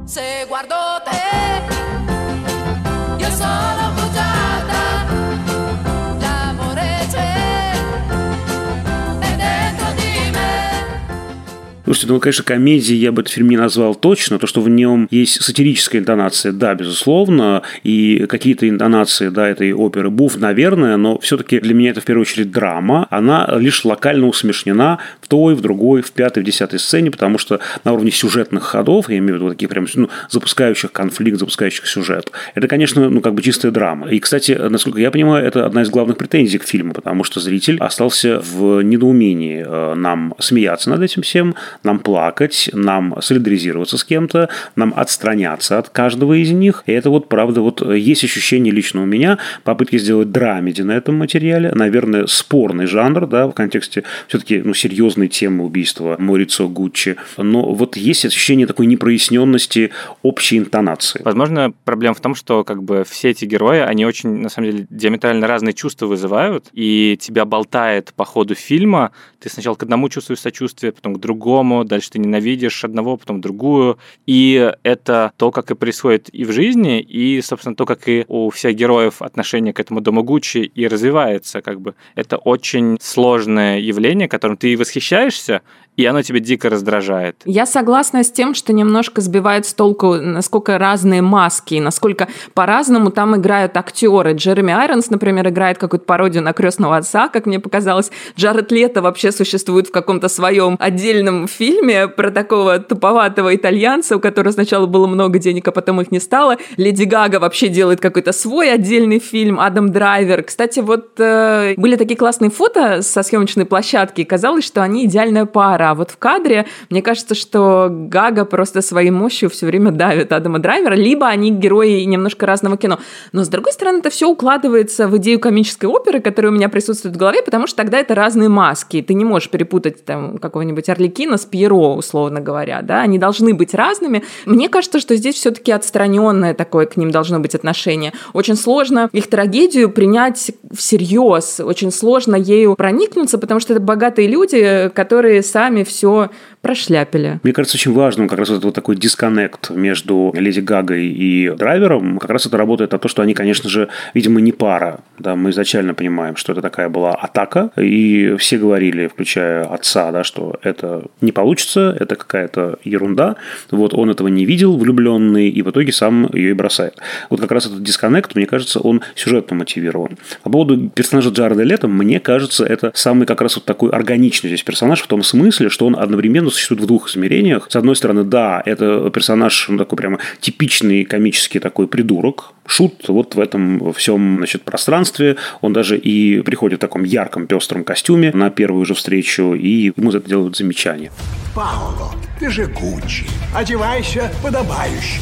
Слушайте, 11.86 12.08
ну, 12.08 12.19
конечно, 12.19 12.43
комедией 12.43 13.00
я 13.00 13.12
бы 13.12 13.21
этот 13.21 13.32
фильм 13.32 13.48
не 13.48 13.58
назвал 13.58 13.93
точно. 13.93 14.39
То, 14.39 14.48
что 14.48 14.60
в 14.62 14.67
нем 14.67 15.08
есть 15.12 15.43
сатирическая 15.43 16.02
интонация, 16.02 16.52
да, 16.52 16.74
безусловно, 16.74 17.62
и 17.84 18.26
какие-то 18.28 18.67
интонации, 18.67 19.30
да, 19.30 19.48
этой 19.48 19.71
оперы 19.71 20.10
Буф, 20.10 20.38
наверное, 20.38 20.98
но 20.98 21.19
все-таки 21.19 21.60
для 21.60 21.76
меня 21.76 21.91
это 21.91 22.02
в 22.02 22.06
первую 22.06 22.24
очередь 22.24 22.52
драма. 22.52 23.06
Она 23.12 23.48
лишь 23.60 23.86
локально 23.86 24.26
усмешнена 24.26 24.98
в 25.21 25.28
той, 25.28 25.54
в 25.54 25.62
другой, 25.62 26.02
в 26.02 26.12
пятой, 26.12 26.41
в 26.41 26.45
десятой 26.48 26.80
сцене, 26.80 27.12
потому 27.12 27.38
что 27.38 27.60
на 27.84 27.93
уровне 27.93 28.10
сюжетных 28.10 28.63
ходов, 28.63 29.08
я 29.12 29.19
имею 29.19 29.34
в 29.34 29.36
виду 29.38 29.50
таких 29.52 29.69
прям, 29.69 29.86
ну, 29.93 30.10
запускающих 30.32 30.91
конфликт, 30.91 31.38
запускающих 31.38 31.86
сюжет, 31.86 32.32
это, 32.56 32.67
конечно, 32.67 33.12
ну, 33.12 33.21
как 33.21 33.36
бы 33.36 33.43
чистая 33.43 33.71
драма. 33.71 34.10
И, 34.10 34.17
кстати, 34.17 34.54
насколько 34.54 35.00
я 35.00 35.12
понимаю, 35.12 35.45
это 35.45 35.67
одна 35.67 35.84
из 35.84 35.91
главных 35.91 36.17
претензий 36.17 36.58
к 36.58 36.63
фильму, 36.63 36.93
потому 36.95 37.24
что 37.24 37.39
зритель 37.39 37.78
остался 37.78 38.39
в 38.39 38.82
недоумении 38.82 39.63
э, 39.63 39.93
нам 39.93 40.34
смеяться 40.39 40.89
над 40.89 41.04
этим 41.04 41.21
всем, 41.21 41.54
нам 41.86 42.00
плакать, 42.00 42.69
нам 42.74 43.15
солидаризироваться 43.21 43.98
с 43.98 44.04
кем-то, 44.04 44.50
нам 44.76 44.93
отстраняться 44.95 45.78
от 45.78 45.89
каждого 45.89 46.34
из 46.34 46.52
них. 46.52 46.84
И 46.86 46.91
это 46.91 47.10
вот, 47.10 47.30
правда, 47.30 47.62
вот 47.62 47.82
есть 47.95 48.24
ощущение 48.24 48.74
лично 48.74 49.04
у 49.04 49.06
меня 49.06 49.38
попытки 49.63 49.98
сделать 49.98 50.32
драмеди 50.32 50.82
на 50.82 50.91
этом 50.91 51.15
материале. 51.15 51.71
Наверное, 51.74 52.26
спорный 52.28 52.88
жанр, 52.88 53.28
да, 53.28 53.48
в 53.48 53.54
контексте 53.54 54.04
все-таки 54.28 54.62
ну, 54.63 54.74
серьезной 54.74 55.28
темы 55.28 55.63
убийства 55.63 56.15
Морицо 56.19 56.67
Гуччи. 56.67 57.17
Но 57.38 57.74
вот 57.74 57.98
есть 57.98 58.26
ощущение 58.26 58.67
такой 58.67 58.86
непроясненности 58.86 59.91
общей 60.24 60.58
интонации. 60.58 61.21
Возможно, 61.24 61.74
проблема 61.84 62.15
в 62.15 62.19
том, 62.19 62.36
что 62.36 62.63
как 62.63 62.84
бы 62.84 63.04
все 63.08 63.30
эти 63.30 63.45
герои, 63.45 63.80
они 63.80 64.06
очень, 64.06 64.30
на 64.30 64.50
самом 64.50 64.71
деле, 64.71 64.88
диаметрально 64.89 65.48
разные 65.48 65.74
чувства 65.74 66.08
вызывают, 66.08 66.67
и 66.74 67.17
тебя 67.19 67.45
болтает 67.45 68.13
по 68.15 68.26
ходу 68.26 68.56
фильма. 68.56 69.12
Ты 69.39 69.50
сначала 69.50 69.76
к 69.76 69.84
одному 69.84 70.10
чувствуешь 70.10 70.39
сочувствие, 70.39 70.91
потом 70.91 71.15
к 71.15 71.19
другому, 71.19 71.74
дальше 71.83 72.11
ты 72.11 72.19
ненавидишь 72.19 72.83
одного, 72.83 73.17
потом 73.17 73.41
другую. 73.41 73.97
И 74.25 74.73
это 74.83 75.31
то, 75.38 75.51
как 75.51 75.71
и 75.71 75.75
происходит 75.75 76.29
и 76.33 76.45
в 76.45 76.51
жизни, 76.51 77.01
и, 77.01 77.41
собственно, 77.41 77.75
то, 77.75 77.85
как 77.85 78.07
и 78.07 78.25
у 78.27 78.49
всех 78.49 78.75
героев 78.75 79.21
отношение 79.21 79.73
к 79.73 79.79
этому 79.79 80.01
дому 80.01 80.23
Гуччи 80.23 80.59
и 80.59 80.88
развивается. 80.88 81.61
Как 81.61 81.81
бы. 81.81 81.95
Это 82.15 82.38
очень 82.38 82.97
сложное 83.01 83.79
явление, 83.79 84.27
которым 84.27 84.57
ты 84.57 84.77
восхищаешься, 84.77 85.61
и 85.95 86.05
оно 86.05 86.21
тебя 86.21 86.39
дико 86.39 86.69
раздражает. 86.69 87.41
Я 87.45 87.65
согласна 87.65 88.23
с 88.23 88.31
тем, 88.31 88.53
что 88.53 88.73
немножко 88.73 89.21
сбивает 89.21 89.65
с 89.65 89.73
толку, 89.73 90.15
насколько 90.15 90.77
разные 90.77 91.21
маски, 91.21 91.75
насколько 91.75 92.27
по-разному 92.53 93.11
там 93.11 93.36
играют 93.36 93.78
актеры. 93.78 94.34
Джереми 94.34 94.74
Айронс, 94.74 95.09
например, 95.09 95.47
играет 95.47 95.78
какую-то 95.78 96.05
пародию 96.05 96.43
на 96.43 96.53
крестного 96.53 96.97
отца, 96.97 97.30
как 97.30 97.45
мне 97.45 97.59
показалось. 97.59 98.11
Джаред 98.38 98.72
Лето 98.72 99.01
вообще 99.01 99.32
существует 99.32 99.88
в 99.88 99.91
каком-то 99.91 100.28
своем 100.28 100.76
отдельном 100.80 101.47
фильме 101.47 102.07
про 102.07 102.32
такого 102.32 102.80
туповатого 102.80 103.55
итальянца, 103.55 104.17
у 104.17 104.20
которого 104.20 104.51
сначала 104.51 104.86
было 104.86 105.07
много 105.07 105.39
денег, 105.39 105.67
а 105.67 105.72
потом 105.72 106.01
их 106.01 106.11
не 106.11 106.20
стало. 106.20 106.57
Леди 106.78 107.03
Гага 107.03 107.39
вообще 107.39 107.70
делает 107.70 108.01
какой-то 108.01 108.32
свой 108.34 108.72
отдельный 108.72 109.20
фильм. 109.20 109.59
Адам 109.59 109.91
Драйвер. 109.91 110.43
Кстати, 110.43 110.80
вот 110.80 111.20
э, 111.20 111.76
были 111.78 111.95
такие 111.95 112.17
классные 112.17 112.51
фото 112.51 113.01
со 113.01 113.24
съемочной 113.24 113.65
площадки, 113.65 114.22
и 114.22 114.26
казалось, 114.26 114.65
что 114.65 114.84
они 114.84 115.05
идеальная 115.05 115.45
пара 115.45 115.84
а 115.86 115.95
вот 115.95 116.11
в 116.11 116.17
кадре, 116.17 116.65
мне 116.89 117.01
кажется, 117.01 117.36
что 117.36 117.88
Гага 117.89 118.45
просто 118.45 118.81
своей 118.81 119.11
мощью 119.11 119.49
все 119.49 119.65
время 119.65 119.91
давит 119.91 120.31
Адама 120.31 120.59
Драйвера, 120.59 120.95
либо 120.95 121.27
они 121.27 121.51
герои 121.51 122.01
немножко 122.03 122.45
разного 122.45 122.77
кино. 122.77 122.99
Но, 123.31 123.43
с 123.43 123.47
другой 123.47 123.73
стороны, 123.73 123.99
это 123.99 124.09
все 124.09 124.27
укладывается 124.27 125.07
в 125.07 125.17
идею 125.17 125.39
комической 125.39 125.89
оперы, 125.89 126.21
которая 126.21 126.51
у 126.51 126.55
меня 126.55 126.69
присутствует 126.69 127.15
в 127.15 127.19
голове, 127.19 127.41
потому 127.43 127.67
что 127.67 127.77
тогда 127.77 127.99
это 127.99 128.15
разные 128.15 128.49
маски. 128.49 129.01
Ты 129.01 129.13
не 129.13 129.25
можешь 129.25 129.49
перепутать 129.49 130.03
там 130.05 130.38
какого-нибудь 130.38 130.89
Орликина 130.89 131.38
с 131.38 131.45
Пьеро, 131.45 131.95
условно 131.95 132.41
говоря, 132.41 132.81
да, 132.81 133.01
они 133.01 133.19
должны 133.19 133.53
быть 133.53 133.73
разными. 133.73 134.23
Мне 134.45 134.69
кажется, 134.69 134.99
что 134.99 135.15
здесь 135.15 135.36
все-таки 135.36 135.71
отстраненное 135.71 136.53
такое 136.53 136.86
к 136.86 136.97
ним 136.97 137.11
должно 137.11 137.39
быть 137.39 137.55
отношение. 137.55 138.13
Очень 138.33 138.55
сложно 138.55 139.09
их 139.11 139.27
трагедию 139.27 139.89
принять 139.89 140.51
всерьез, 140.73 141.59
очень 141.59 141.91
сложно 141.91 142.36
ею 142.36 142.75
проникнуться, 142.75 143.38
потому 143.38 143.59
что 143.59 143.73
это 143.73 143.81
богатые 143.81 144.27
люди, 144.27 144.89
которые 144.93 145.43
сами 145.43 145.74
сами 145.76 145.84
все 145.84 146.30
прошляпили. 146.66 147.39
Мне 147.43 147.53
кажется, 147.53 147.78
очень 147.78 147.93
важным 147.93 148.28
как 148.28 148.39
раз 148.39 148.49
этот 148.49 148.63
вот 148.63 148.74
такой 148.74 148.95
дисконнект 148.95 149.70
между 149.70 150.34
Леди 150.36 150.61
Гагой 150.61 151.05
и 151.05 151.51
драйвером. 151.51 152.18
Как 152.18 152.32
раз 152.32 152.47
это 152.47 152.57
работает 152.57 152.91
на 152.91 152.97
то, 152.97 153.07
что 153.07 153.22
они, 153.22 153.36
конечно 153.36 153.70
же, 153.70 153.89
видимо, 154.16 154.41
не 154.41 154.51
пара. 154.51 155.01
Да, 155.20 155.36
мы 155.36 155.51
изначально 155.51 155.93
понимаем, 155.93 156.36
что 156.36 156.53
это 156.53 156.63
такая 156.63 156.89
была 156.89 157.11
атака, 157.11 157.70
и 157.78 158.36
все 158.39 158.57
говорили, 158.57 159.05
включая 159.05 159.63
отца, 159.66 160.11
да, 160.11 160.24
что 160.24 160.55
это 160.63 161.03
не 161.22 161.32
получится, 161.32 161.95
это 161.99 162.16
какая-то 162.16 162.80
ерунда. 162.84 163.36
Вот 163.70 163.93
он 163.93 164.09
этого 164.09 164.28
не 164.30 164.43
видел, 164.43 164.76
влюбленный, 164.76 165.49
и 165.49 165.61
в 165.61 165.70
итоге 165.70 165.91
сам 165.91 166.28
ее 166.34 166.49
и 166.49 166.53
бросает. 166.53 166.97
Вот 167.30 167.41
как 167.41 167.51
раз 167.51 167.68
этот 167.68 167.84
дисконнект, 167.84 168.34
мне 168.34 168.47
кажется, 168.47 168.80
он 168.80 169.03
сюжетно 169.13 169.55
мотивирован. 169.55 170.18
По 170.41 170.49
поводу 170.49 170.89
персонажа 170.89 171.30
Джареда 171.30 171.61
Лето, 171.61 171.88
мне 171.88 172.20
кажется, 172.20 172.66
это 172.66 172.91
самый 172.95 173.28
как 173.28 173.41
раз 173.41 173.55
вот 173.55 173.66
такой 173.66 173.91
органичный 173.91 174.47
здесь 174.47 174.63
персонаж 174.63 175.01
в 175.01 175.07
том 175.07 175.22
смысле, 175.22 175.70
что 175.70 175.86
он 175.86 175.95
одновременно 175.95 176.49
существует 176.56 176.82
в 176.82 176.88
двух 176.88 177.10
измерениях. 177.10 177.68
С 177.70 177.76
одной 177.76 177.95
стороны, 177.95 178.24
да, 178.24 178.62
это 178.66 179.10
персонаж 179.12 179.68
ну, 179.70 179.78
такой 179.78 179.97
прямо 179.97 180.20
типичный 180.39 181.06
комический 181.06 181.60
такой 181.60 181.88
придурок, 181.88 182.53
шут 182.66 183.08
вот 183.08 183.36
в 183.36 183.39
этом 183.39 183.93
всем 183.93 184.38
значит, 184.38 184.64
пространстве. 184.64 185.38
Он 185.62 185.74
даже 185.74 185.97
и 185.97 186.41
приходит 186.41 186.80
в 186.80 186.82
таком 186.82 187.03
ярком 187.03 187.47
пестром 187.47 187.84
костюме 187.84 188.32
на 188.34 188.49
первую 188.49 188.86
же 188.86 188.93
встречу, 188.93 189.53
и 189.53 189.91
ему 189.95 190.12
за 190.12 190.18
это 190.20 190.30
делают 190.30 190.58
замечание. 190.58 191.12
Пауло, 191.53 192.12
ты 192.39 192.49
же 192.49 192.66
Гуччи. 192.66 193.26
Одевайся 193.56 194.32
подобающе. 194.43 195.22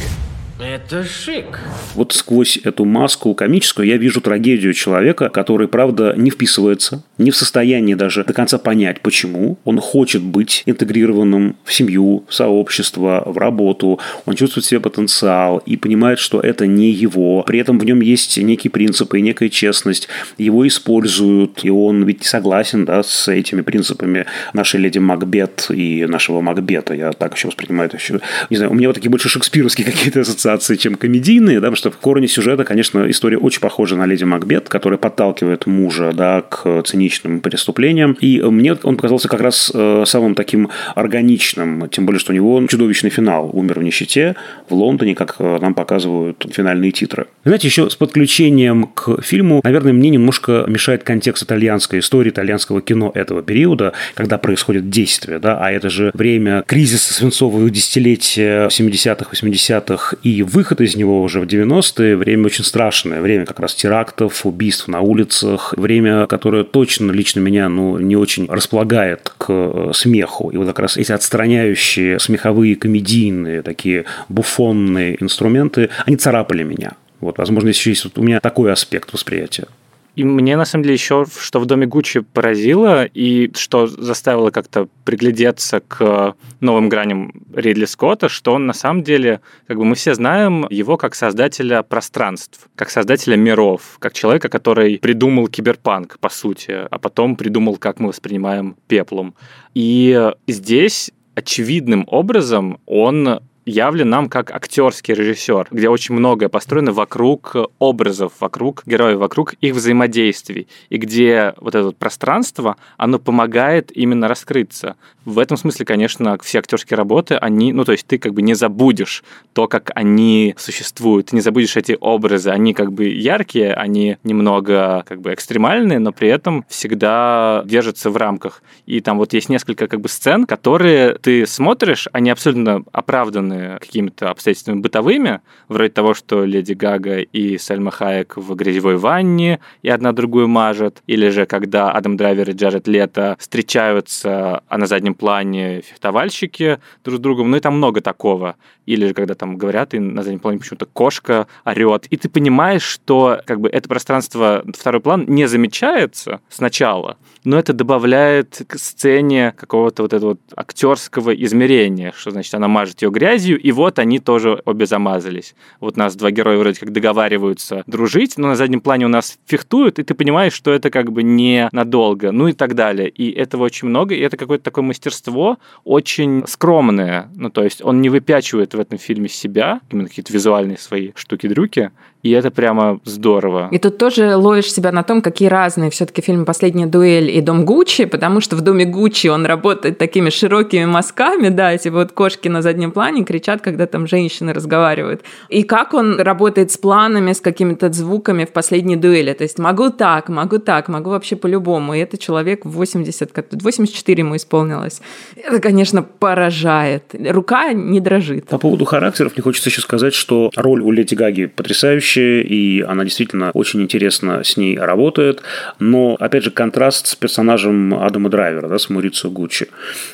Это 0.64 1.03
шик. 1.03 1.59
Вот 1.93 2.14
сквозь 2.14 2.57
эту 2.64 2.86
маску 2.86 3.34
комическую 3.34 3.86
я 3.86 3.97
вижу 3.97 4.22
трагедию 4.22 4.74
человека, 4.74 5.28
который, 5.28 5.68
правда, 5.68 6.14
не 6.16 6.32
вписывается, 6.32 7.03
не 7.18 7.32
в 7.32 7.36
состоянии 7.36 7.95
даже 7.95 8.24
до 8.24 8.32
конца 8.32 8.57
понять, 8.57 9.01
почему. 9.01 9.57
Он 9.66 9.80
хочет 9.80 10.22
быть 10.22 10.64
интегрированным 10.66 11.57
в 11.66 11.74
семью, 11.74 12.24
в 12.30 12.34
сообщество, 12.34 13.24
в 13.26 13.38
работу. 13.38 13.99
Он 14.26 14.36
чувствует 14.36 14.66
себе 14.66 14.80
потенциал 14.80 15.57
и 15.57 15.76
понимает, 15.76 16.20
что 16.20 16.39
это 16.39 16.66
не 16.66 16.91
его. 16.91 17.43
При 17.43 17.59
этом 17.59 17.78
в 17.78 17.84
нем 17.84 17.99
есть 17.99 18.38
некие 18.38 18.72
принципы 18.72 19.20
и 19.20 19.22
некая 19.22 19.49
честность. 19.49 20.07
Его 20.38 20.66
используют, 20.66 21.66
и 21.66 21.70
он 21.70 22.05
ведь 22.05 22.24
согласен 22.24 22.86
да, 22.86 23.03
с 23.03 23.28
этими 23.28 23.61
принципами 23.61 24.28
нашей 24.53 24.80
леди 24.80 24.99
Макбет 24.99 25.68
и 25.70 26.05
нашего 26.05 26.39
Макбета. 26.39 26.93
Я 26.93 27.11
так 27.11 27.36
еще 27.36 27.49
воспринимаю 27.49 27.89
это 27.89 27.97
еще. 27.97 28.22
Не 28.49 28.55
знаю, 28.55 28.72
у 28.72 28.76
меня 28.76 28.88
вот 28.88 28.93
такие 28.93 29.11
больше 29.11 29.28
шекспировские 29.28 29.86
какие-то 29.91 30.22
ассоциации 30.22 30.53
ассоциации, 30.54 30.76
чем 30.76 30.95
комедийные, 30.95 31.60
да, 31.60 31.68
потому 31.68 31.76
что 31.76 31.91
в 31.91 31.97
корне 31.97 32.28
сюжета, 32.28 32.64
конечно, 32.64 33.10
история 33.10 33.38
очень 33.38 33.60
похожа 33.60 33.95
на 33.95 34.06
«Леди 34.06 34.24
Макбет», 34.24 34.70
которая 34.70 34.97
подталкивает 34.97 35.66
мужа, 35.66 36.12
да, 36.14 36.41
к 36.41 36.84
циничным 36.84 37.39
преступлениям. 37.39 38.14
И 38.22 38.41
мне 38.41 38.76
он 38.84 38.95
показался 38.95 39.28
как 39.28 39.41
раз 39.41 39.72
э, 39.74 40.04
самым 40.06 40.36
таким 40.36 40.70
органичным, 40.95 41.89
тем 41.89 42.06
более, 42.06 42.20
что 42.20 42.32
у 42.32 42.36
него 42.36 42.66
чудовищный 42.68 43.10
финал. 43.10 43.49
Умер 43.54 43.80
в 43.80 43.84
нищете 43.84 44.36
в 44.70 44.74
Лондоне, 44.74 45.16
как 45.16 45.36
э, 45.39 45.58
нам 45.60 45.74
показывают 45.74 46.45
финальные 46.51 46.91
титры. 46.91 47.28
Знаете, 47.45 47.68
еще 47.68 47.89
с 47.89 47.95
подключением 47.95 48.86
к 48.93 49.22
фильму, 49.22 49.62
наверное, 49.64 49.93
мне 49.93 50.10
немножко 50.10 50.66
мешает 50.68 51.04
контекст 51.04 51.43
итальянской 51.43 51.99
истории, 51.99 52.30
итальянского 52.30 52.82
кино 52.82 53.12
этого 53.14 53.41
периода, 53.41 53.93
когда 54.16 54.38
происходит 54.38 54.89
действие, 54.89 55.39
да, 55.39 55.58
а 55.60 55.72
это 55.72 55.89
же 55.89 56.12
время 56.14 56.64
кризиса 56.68 57.14
свинцового 57.14 57.70
десятилетия 57.70 58.68
70-х, 58.68 59.30
80-х 59.32 60.18
и 60.24 60.43
выход 60.44 60.82
из 60.82 60.96
него 60.96 61.22
уже 61.22 61.39
в 61.39 61.44
90-е 61.44 62.16
время 62.16 62.46
очень 62.46 62.64
страшное. 62.64 63.22
Время 63.22 63.46
как 63.46 63.60
раз 63.60 63.74
терактов, 63.74 64.46
убийств 64.46 64.88
на 64.88 65.02
улицах. 65.02 65.74
Время, 65.78 66.28
которое 66.28 66.64
точно 66.64 67.12
лично 67.12 67.39
меня 67.39 67.70
ну, 67.70 67.98
не 67.98 68.16
очень 68.16 68.48
располагает 68.48 69.32
к 69.38 69.46
э, 69.50 69.91
смеху. 69.94 70.50
И 70.50 70.58
вот 70.58 70.68
как 70.68 70.80
раз 70.80 70.98
эти 70.98 71.12
отстраняющие 71.12 72.20
смеховые, 72.20 72.76
комедийные, 72.76 73.62
такие 73.62 74.06
буфонные 74.30 75.22
инструменты, 75.22 75.89
они 76.06 76.18
царапали 76.18 76.64
меня. 76.64 76.94
Вот, 77.20 77.38
возможно, 77.38 77.70
еще 77.70 77.89
есть 77.91 78.04
вот 78.04 78.18
у 78.18 78.24
меня 78.24 78.39
такой 78.39 78.72
аспект 78.72 79.14
восприятия. 79.14 79.68
И 80.16 80.24
мне, 80.24 80.57
на 80.57 80.66
самом 80.66 80.84
деле, 80.84 80.93
еще 80.93 81.26
что 81.39 81.59
в 81.59 81.66
доме 81.66 81.88
Гуччи 81.88 82.20
поразило, 82.22 83.05
и 83.05 83.51
что 83.55 83.88
заставило 83.88 84.51
как-то 84.51 84.88
приглядеться 85.05 85.80
к 85.80 86.36
новым 86.59 86.89
граням 86.89 87.34
Ридли 87.53 87.86
Скотта, 87.86 88.30
что 88.30 88.53
он, 88.53 88.68
на 88.68 88.74
самом 88.74 89.03
деле, 89.03 89.41
как 89.68 89.78
бы 89.78 89.86
мы 89.86 89.95
все 89.95 90.14
знаем 90.14 90.68
его 90.70 90.97
как 90.97 91.16
создателя 91.16 91.82
пространств, 91.82 92.68
как 92.76 92.91
создателя 92.91 93.36
миров, 93.36 93.97
как 93.99 94.14
человека, 94.14 94.49
который 94.49 94.99
придумал 94.99 95.47
киберпанк, 95.47 96.20
по 96.20 96.30
сути, 96.30 96.88
а 96.89 96.99
потом 96.99 97.36
придумал, 97.36 97.78
как 97.78 97.99
мы 97.99 98.09
воспринимаем 98.09 98.76
пеплом. 98.88 99.34
И 99.74 100.32
здесь 100.47 101.11
очевидным 101.36 102.05
образом 102.07 102.80
он 102.86 103.41
явлен 103.66 104.09
нам 104.09 104.30
как 104.30 104.51
актерский 104.51 105.14
режиссер, 105.14 105.68
где 105.72 105.89
очень 105.89 106.16
многое 106.16 106.49
построено 106.49 106.91
вокруг 106.91 107.55
образов, 107.80 108.34
вокруг 108.39 108.84
героев, 108.86 109.20
вокруг 109.20 109.53
их 109.53 109.76
взаимодействий, 109.76 110.68
и 110.89 110.97
где 110.97 111.53
вот 111.57 111.76
это 111.76 111.91
пространство, 111.91 112.78
оно 112.97 113.20
помогает 113.20 113.95
именно 113.95 114.28
раскрыться. 114.28 114.95
В 115.26 115.39
этом 115.39 115.55
смысле, 115.55 115.86
конечно, 115.86 116.38
все 116.43 116.59
актерские 116.59 116.97
работы, 116.97 117.36
они, 117.36 117.72
ну, 117.72 117.86
то 117.86 117.93
есть 117.93 118.05
ты 118.05 118.18
как 118.18 118.34
бы 118.34 118.41
не 118.41 118.53
забудешь 118.53 119.24
то, 119.53 119.68
как 119.68 119.91
они 119.95 120.55
существуют, 120.57 121.28
ты 121.28 121.36
не 121.38 121.41
забудешь 121.41 121.78
эти 121.78 121.97
образы, 121.99 122.49
они 122.49 122.74
как 122.74 122.91
бы 122.91 123.05
яркие, 123.05 123.74
они 123.74 124.18
немного 124.24 125.03
как 125.07 125.22
бы 125.22 125.34
экстремальные, 125.34 125.99
но 125.99 126.11
при 126.11 126.28
этом 126.28 126.66
всегда 126.68 127.64
держатся 127.66 128.09
в 128.09 128.18
рамках. 128.18 128.61
И 128.86 128.99
там 128.99 129.18
вот 129.18 129.34
есть 129.34 129.49
несколько 129.49 129.88
как 129.88 130.01
бы 130.01 130.09
сцен, 130.09 130.45
которые 130.45 131.16
ты 131.16 131.45
смотришь, 131.45 132.07
они 132.11 132.30
абсолютно 132.30 132.84
оправданы 132.91 133.53
вызваны 133.54 133.80
какими-то 133.80 134.30
обстоятельствами 134.30 134.80
бытовыми, 134.80 135.41
вроде 135.68 135.89
того, 135.89 136.14
что 136.14 136.45
Леди 136.45 136.74
Гага 136.74 137.20
и 137.20 137.58
Сальма 137.58 137.91
Хайек 137.91 138.38
в 138.38 138.56
грязевой 138.56 138.97
ванне 138.97 139.60
и 139.82 139.89
одна 139.89 140.12
другую 140.12 140.47
мажет, 140.47 141.01
или 141.08 141.30
же 141.30 141.45
когда 141.45 141.91
Адам 141.91 142.18
Драйвер 142.18 142.49
и 142.49 142.54
Джаред 142.54 142.88
Лето 142.88 143.36
встречаются, 143.39 144.64
а 144.68 144.78
на 144.78 144.86
заднем 144.86 145.16
плане 145.16 145.82
фехтовальщики 145.82 146.80
друг 147.04 147.18
с 147.18 147.20
другом, 147.20 147.51
ну 147.51 147.58
и 147.58 147.60
там 147.60 147.78
много 147.78 148.01
такого. 148.01 148.56
Или 148.86 149.08
же 149.08 149.14
когда 149.14 149.34
там 149.34 149.58
говорят, 149.58 149.93
и 149.93 149.99
на 149.99 150.24
заднем 150.24 150.39
плане 150.39 150.60
почему-то 150.60 150.86
кошка 150.86 151.47
орет, 151.64 152.06
и 152.08 152.18
ты 152.18 152.28
понимаешь, 152.28 152.84
что 152.84 153.39
как 153.45 153.62
бы 153.62 153.70
это 153.70 153.88
пространство, 153.88 154.64
второй 154.78 155.01
план 155.01 155.26
не 155.28 155.47
замечается 155.47 156.41
сначала, 156.49 157.18
но 157.45 157.58
это 157.58 157.72
добавляет 157.72 158.62
к 158.68 158.78
сцене 158.78 159.54
какого-то 159.58 160.04
вот 160.04 160.14
этого 160.14 160.32
вот 160.32 160.41
актерского 160.56 161.34
измерения, 161.34 162.14
что 162.16 162.32
значит 162.32 162.54
она 162.56 162.68
мажет 162.68 163.01
ее 163.01 163.12
грязью, 163.44 163.60
и 163.60 163.72
вот 163.72 164.00
они 164.00 164.20
тоже 164.20 164.62
обе 164.66 164.86
замазались. 164.86 165.56
Вот 165.80 165.98
нас 165.98 166.16
два 166.16 166.32
героя 166.32 166.58
вроде 166.58 166.80
как 166.80 166.91
договариваются 166.91 167.84
дружить, 167.88 168.38
но 168.38 168.48
на 168.48 168.56
заднем 168.56 168.82
плане 168.82 169.06
у 169.06 169.10
нас 169.10 169.38
фехтуют, 169.46 170.00
и 170.00 170.04
ты 170.04 170.14
понимаешь, 170.14 170.54
что 170.54 170.72
это 170.72 170.89
как 170.89 171.12
бы 171.12 171.24
не 171.24 171.70
надолго, 171.72 172.32
ну 172.32 172.48
и 172.48 172.54
так 172.54 172.76
далее. 172.76 173.10
И 173.10 173.32
этого 173.32 173.64
очень 173.64 173.88
много, 173.88 174.16
и 174.16 174.20
это 174.20 174.38
какое-то 174.38 174.64
такое 174.64 174.84
мастерство 174.84 175.58
очень 175.84 176.44
скромное. 176.48 177.30
Ну, 177.36 177.50
то 177.50 177.64
есть 177.64 177.82
он 177.84 178.02
не 178.02 178.10
выпячивает 178.10 178.74
в 178.74 178.80
этом 178.80 178.98
фильме 178.98 179.30
себя, 179.30 179.82
именно 179.91 180.08
какие-то 180.08 180.34
визуальные 180.34 180.78
свои 180.78 181.12
штуки-дрюки, 181.16 181.91
и 182.24 182.32
это 182.32 182.52
прямо 182.52 183.00
здорово. 183.04 183.68
И 183.72 183.78
тут 183.78 183.98
тоже 183.98 184.38
ловишь 184.38 184.72
себя 184.72 184.94
на 184.94 185.04
том, 185.04 185.22
какие 185.22 185.50
разные 185.50 185.90
все-таки 185.90 186.22
фильмы 186.22 186.46
«Последняя 186.46 186.86
дуэль» 186.86 187.30
и 187.30 187.42
«Дом 187.42 187.66
Гуччи», 187.66 188.06
потому 188.06 188.40
что 188.40 188.56
в 188.56 188.62
«Доме 188.62 188.86
Гуччи» 188.86 189.28
он 189.28 189.46
работает 189.46 189.98
такими 189.98 190.30
широкими 190.30 190.86
мазками, 190.86 191.50
да, 191.50 191.74
эти 191.74 191.90
вот 191.90 192.14
кошки 192.14 192.48
на 192.48 192.62
заднем 192.62 192.94
плане 192.94 193.26
кричат, 193.26 193.62
когда 193.62 193.88
там 193.88 194.08
женщины 194.08 194.54
разговаривают. 194.54 195.22
И 195.50 195.64
как 195.64 195.94
он 195.94 196.18
работает 196.18 196.72
с 196.72 196.78
планами, 196.78 197.34
с 197.34 197.42
какими-то 197.42 197.92
звуками 197.92 198.46
в 198.46 198.54
«Последней 198.54 198.96
дуэли». 198.96 199.34
То 199.34 199.44
есть 199.44 199.60
могу 199.60 199.90
так, 199.90 200.30
могу 200.30 200.60
так, 200.60 200.88
могу 200.88 201.10
вообще 201.10 201.36
по-любому. 201.36 201.94
И 201.94 202.00
это 202.00 202.18
человек 202.18 202.64
в 202.64 202.70
80, 202.70 203.32
84 203.52 204.20
ему 204.24 204.38
исполнилось. 204.38 205.02
Это, 205.36 205.60
конечно, 205.60 206.04
поражает. 206.04 207.04
Рука 207.14 207.74
не 207.74 208.00
дрожит. 208.00 208.48
По 208.48 208.58
поводу 208.58 208.86
характеров 208.86 209.34
мне 209.36 209.44
хочется 209.44 209.70
еще 209.70 209.82
сказать, 209.82 210.14
что 210.14 210.52
роль 210.56 210.82
у 210.82 210.90
Леди 210.90 211.16
Гаги 211.16 211.48
потрясающая 211.48 212.12
и 212.22 212.82
она 212.82 213.03
действительно 213.03 213.51
очень 213.53 213.82
интересно 213.82 214.43
с 214.43 214.57
ней 214.57 214.78
работает. 214.78 215.41
Но, 215.80 216.16
опять 216.20 216.43
же, 216.43 216.51
контраст 216.51 217.07
с 217.07 217.16
персонажем 217.16 217.93
Адама 217.93 218.30
Драйвера, 218.30 218.68
да, 218.68 218.78
с 218.78 218.89
Мурицио 218.89 219.30
Гуччи. 219.30 219.68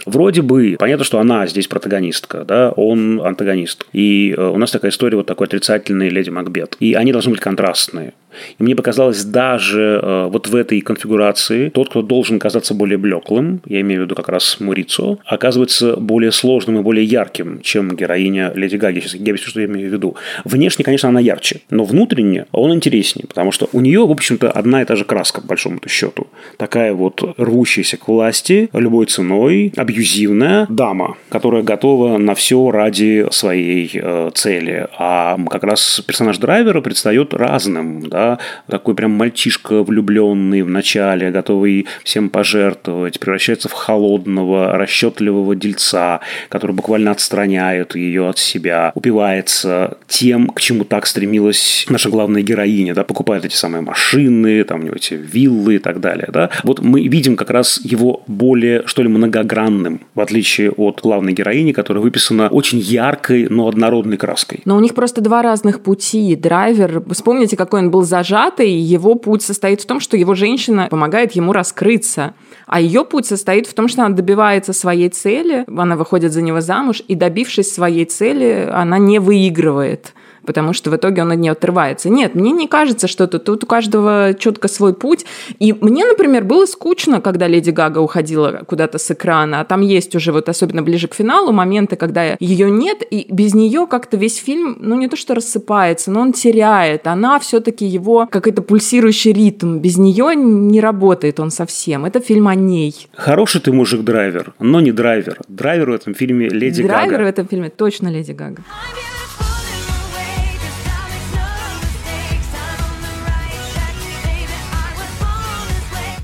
Вроде 0.06 0.42
бы, 0.42 0.76
понятно, 0.80 1.06
что 1.06 1.20
она 1.20 1.48
здесь 1.48 1.68
протагонистка, 1.68 2.46
да, 2.46 2.72
он 2.72 3.22
антагонист. 3.22 3.86
И 3.94 4.34
э, 4.38 4.42
у 4.42 4.58
нас 4.58 4.72
такая 4.72 4.92
история, 4.92 5.18
вот 5.18 5.26
такой 5.26 5.48
отрицательный 5.48 6.10
леди 6.10 6.30
Макбет. 6.30 6.76
И 6.80 6.94
они 6.94 7.12
должны 7.12 7.32
быть 7.32 7.42
контрастные. 7.42 8.14
И 8.58 8.64
мне 8.64 8.76
показалось, 8.76 9.24
даже 9.24 10.00
э, 10.02 10.28
вот 10.32 10.48
в 10.48 10.56
этой 10.56 10.82
конфигурации 10.82 11.70
тот, 11.70 11.90
кто 11.90 12.02
должен 12.02 12.40
казаться 12.40 12.74
более 12.74 12.98
блеклым, 12.98 13.62
я 13.66 13.82
имею 13.82 14.02
в 14.02 14.04
виду 14.06 14.16
как 14.16 14.30
раз 14.30 14.58
Мурицо, 14.60 15.20
оказывается 15.26 15.96
более 15.96 16.32
сложным 16.32 16.80
и 16.80 16.82
более 16.82 17.06
ярким, 17.06 17.62
чем 17.62 17.96
героиня 17.96 18.52
Леди 18.56 18.76
Гаги. 18.76 19.00
Сейчас 19.00 19.16
я 19.16 19.22
объясню, 19.22 19.50
что 19.50 19.62
я 19.62 19.68
имею 19.68 19.90
в 19.90 19.94
виду. 19.94 20.16
Внешне, 20.46 20.86
конечно, 20.86 21.10
она 21.10 21.20
ярче, 21.20 21.62
но 21.70 21.84
внутренне 21.84 22.46
он 22.52 22.74
интереснее, 22.74 23.28
потому 23.28 23.52
что 23.52 23.70
у 23.74 23.82
нее, 23.82 24.06
в 24.06 24.12
общем-то, 24.12 24.52
одна 24.52 24.82
и 24.82 24.86
та 24.86 24.96
же 24.96 25.06
краска, 25.06 25.42
по 25.42 25.48
большому 25.48 25.80
счету. 25.88 26.28
Такая 26.58 26.94
вот 26.94 27.36
рвущаяся 27.38 27.98
к 27.98 28.08
власти 28.08 28.70
любой 28.74 29.06
ценой, 29.06 29.74
абьюзивная 29.76 30.68
дама, 30.70 31.18
которая 31.30 31.64
готова 31.64 32.18
на 32.18 32.36
все 32.36 32.72
ради 32.72 33.28
своей 33.32 33.90
э, 33.94 34.32
цели. 34.34 34.88
А 34.98 35.38
как 35.50 35.64
раз 35.64 36.02
персонаж 36.06 36.38
драйвера 36.38 36.82
предстает 36.82 37.34
разным, 37.34 38.08
да, 38.10 38.19
да, 38.20 38.40
такой 38.68 38.96
прям 38.96 39.12
мальчишка 39.12 39.84
влюбленный 39.84 40.62
в 40.62 40.70
начале, 40.70 41.32
готовый 41.32 41.88
всем 42.04 42.30
пожертвовать, 42.30 43.20
превращается 43.20 43.70
в 43.70 43.74
холодного, 43.74 44.78
расчетливого 44.78 45.56
дельца, 45.56 46.20
который 46.50 46.74
буквально 46.74 47.12
отстраняет 47.12 47.96
ее 47.96 48.28
от 48.28 48.38
себя, 48.38 48.92
упивается 48.96 49.98
тем, 50.08 50.50
к 50.50 50.60
чему 50.60 50.84
так 50.84 51.06
стремилась 51.06 51.86
наша 51.90 52.10
главная 52.10 52.42
героиня, 52.42 52.94
да, 52.94 53.04
покупает 53.04 53.46
эти 53.46 53.56
самые 53.56 53.82
машины, 53.82 54.64
там 54.66 54.82
у 54.82 54.84
него 54.84 54.96
эти 54.96 55.14
виллы 55.14 55.76
и 55.76 55.80
так 55.80 56.00
далее, 56.02 56.28
да. 56.32 56.50
Вот 56.64 56.82
мы 56.82 57.08
видим 57.08 57.36
как 57.38 57.50
раз 57.50 57.80
его 57.84 58.24
более, 58.28 58.86
что 58.86 59.02
ли, 59.02 59.08
многогранным, 59.08 60.02
в 60.14 60.20
отличие 60.20 60.72
от 60.72 61.00
главной 61.02 61.34
героини, 61.34 61.72
которая 61.72 62.04
выписана 62.04 62.50
очень 62.50 62.80
яркой, 62.80 63.48
но 63.50 63.68
однородной 63.68 64.18
краской. 64.18 64.60
Но 64.66 64.76
у 64.76 64.80
них 64.82 64.94
просто 64.94 65.22
два 65.22 65.42
разных 65.42 65.80
пути. 65.82 66.36
Драйвер, 66.36 67.02
вспомните, 67.12 67.56
какой 67.56 67.82
он 67.82 67.92
был 67.92 68.04
зажатый, 68.10 68.72
его 68.72 69.16
путь 69.16 69.42
состоит 69.42 69.82
в 69.82 69.86
том, 69.86 70.00
что 70.00 70.18
его 70.18 70.34
женщина 70.36 70.88
помогает 70.90 71.34
ему 71.34 71.54
раскрыться. 71.54 72.34
А 72.66 72.82
ее 72.82 73.06
путь 73.06 73.26
состоит 73.26 73.68
в 73.68 73.74
том, 73.74 73.88
что 73.88 74.04
она 74.04 74.16
добивается 74.16 74.74
своей 74.74 75.10
цели, 75.10 75.64
она 75.68 75.96
выходит 75.96 76.34
за 76.34 76.42
него 76.42 76.60
замуж, 76.60 77.02
и 77.08 77.16
добившись 77.16 77.74
своей 77.74 78.06
цели, 78.06 78.70
она 78.72 78.98
не 78.98 79.20
выигрывает 79.20 80.14
потому 80.50 80.74
что 80.74 80.90
в 80.90 80.96
итоге 80.96 81.22
он 81.22 81.32
от 81.32 81.38
нее 81.38 81.52
отрывается. 81.52 82.10
Нет, 82.10 82.34
мне 82.34 82.50
не 82.50 82.68
кажется, 82.68 83.08
что 83.08 83.28
тут, 83.28 83.44
тут 83.44 83.66
у 83.66 83.68
каждого 83.68 84.34
четко 84.34 84.68
свой 84.68 84.96
путь. 84.96 85.24
И 85.60 85.74
мне, 85.74 86.08
например, 86.08 86.44
было 86.44 86.66
скучно, 86.66 87.22
когда 87.22 87.46
Леди 87.46 87.70
Гага 87.70 88.00
уходила 88.00 88.64
куда-то 88.66 88.98
с 88.98 89.12
экрана, 89.12 89.62
а 89.62 89.64
там 89.64 89.82
есть 89.82 90.16
уже 90.16 90.32
вот 90.32 90.50
особенно 90.50 90.82
ближе 90.82 91.08
к 91.08 91.14
финалу 91.14 91.52
моменты, 91.52 91.98
когда 91.98 92.36
ее 92.40 92.72
нет, 92.72 93.04
и 93.12 93.28
без 93.30 93.54
нее 93.54 93.86
как-то 93.86 94.18
весь 94.18 94.38
фильм, 94.38 94.76
ну 94.80 94.96
не 94.96 95.08
то 95.08 95.16
что 95.16 95.36
рассыпается, 95.36 96.10
но 96.10 96.22
он 96.22 96.34
теряет. 96.34 97.06
Она 97.06 97.38
все-таки 97.38 97.86
его 97.86 98.26
какой-то 98.26 98.64
пульсирующий 98.64 99.34
ритм. 99.34 99.78
Без 99.78 100.00
нее 100.00 100.34
не 100.36 100.82
работает 100.82 101.40
он 101.40 101.52
совсем. 101.52 102.06
Это 102.06 102.22
фильм 102.22 102.48
о 102.48 102.56
ней. 102.56 103.08
Хороший 103.14 103.62
ты 103.62 103.72
мужик-драйвер, 103.72 104.54
но 104.58 104.82
не 104.82 104.92
драйвер. 104.92 105.38
Драйвер 105.48 105.92
в 105.92 105.94
этом 105.94 106.16
фильме 106.16 106.50
Леди 106.50 106.82
драйвер 106.82 106.88
Гага. 106.88 107.08
Драйвер 107.08 107.24
в 107.24 107.28
этом 107.28 107.48
фильме 107.48 107.70
точно 107.70 108.08
Леди 108.08 108.32
Гага. 108.32 108.64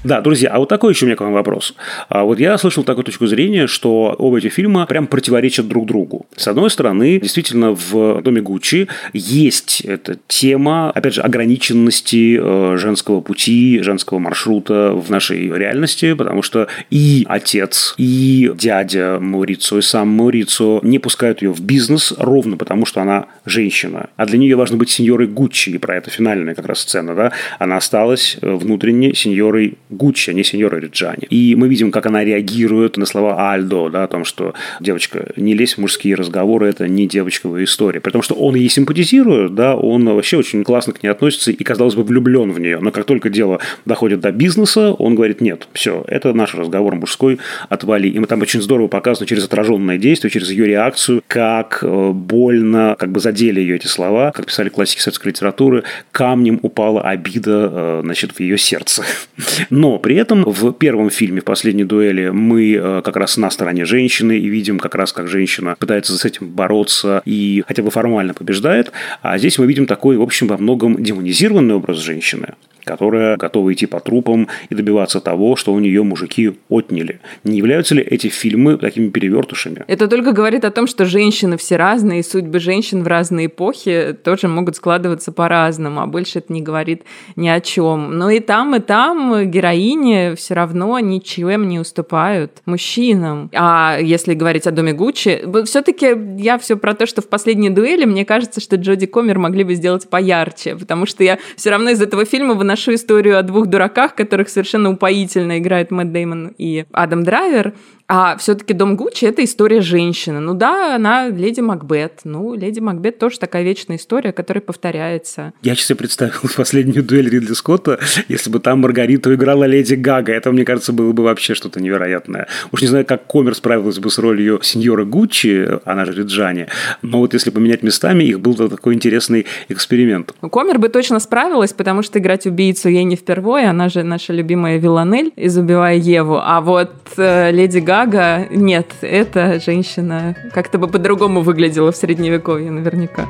Да, 0.05 0.21
друзья, 0.21 0.51
а 0.51 0.59
вот 0.59 0.69
такой 0.69 0.93
еще 0.93 1.05
у 1.05 1.07
меня 1.07 1.15
к 1.15 1.21
вам 1.21 1.33
вопрос. 1.33 1.73
А 2.09 2.25
вот 2.25 2.39
я 2.39 2.59
слышал 2.59 2.83
такую 2.83 3.05
точку 3.05 3.25
зрения, 3.25 3.65
что 3.65 4.15
оба 4.19 4.37
эти 4.37 4.49
фильма 4.49 4.85
прям 4.85 5.07
противоречат 5.07 5.67
друг 5.67 5.87
другу. 5.87 6.27
С 6.35 6.47
одной 6.47 6.69
стороны, 6.69 7.19
действительно, 7.19 7.71
в 7.71 8.21
«Доме 8.21 8.39
Гуччи» 8.41 8.87
есть 9.13 9.81
эта 9.81 10.19
тема, 10.27 10.91
опять 10.91 11.15
же, 11.15 11.21
ограниченности 11.21 12.39
э, 12.39 12.77
женского 12.77 13.21
пути, 13.21 13.79
женского 13.81 14.19
маршрута 14.19 14.91
в 14.91 15.09
нашей 15.09 15.49
реальности, 15.49 16.13
потому 16.13 16.43
что 16.43 16.67
и 16.91 17.25
отец, 17.27 17.95
и 17.97 18.51
дядя 18.53 19.17
Маурицо, 19.19 19.79
и 19.79 19.81
сам 19.81 20.09
Маурицо 20.09 20.81
не 20.83 20.99
пускают 20.99 21.41
ее 21.41 21.51
в 21.51 21.61
бизнес 21.61 22.13
ровно 22.19 22.57
потому, 22.57 22.85
что 22.85 23.01
она 23.01 23.25
женщина. 23.45 24.09
А 24.15 24.25
для 24.25 24.37
нее 24.37 24.55
важно 24.55 24.77
быть 24.77 24.89
сеньорой 24.89 25.27
Гуччи, 25.27 25.69
и 25.69 25.77
про 25.77 25.97
это 25.97 26.09
финальная 26.09 26.55
как 26.55 26.65
раз 26.65 26.79
сцена, 26.79 27.15
да? 27.15 27.31
Она 27.59 27.77
осталась 27.77 28.37
э, 28.41 28.53
внутренне 28.53 29.13
сеньорой 29.13 29.77
Гуччи, 29.89 30.31
а 30.31 30.33
не 30.33 30.43
сеньора 30.43 30.77
Риджани. 30.77 31.25
И 31.29 31.55
мы 31.55 31.67
видим, 31.67 31.91
как 31.91 32.05
она 32.05 32.23
реагирует 32.23 32.97
на 32.97 33.05
слова 33.05 33.51
Альдо, 33.51 33.89
да, 33.89 34.03
о 34.03 34.07
том, 34.07 34.25
что 34.25 34.53
девочка, 34.79 35.31
не 35.35 35.53
лезь 35.53 35.75
в 35.75 35.77
мужские 35.79 36.15
разговоры, 36.15 36.67
это 36.67 36.87
не 36.87 37.07
девочковая 37.07 37.63
история. 37.63 37.99
При 37.99 38.11
том, 38.11 38.21
что 38.21 38.35
он 38.35 38.55
ей 38.55 38.69
симпатизирует, 38.69 39.55
да, 39.55 39.75
он 39.75 40.05
вообще 40.05 40.37
очень 40.37 40.63
классно 40.63 40.93
к 40.93 41.03
ней 41.03 41.09
относится 41.09 41.51
и, 41.51 41.63
казалось 41.63 41.95
бы, 41.95 42.03
влюблен 42.03 42.51
в 42.51 42.59
нее. 42.59 42.79
Но 42.79 42.91
как 42.91 43.05
только 43.05 43.29
дело 43.29 43.59
доходит 43.85 44.19
до 44.21 44.31
бизнеса, 44.31 44.93
он 44.93 45.15
говорит, 45.15 45.41
нет, 45.41 45.67
все, 45.73 46.03
это 46.07 46.33
наш 46.33 46.55
разговор 46.55 46.95
мужской, 46.95 47.39
отвали. 47.69 48.07
И 48.07 48.19
мы 48.19 48.27
там 48.27 48.41
очень 48.41 48.61
здорово 48.61 48.87
показано 48.87 49.27
через 49.27 49.45
отраженное 49.45 49.97
действие, 49.97 50.31
через 50.31 50.49
ее 50.49 50.65
реакцию, 50.67 51.23
как 51.27 51.79
э, 51.81 52.11
больно, 52.11 52.95
как 52.97 53.11
бы 53.11 53.19
задели 53.35 53.59
ее 53.59 53.75
эти 53.75 53.87
слова, 53.87 54.31
как 54.31 54.45
писали 54.45 54.69
классики 54.69 55.01
советской 55.01 55.27
литературы, 55.27 55.83
камнем 56.11 56.59
упала 56.61 57.01
обида, 57.01 57.69
э, 57.71 58.01
значит, 58.03 58.31
в 58.31 58.39
ее 58.39 58.57
сердце. 58.57 59.03
Но 59.69 59.99
при 59.99 60.15
этом 60.15 60.45
в 60.45 60.71
первом 60.71 61.09
фильме, 61.09 61.41
в 61.41 61.43
последней 61.43 61.83
дуэли, 61.83 62.29
мы 62.29 62.73
э, 62.73 63.01
как 63.03 63.17
раз 63.17 63.35
на 63.35 63.49
стороне 63.49 63.83
женщины 63.83 64.39
и 64.39 64.47
видим 64.47 64.79
как 64.79 64.95
раз, 64.95 65.11
как 65.11 65.27
женщина 65.27 65.75
пытается 65.77 66.17
с 66.17 66.23
этим 66.23 66.47
бороться 66.47 67.21
и 67.25 67.63
хотя 67.67 67.83
бы 67.83 67.91
формально 67.91 68.33
побеждает. 68.33 68.93
А 69.21 69.37
здесь 69.37 69.59
мы 69.59 69.65
видим 69.67 69.85
такой, 69.85 70.15
в 70.15 70.21
общем, 70.21 70.47
во 70.47 70.57
многом 70.57 71.03
демонизированный 71.03 71.75
образ 71.75 71.97
женщины 71.97 72.53
которая 72.85 73.35
готова 73.37 73.73
идти 73.73 73.85
по 73.85 73.99
трупам 73.99 74.47
и 74.69 74.75
добиваться 74.75 75.19
того, 75.19 75.55
что 75.55 75.73
у 75.73 75.79
нее 75.79 76.03
мужики 76.03 76.53
отняли. 76.69 77.19
Не 77.43 77.57
являются 77.57 77.95
ли 77.95 78.01
эти 78.01 78.27
фильмы 78.27 78.77
такими 78.77 79.09
перевертышами? 79.09 79.83
Это 79.87 80.07
только 80.07 80.31
говорит 80.31 80.63
о 80.63 80.71
том, 80.71 80.87
что 80.87 81.05
женщины 81.05 81.57
все 81.57 81.75
разные, 81.75 82.21
и 82.21 82.23
судьбы 82.23 82.59
женщин 82.59 83.03
в 83.03 83.07
разные 83.07 83.47
эпохи 83.47 84.15
тоже 84.23 84.47
могут 84.47 84.75
складываться 84.75 85.31
по-разному, 85.31 86.01
а 86.01 86.07
больше 86.07 86.39
это 86.39 86.53
не 86.53 86.61
говорит 86.61 87.03
ни 87.35 87.47
о 87.47 87.59
чем. 87.59 88.17
Но 88.17 88.29
и 88.29 88.39
там, 88.39 88.75
и 88.75 88.79
там 88.79 89.49
героини 89.49 90.35
все 90.35 90.53
равно 90.53 90.99
ничем 90.99 91.67
не 91.67 91.79
уступают 91.79 92.61
мужчинам. 92.65 93.49
А 93.53 93.97
если 93.99 94.33
говорить 94.33 94.67
о 94.67 94.71
доме 94.71 94.93
Гуччи, 94.93 95.41
все-таки 95.65 96.15
я 96.37 96.57
все 96.57 96.77
про 96.77 96.93
то, 96.93 97.05
что 97.05 97.21
в 97.21 97.27
последней 97.27 97.69
дуэли 97.69 98.05
мне 98.05 98.25
кажется, 98.25 98.61
что 98.61 98.75
Джоди 98.75 99.05
Комер 99.05 99.39
могли 99.39 99.63
бы 99.63 99.75
сделать 99.75 100.09
поярче, 100.09 100.75
потому 100.75 101.05
что 101.05 101.23
я 101.23 101.39
все 101.55 101.71
равно 101.71 101.89
из 101.89 102.01
этого 102.01 102.25
фильма 102.25 102.53
выношу 102.53 102.74
историю 102.95 103.37
о 103.37 103.43
двух 103.43 103.67
дураках, 103.67 104.15
которых 104.15 104.49
совершенно 104.49 104.91
упоительно 104.91 105.57
играет 105.57 105.91
Мэтт 105.91 106.11
Деймон 106.11 106.53
и 106.57 106.85
Адам 106.91 107.23
Драйвер. 107.23 107.73
А 108.07 108.37
все-таки 108.37 108.73
Дом 108.73 108.95
Гуччи 108.95 109.25
это 109.25 109.43
история 109.43 109.81
женщины. 109.81 110.39
Ну 110.39 110.53
да, 110.53 110.95
она 110.95 111.27
леди 111.27 111.61
Макбет. 111.61 112.21
Ну, 112.23 112.53
леди 112.53 112.79
Макбет 112.79 113.17
тоже 113.17 113.39
такая 113.39 113.63
вечная 113.63 113.97
история, 113.97 114.31
которая 114.31 114.61
повторяется. 114.61 115.53
Я 115.63 115.75
сейчас 115.75 115.97
представил 115.97 116.41
последнюю 116.55 117.03
дуэль 117.03 117.29
Ридли 117.29 117.53
Скотта, 117.53 117.99
если 118.27 118.51
бы 118.51 118.59
там 118.59 118.81
Маргариту 118.81 119.33
играла 119.33 119.63
леди 119.63 119.95
Гага. 119.95 120.33
Это, 120.33 120.51
мне 120.51 120.65
кажется, 120.65 120.93
было 120.93 121.13
бы 121.13 121.23
вообще 121.23 121.55
что-то 121.55 121.81
невероятное. 121.81 122.47
Уж 122.71 122.83
не 122.83 122.87
знаю, 122.87 123.05
как 123.05 123.25
Комер 123.25 123.55
справилась 123.55 123.97
бы 123.97 124.11
с 124.11 124.19
ролью 124.19 124.59
сеньора 124.61 125.03
Гуччи, 125.03 125.67
она 125.83 126.05
же 126.05 126.13
Риджани, 126.13 126.67
но 127.01 127.19
вот 127.19 127.33
если 127.33 127.49
поменять 127.49 127.81
местами, 127.81 128.23
их 128.23 128.39
был 128.39 128.55
такой 128.55 128.93
интересный 128.93 129.47
эксперимент. 129.67 130.33
Ну, 130.41 130.49
Комер 130.49 130.77
бы 130.77 130.89
точно 130.89 131.19
справилась, 131.19 131.73
потому 131.73 132.03
что 132.03 132.19
играть 132.19 132.45
убийцу 132.45 132.89
ей 132.89 133.03
не 133.03 133.15
впервые, 133.15 133.69
она 133.69 133.89
же 133.89 134.03
наша 134.03 134.31
любимая 134.31 134.77
Виланель 134.77 135.33
из 135.35 135.57
«Убивая 135.57 135.95
Еву», 135.95 136.39
а 136.41 136.61
вот 136.61 136.91
э, 137.17 137.51
леди 137.51 137.79
Гага 137.79 137.94
Гага, 137.95 138.47
нет, 138.49 138.87
эта 138.99 139.57
женщина 139.57 140.35
как-то 140.53 140.77
бы 140.77 140.89
по-другому 140.89 141.39
выглядела 141.39 141.93
в 141.93 141.95
Средневековье 141.95 142.69
наверняка. 142.69 143.25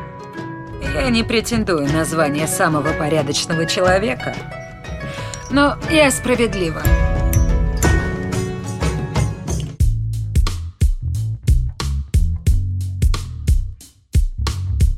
Я 0.95 1.07
не 1.11 1.21
претендую 1.21 1.87
на 1.93 2.03
звание 2.03 2.47
самого 2.47 2.91
порядочного 2.97 3.67
человека, 3.67 4.33
но 5.51 5.75
я 5.91 6.09
справедлива. 6.09 6.81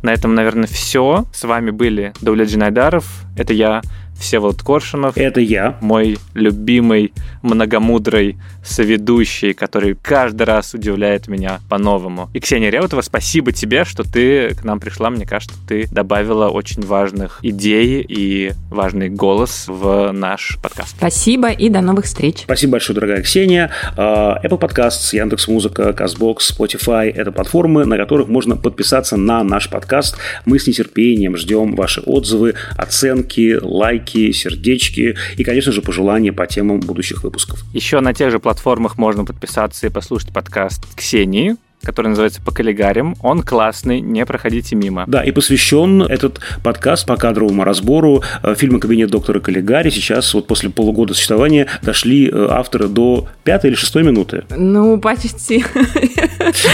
На 0.01 0.13
этом, 0.13 0.33
наверное, 0.33 0.67
все. 0.67 1.25
С 1.33 1.43
вами 1.43 1.71
были 1.71 2.13
Давлет 2.21 2.47
Джинайдаров. 2.47 3.25
Это 3.35 3.51
я, 3.51 3.81
Всеволод 4.17 4.61
Коршунов. 4.61 5.17
Это 5.17 5.41
я. 5.41 5.77
Мой 5.81 6.17
любимый, 6.33 7.13
многомудрый 7.41 8.37
соведущий, 8.63 9.53
который 9.53 9.95
каждый 9.95 10.43
раз 10.43 10.73
удивляет 10.73 11.27
меня 11.27 11.59
по-новому. 11.69 12.29
И 12.33 12.39
Ксения 12.39 12.69
Реутова, 12.69 13.01
спасибо 13.01 13.51
тебе, 13.51 13.85
что 13.85 14.03
ты 14.03 14.55
к 14.55 14.63
нам 14.63 14.79
пришла. 14.79 15.09
Мне 15.09 15.25
кажется, 15.25 15.55
ты 15.67 15.87
добавила 15.91 16.49
очень 16.49 16.81
важных 16.83 17.39
идей 17.41 18.05
и 18.07 18.51
важный 18.69 19.09
голос 19.09 19.65
в 19.67 20.11
наш 20.11 20.57
подкаст. 20.61 20.95
Спасибо 20.97 21.49
и 21.49 21.69
до 21.69 21.81
новых 21.81 22.05
встреч. 22.05 22.41
Спасибо 22.43 22.73
большое, 22.73 22.95
дорогая 22.95 23.21
Ксения. 23.21 23.71
А, 23.95 24.39
Apple 24.43 24.59
Podcasts, 24.59 25.15
Яндекс.Музыка, 25.15 25.95
Castbox, 25.97 26.37
Spotify— 26.57 27.09
это 27.15 27.31
платформы, 27.31 27.85
на 27.85 27.97
которых 27.97 28.27
можно 28.27 28.55
подписаться 28.55 29.17
на 29.17 29.43
наш 29.43 29.69
подкаст. 29.69 30.17
Мы 30.45 30.59
с 30.59 30.67
нетерпением 30.67 31.37
ждем 31.37 31.75
ваши 31.75 32.01
отзывы, 32.01 32.55
оценки, 32.75 33.57
лайки, 33.61 34.07
лайки, 34.07 34.31
сердечки 34.31 35.15
и, 35.37 35.43
конечно 35.43 35.71
же, 35.71 35.81
пожелания 35.81 36.33
по 36.33 36.45
темам 36.47 36.79
будущих 36.79 37.23
выпусков. 37.27 37.63
Еще 37.73 37.99
на 37.99 38.13
тех 38.13 38.31
же 38.31 38.39
платформах 38.39 38.97
можно 38.97 39.25
подписаться 39.25 39.87
и 39.87 39.89
послушать 39.89 40.33
подкаст 40.33 40.85
Ксении, 40.95 41.55
который 41.83 42.07
называется 42.07 42.41
«По 42.41 42.51
коллегарям». 42.51 43.15
Он 43.21 43.41
классный, 43.41 44.01
не 44.01 44.25
проходите 44.25 44.75
мимо. 44.75 45.05
Да, 45.07 45.23
и 45.23 45.31
посвящен 45.31 46.01
этот 46.01 46.41
подкаст 46.63 47.05
по 47.05 47.15
кадровому 47.15 47.63
разбору 47.63 48.23
э, 48.43 48.55
фильма 48.55 48.79
«Кабинет 48.79 49.09
доктора 49.09 49.39
Каллигари». 49.39 49.89
Сейчас 49.89 50.33
вот 50.33 50.47
после 50.47 50.69
полугода 50.69 51.13
существования 51.13 51.67
дошли 51.81 52.29
э, 52.29 52.47
авторы 52.49 52.87
до 52.87 53.27
пятой 53.43 53.69
или 53.69 53.75
шестой 53.75 54.03
минуты. 54.03 54.43
Ну, 54.49 54.99
почти. 54.99 55.63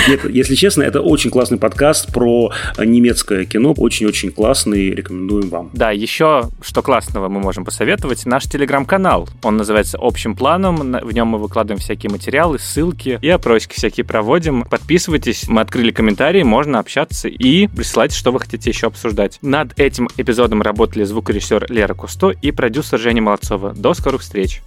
Нет, 0.07 0.29
если 0.29 0.55
честно, 0.55 0.83
это 0.83 1.01
очень 1.01 1.29
классный 1.29 1.57
подкаст 1.57 2.11
про 2.11 2.51
немецкое 2.77 3.45
кино. 3.45 3.73
Очень-очень 3.77 4.31
классный, 4.31 4.91
рекомендуем 4.91 5.49
вам. 5.49 5.69
Да, 5.73 5.91
еще 5.91 6.49
что 6.61 6.81
классного 6.81 7.29
мы 7.29 7.39
можем 7.39 7.65
посоветовать. 7.65 8.25
Наш 8.25 8.45
телеграм-канал. 8.45 9.29
Он 9.43 9.57
называется 9.57 9.97
«Общим 10.01 10.35
планом». 10.35 10.97
В 11.03 11.13
нем 11.13 11.27
мы 11.27 11.37
выкладываем 11.37 11.79
всякие 11.79 12.09
материалы, 12.09 12.57
ссылки 12.57 13.19
и 13.21 13.29
опросики 13.29 13.75
всякие 13.75 14.05
проводим. 14.05 14.63
Подписывайтесь 14.63 14.92
Подписывайтесь, 14.93 15.47
мы 15.47 15.61
открыли 15.61 15.89
комментарии, 15.89 16.43
можно 16.43 16.77
общаться 16.77 17.27
и 17.27 17.65
присылайте, 17.65 18.15
что 18.15 18.31
вы 18.31 18.39
хотите 18.39 18.69
еще 18.69 18.85
обсуждать. 18.85 19.39
Над 19.41 19.73
этим 19.79 20.07
эпизодом 20.17 20.61
работали 20.61 21.03
звукорежиссер 21.03 21.65
Лера 21.71 21.95
Кусто 21.95 22.29
и 22.29 22.51
продюсер 22.51 22.99
Женя 22.99 23.23
Молодцова. 23.23 23.73
До 23.73 23.95
скорых 23.95 24.21
встреч! 24.21 24.61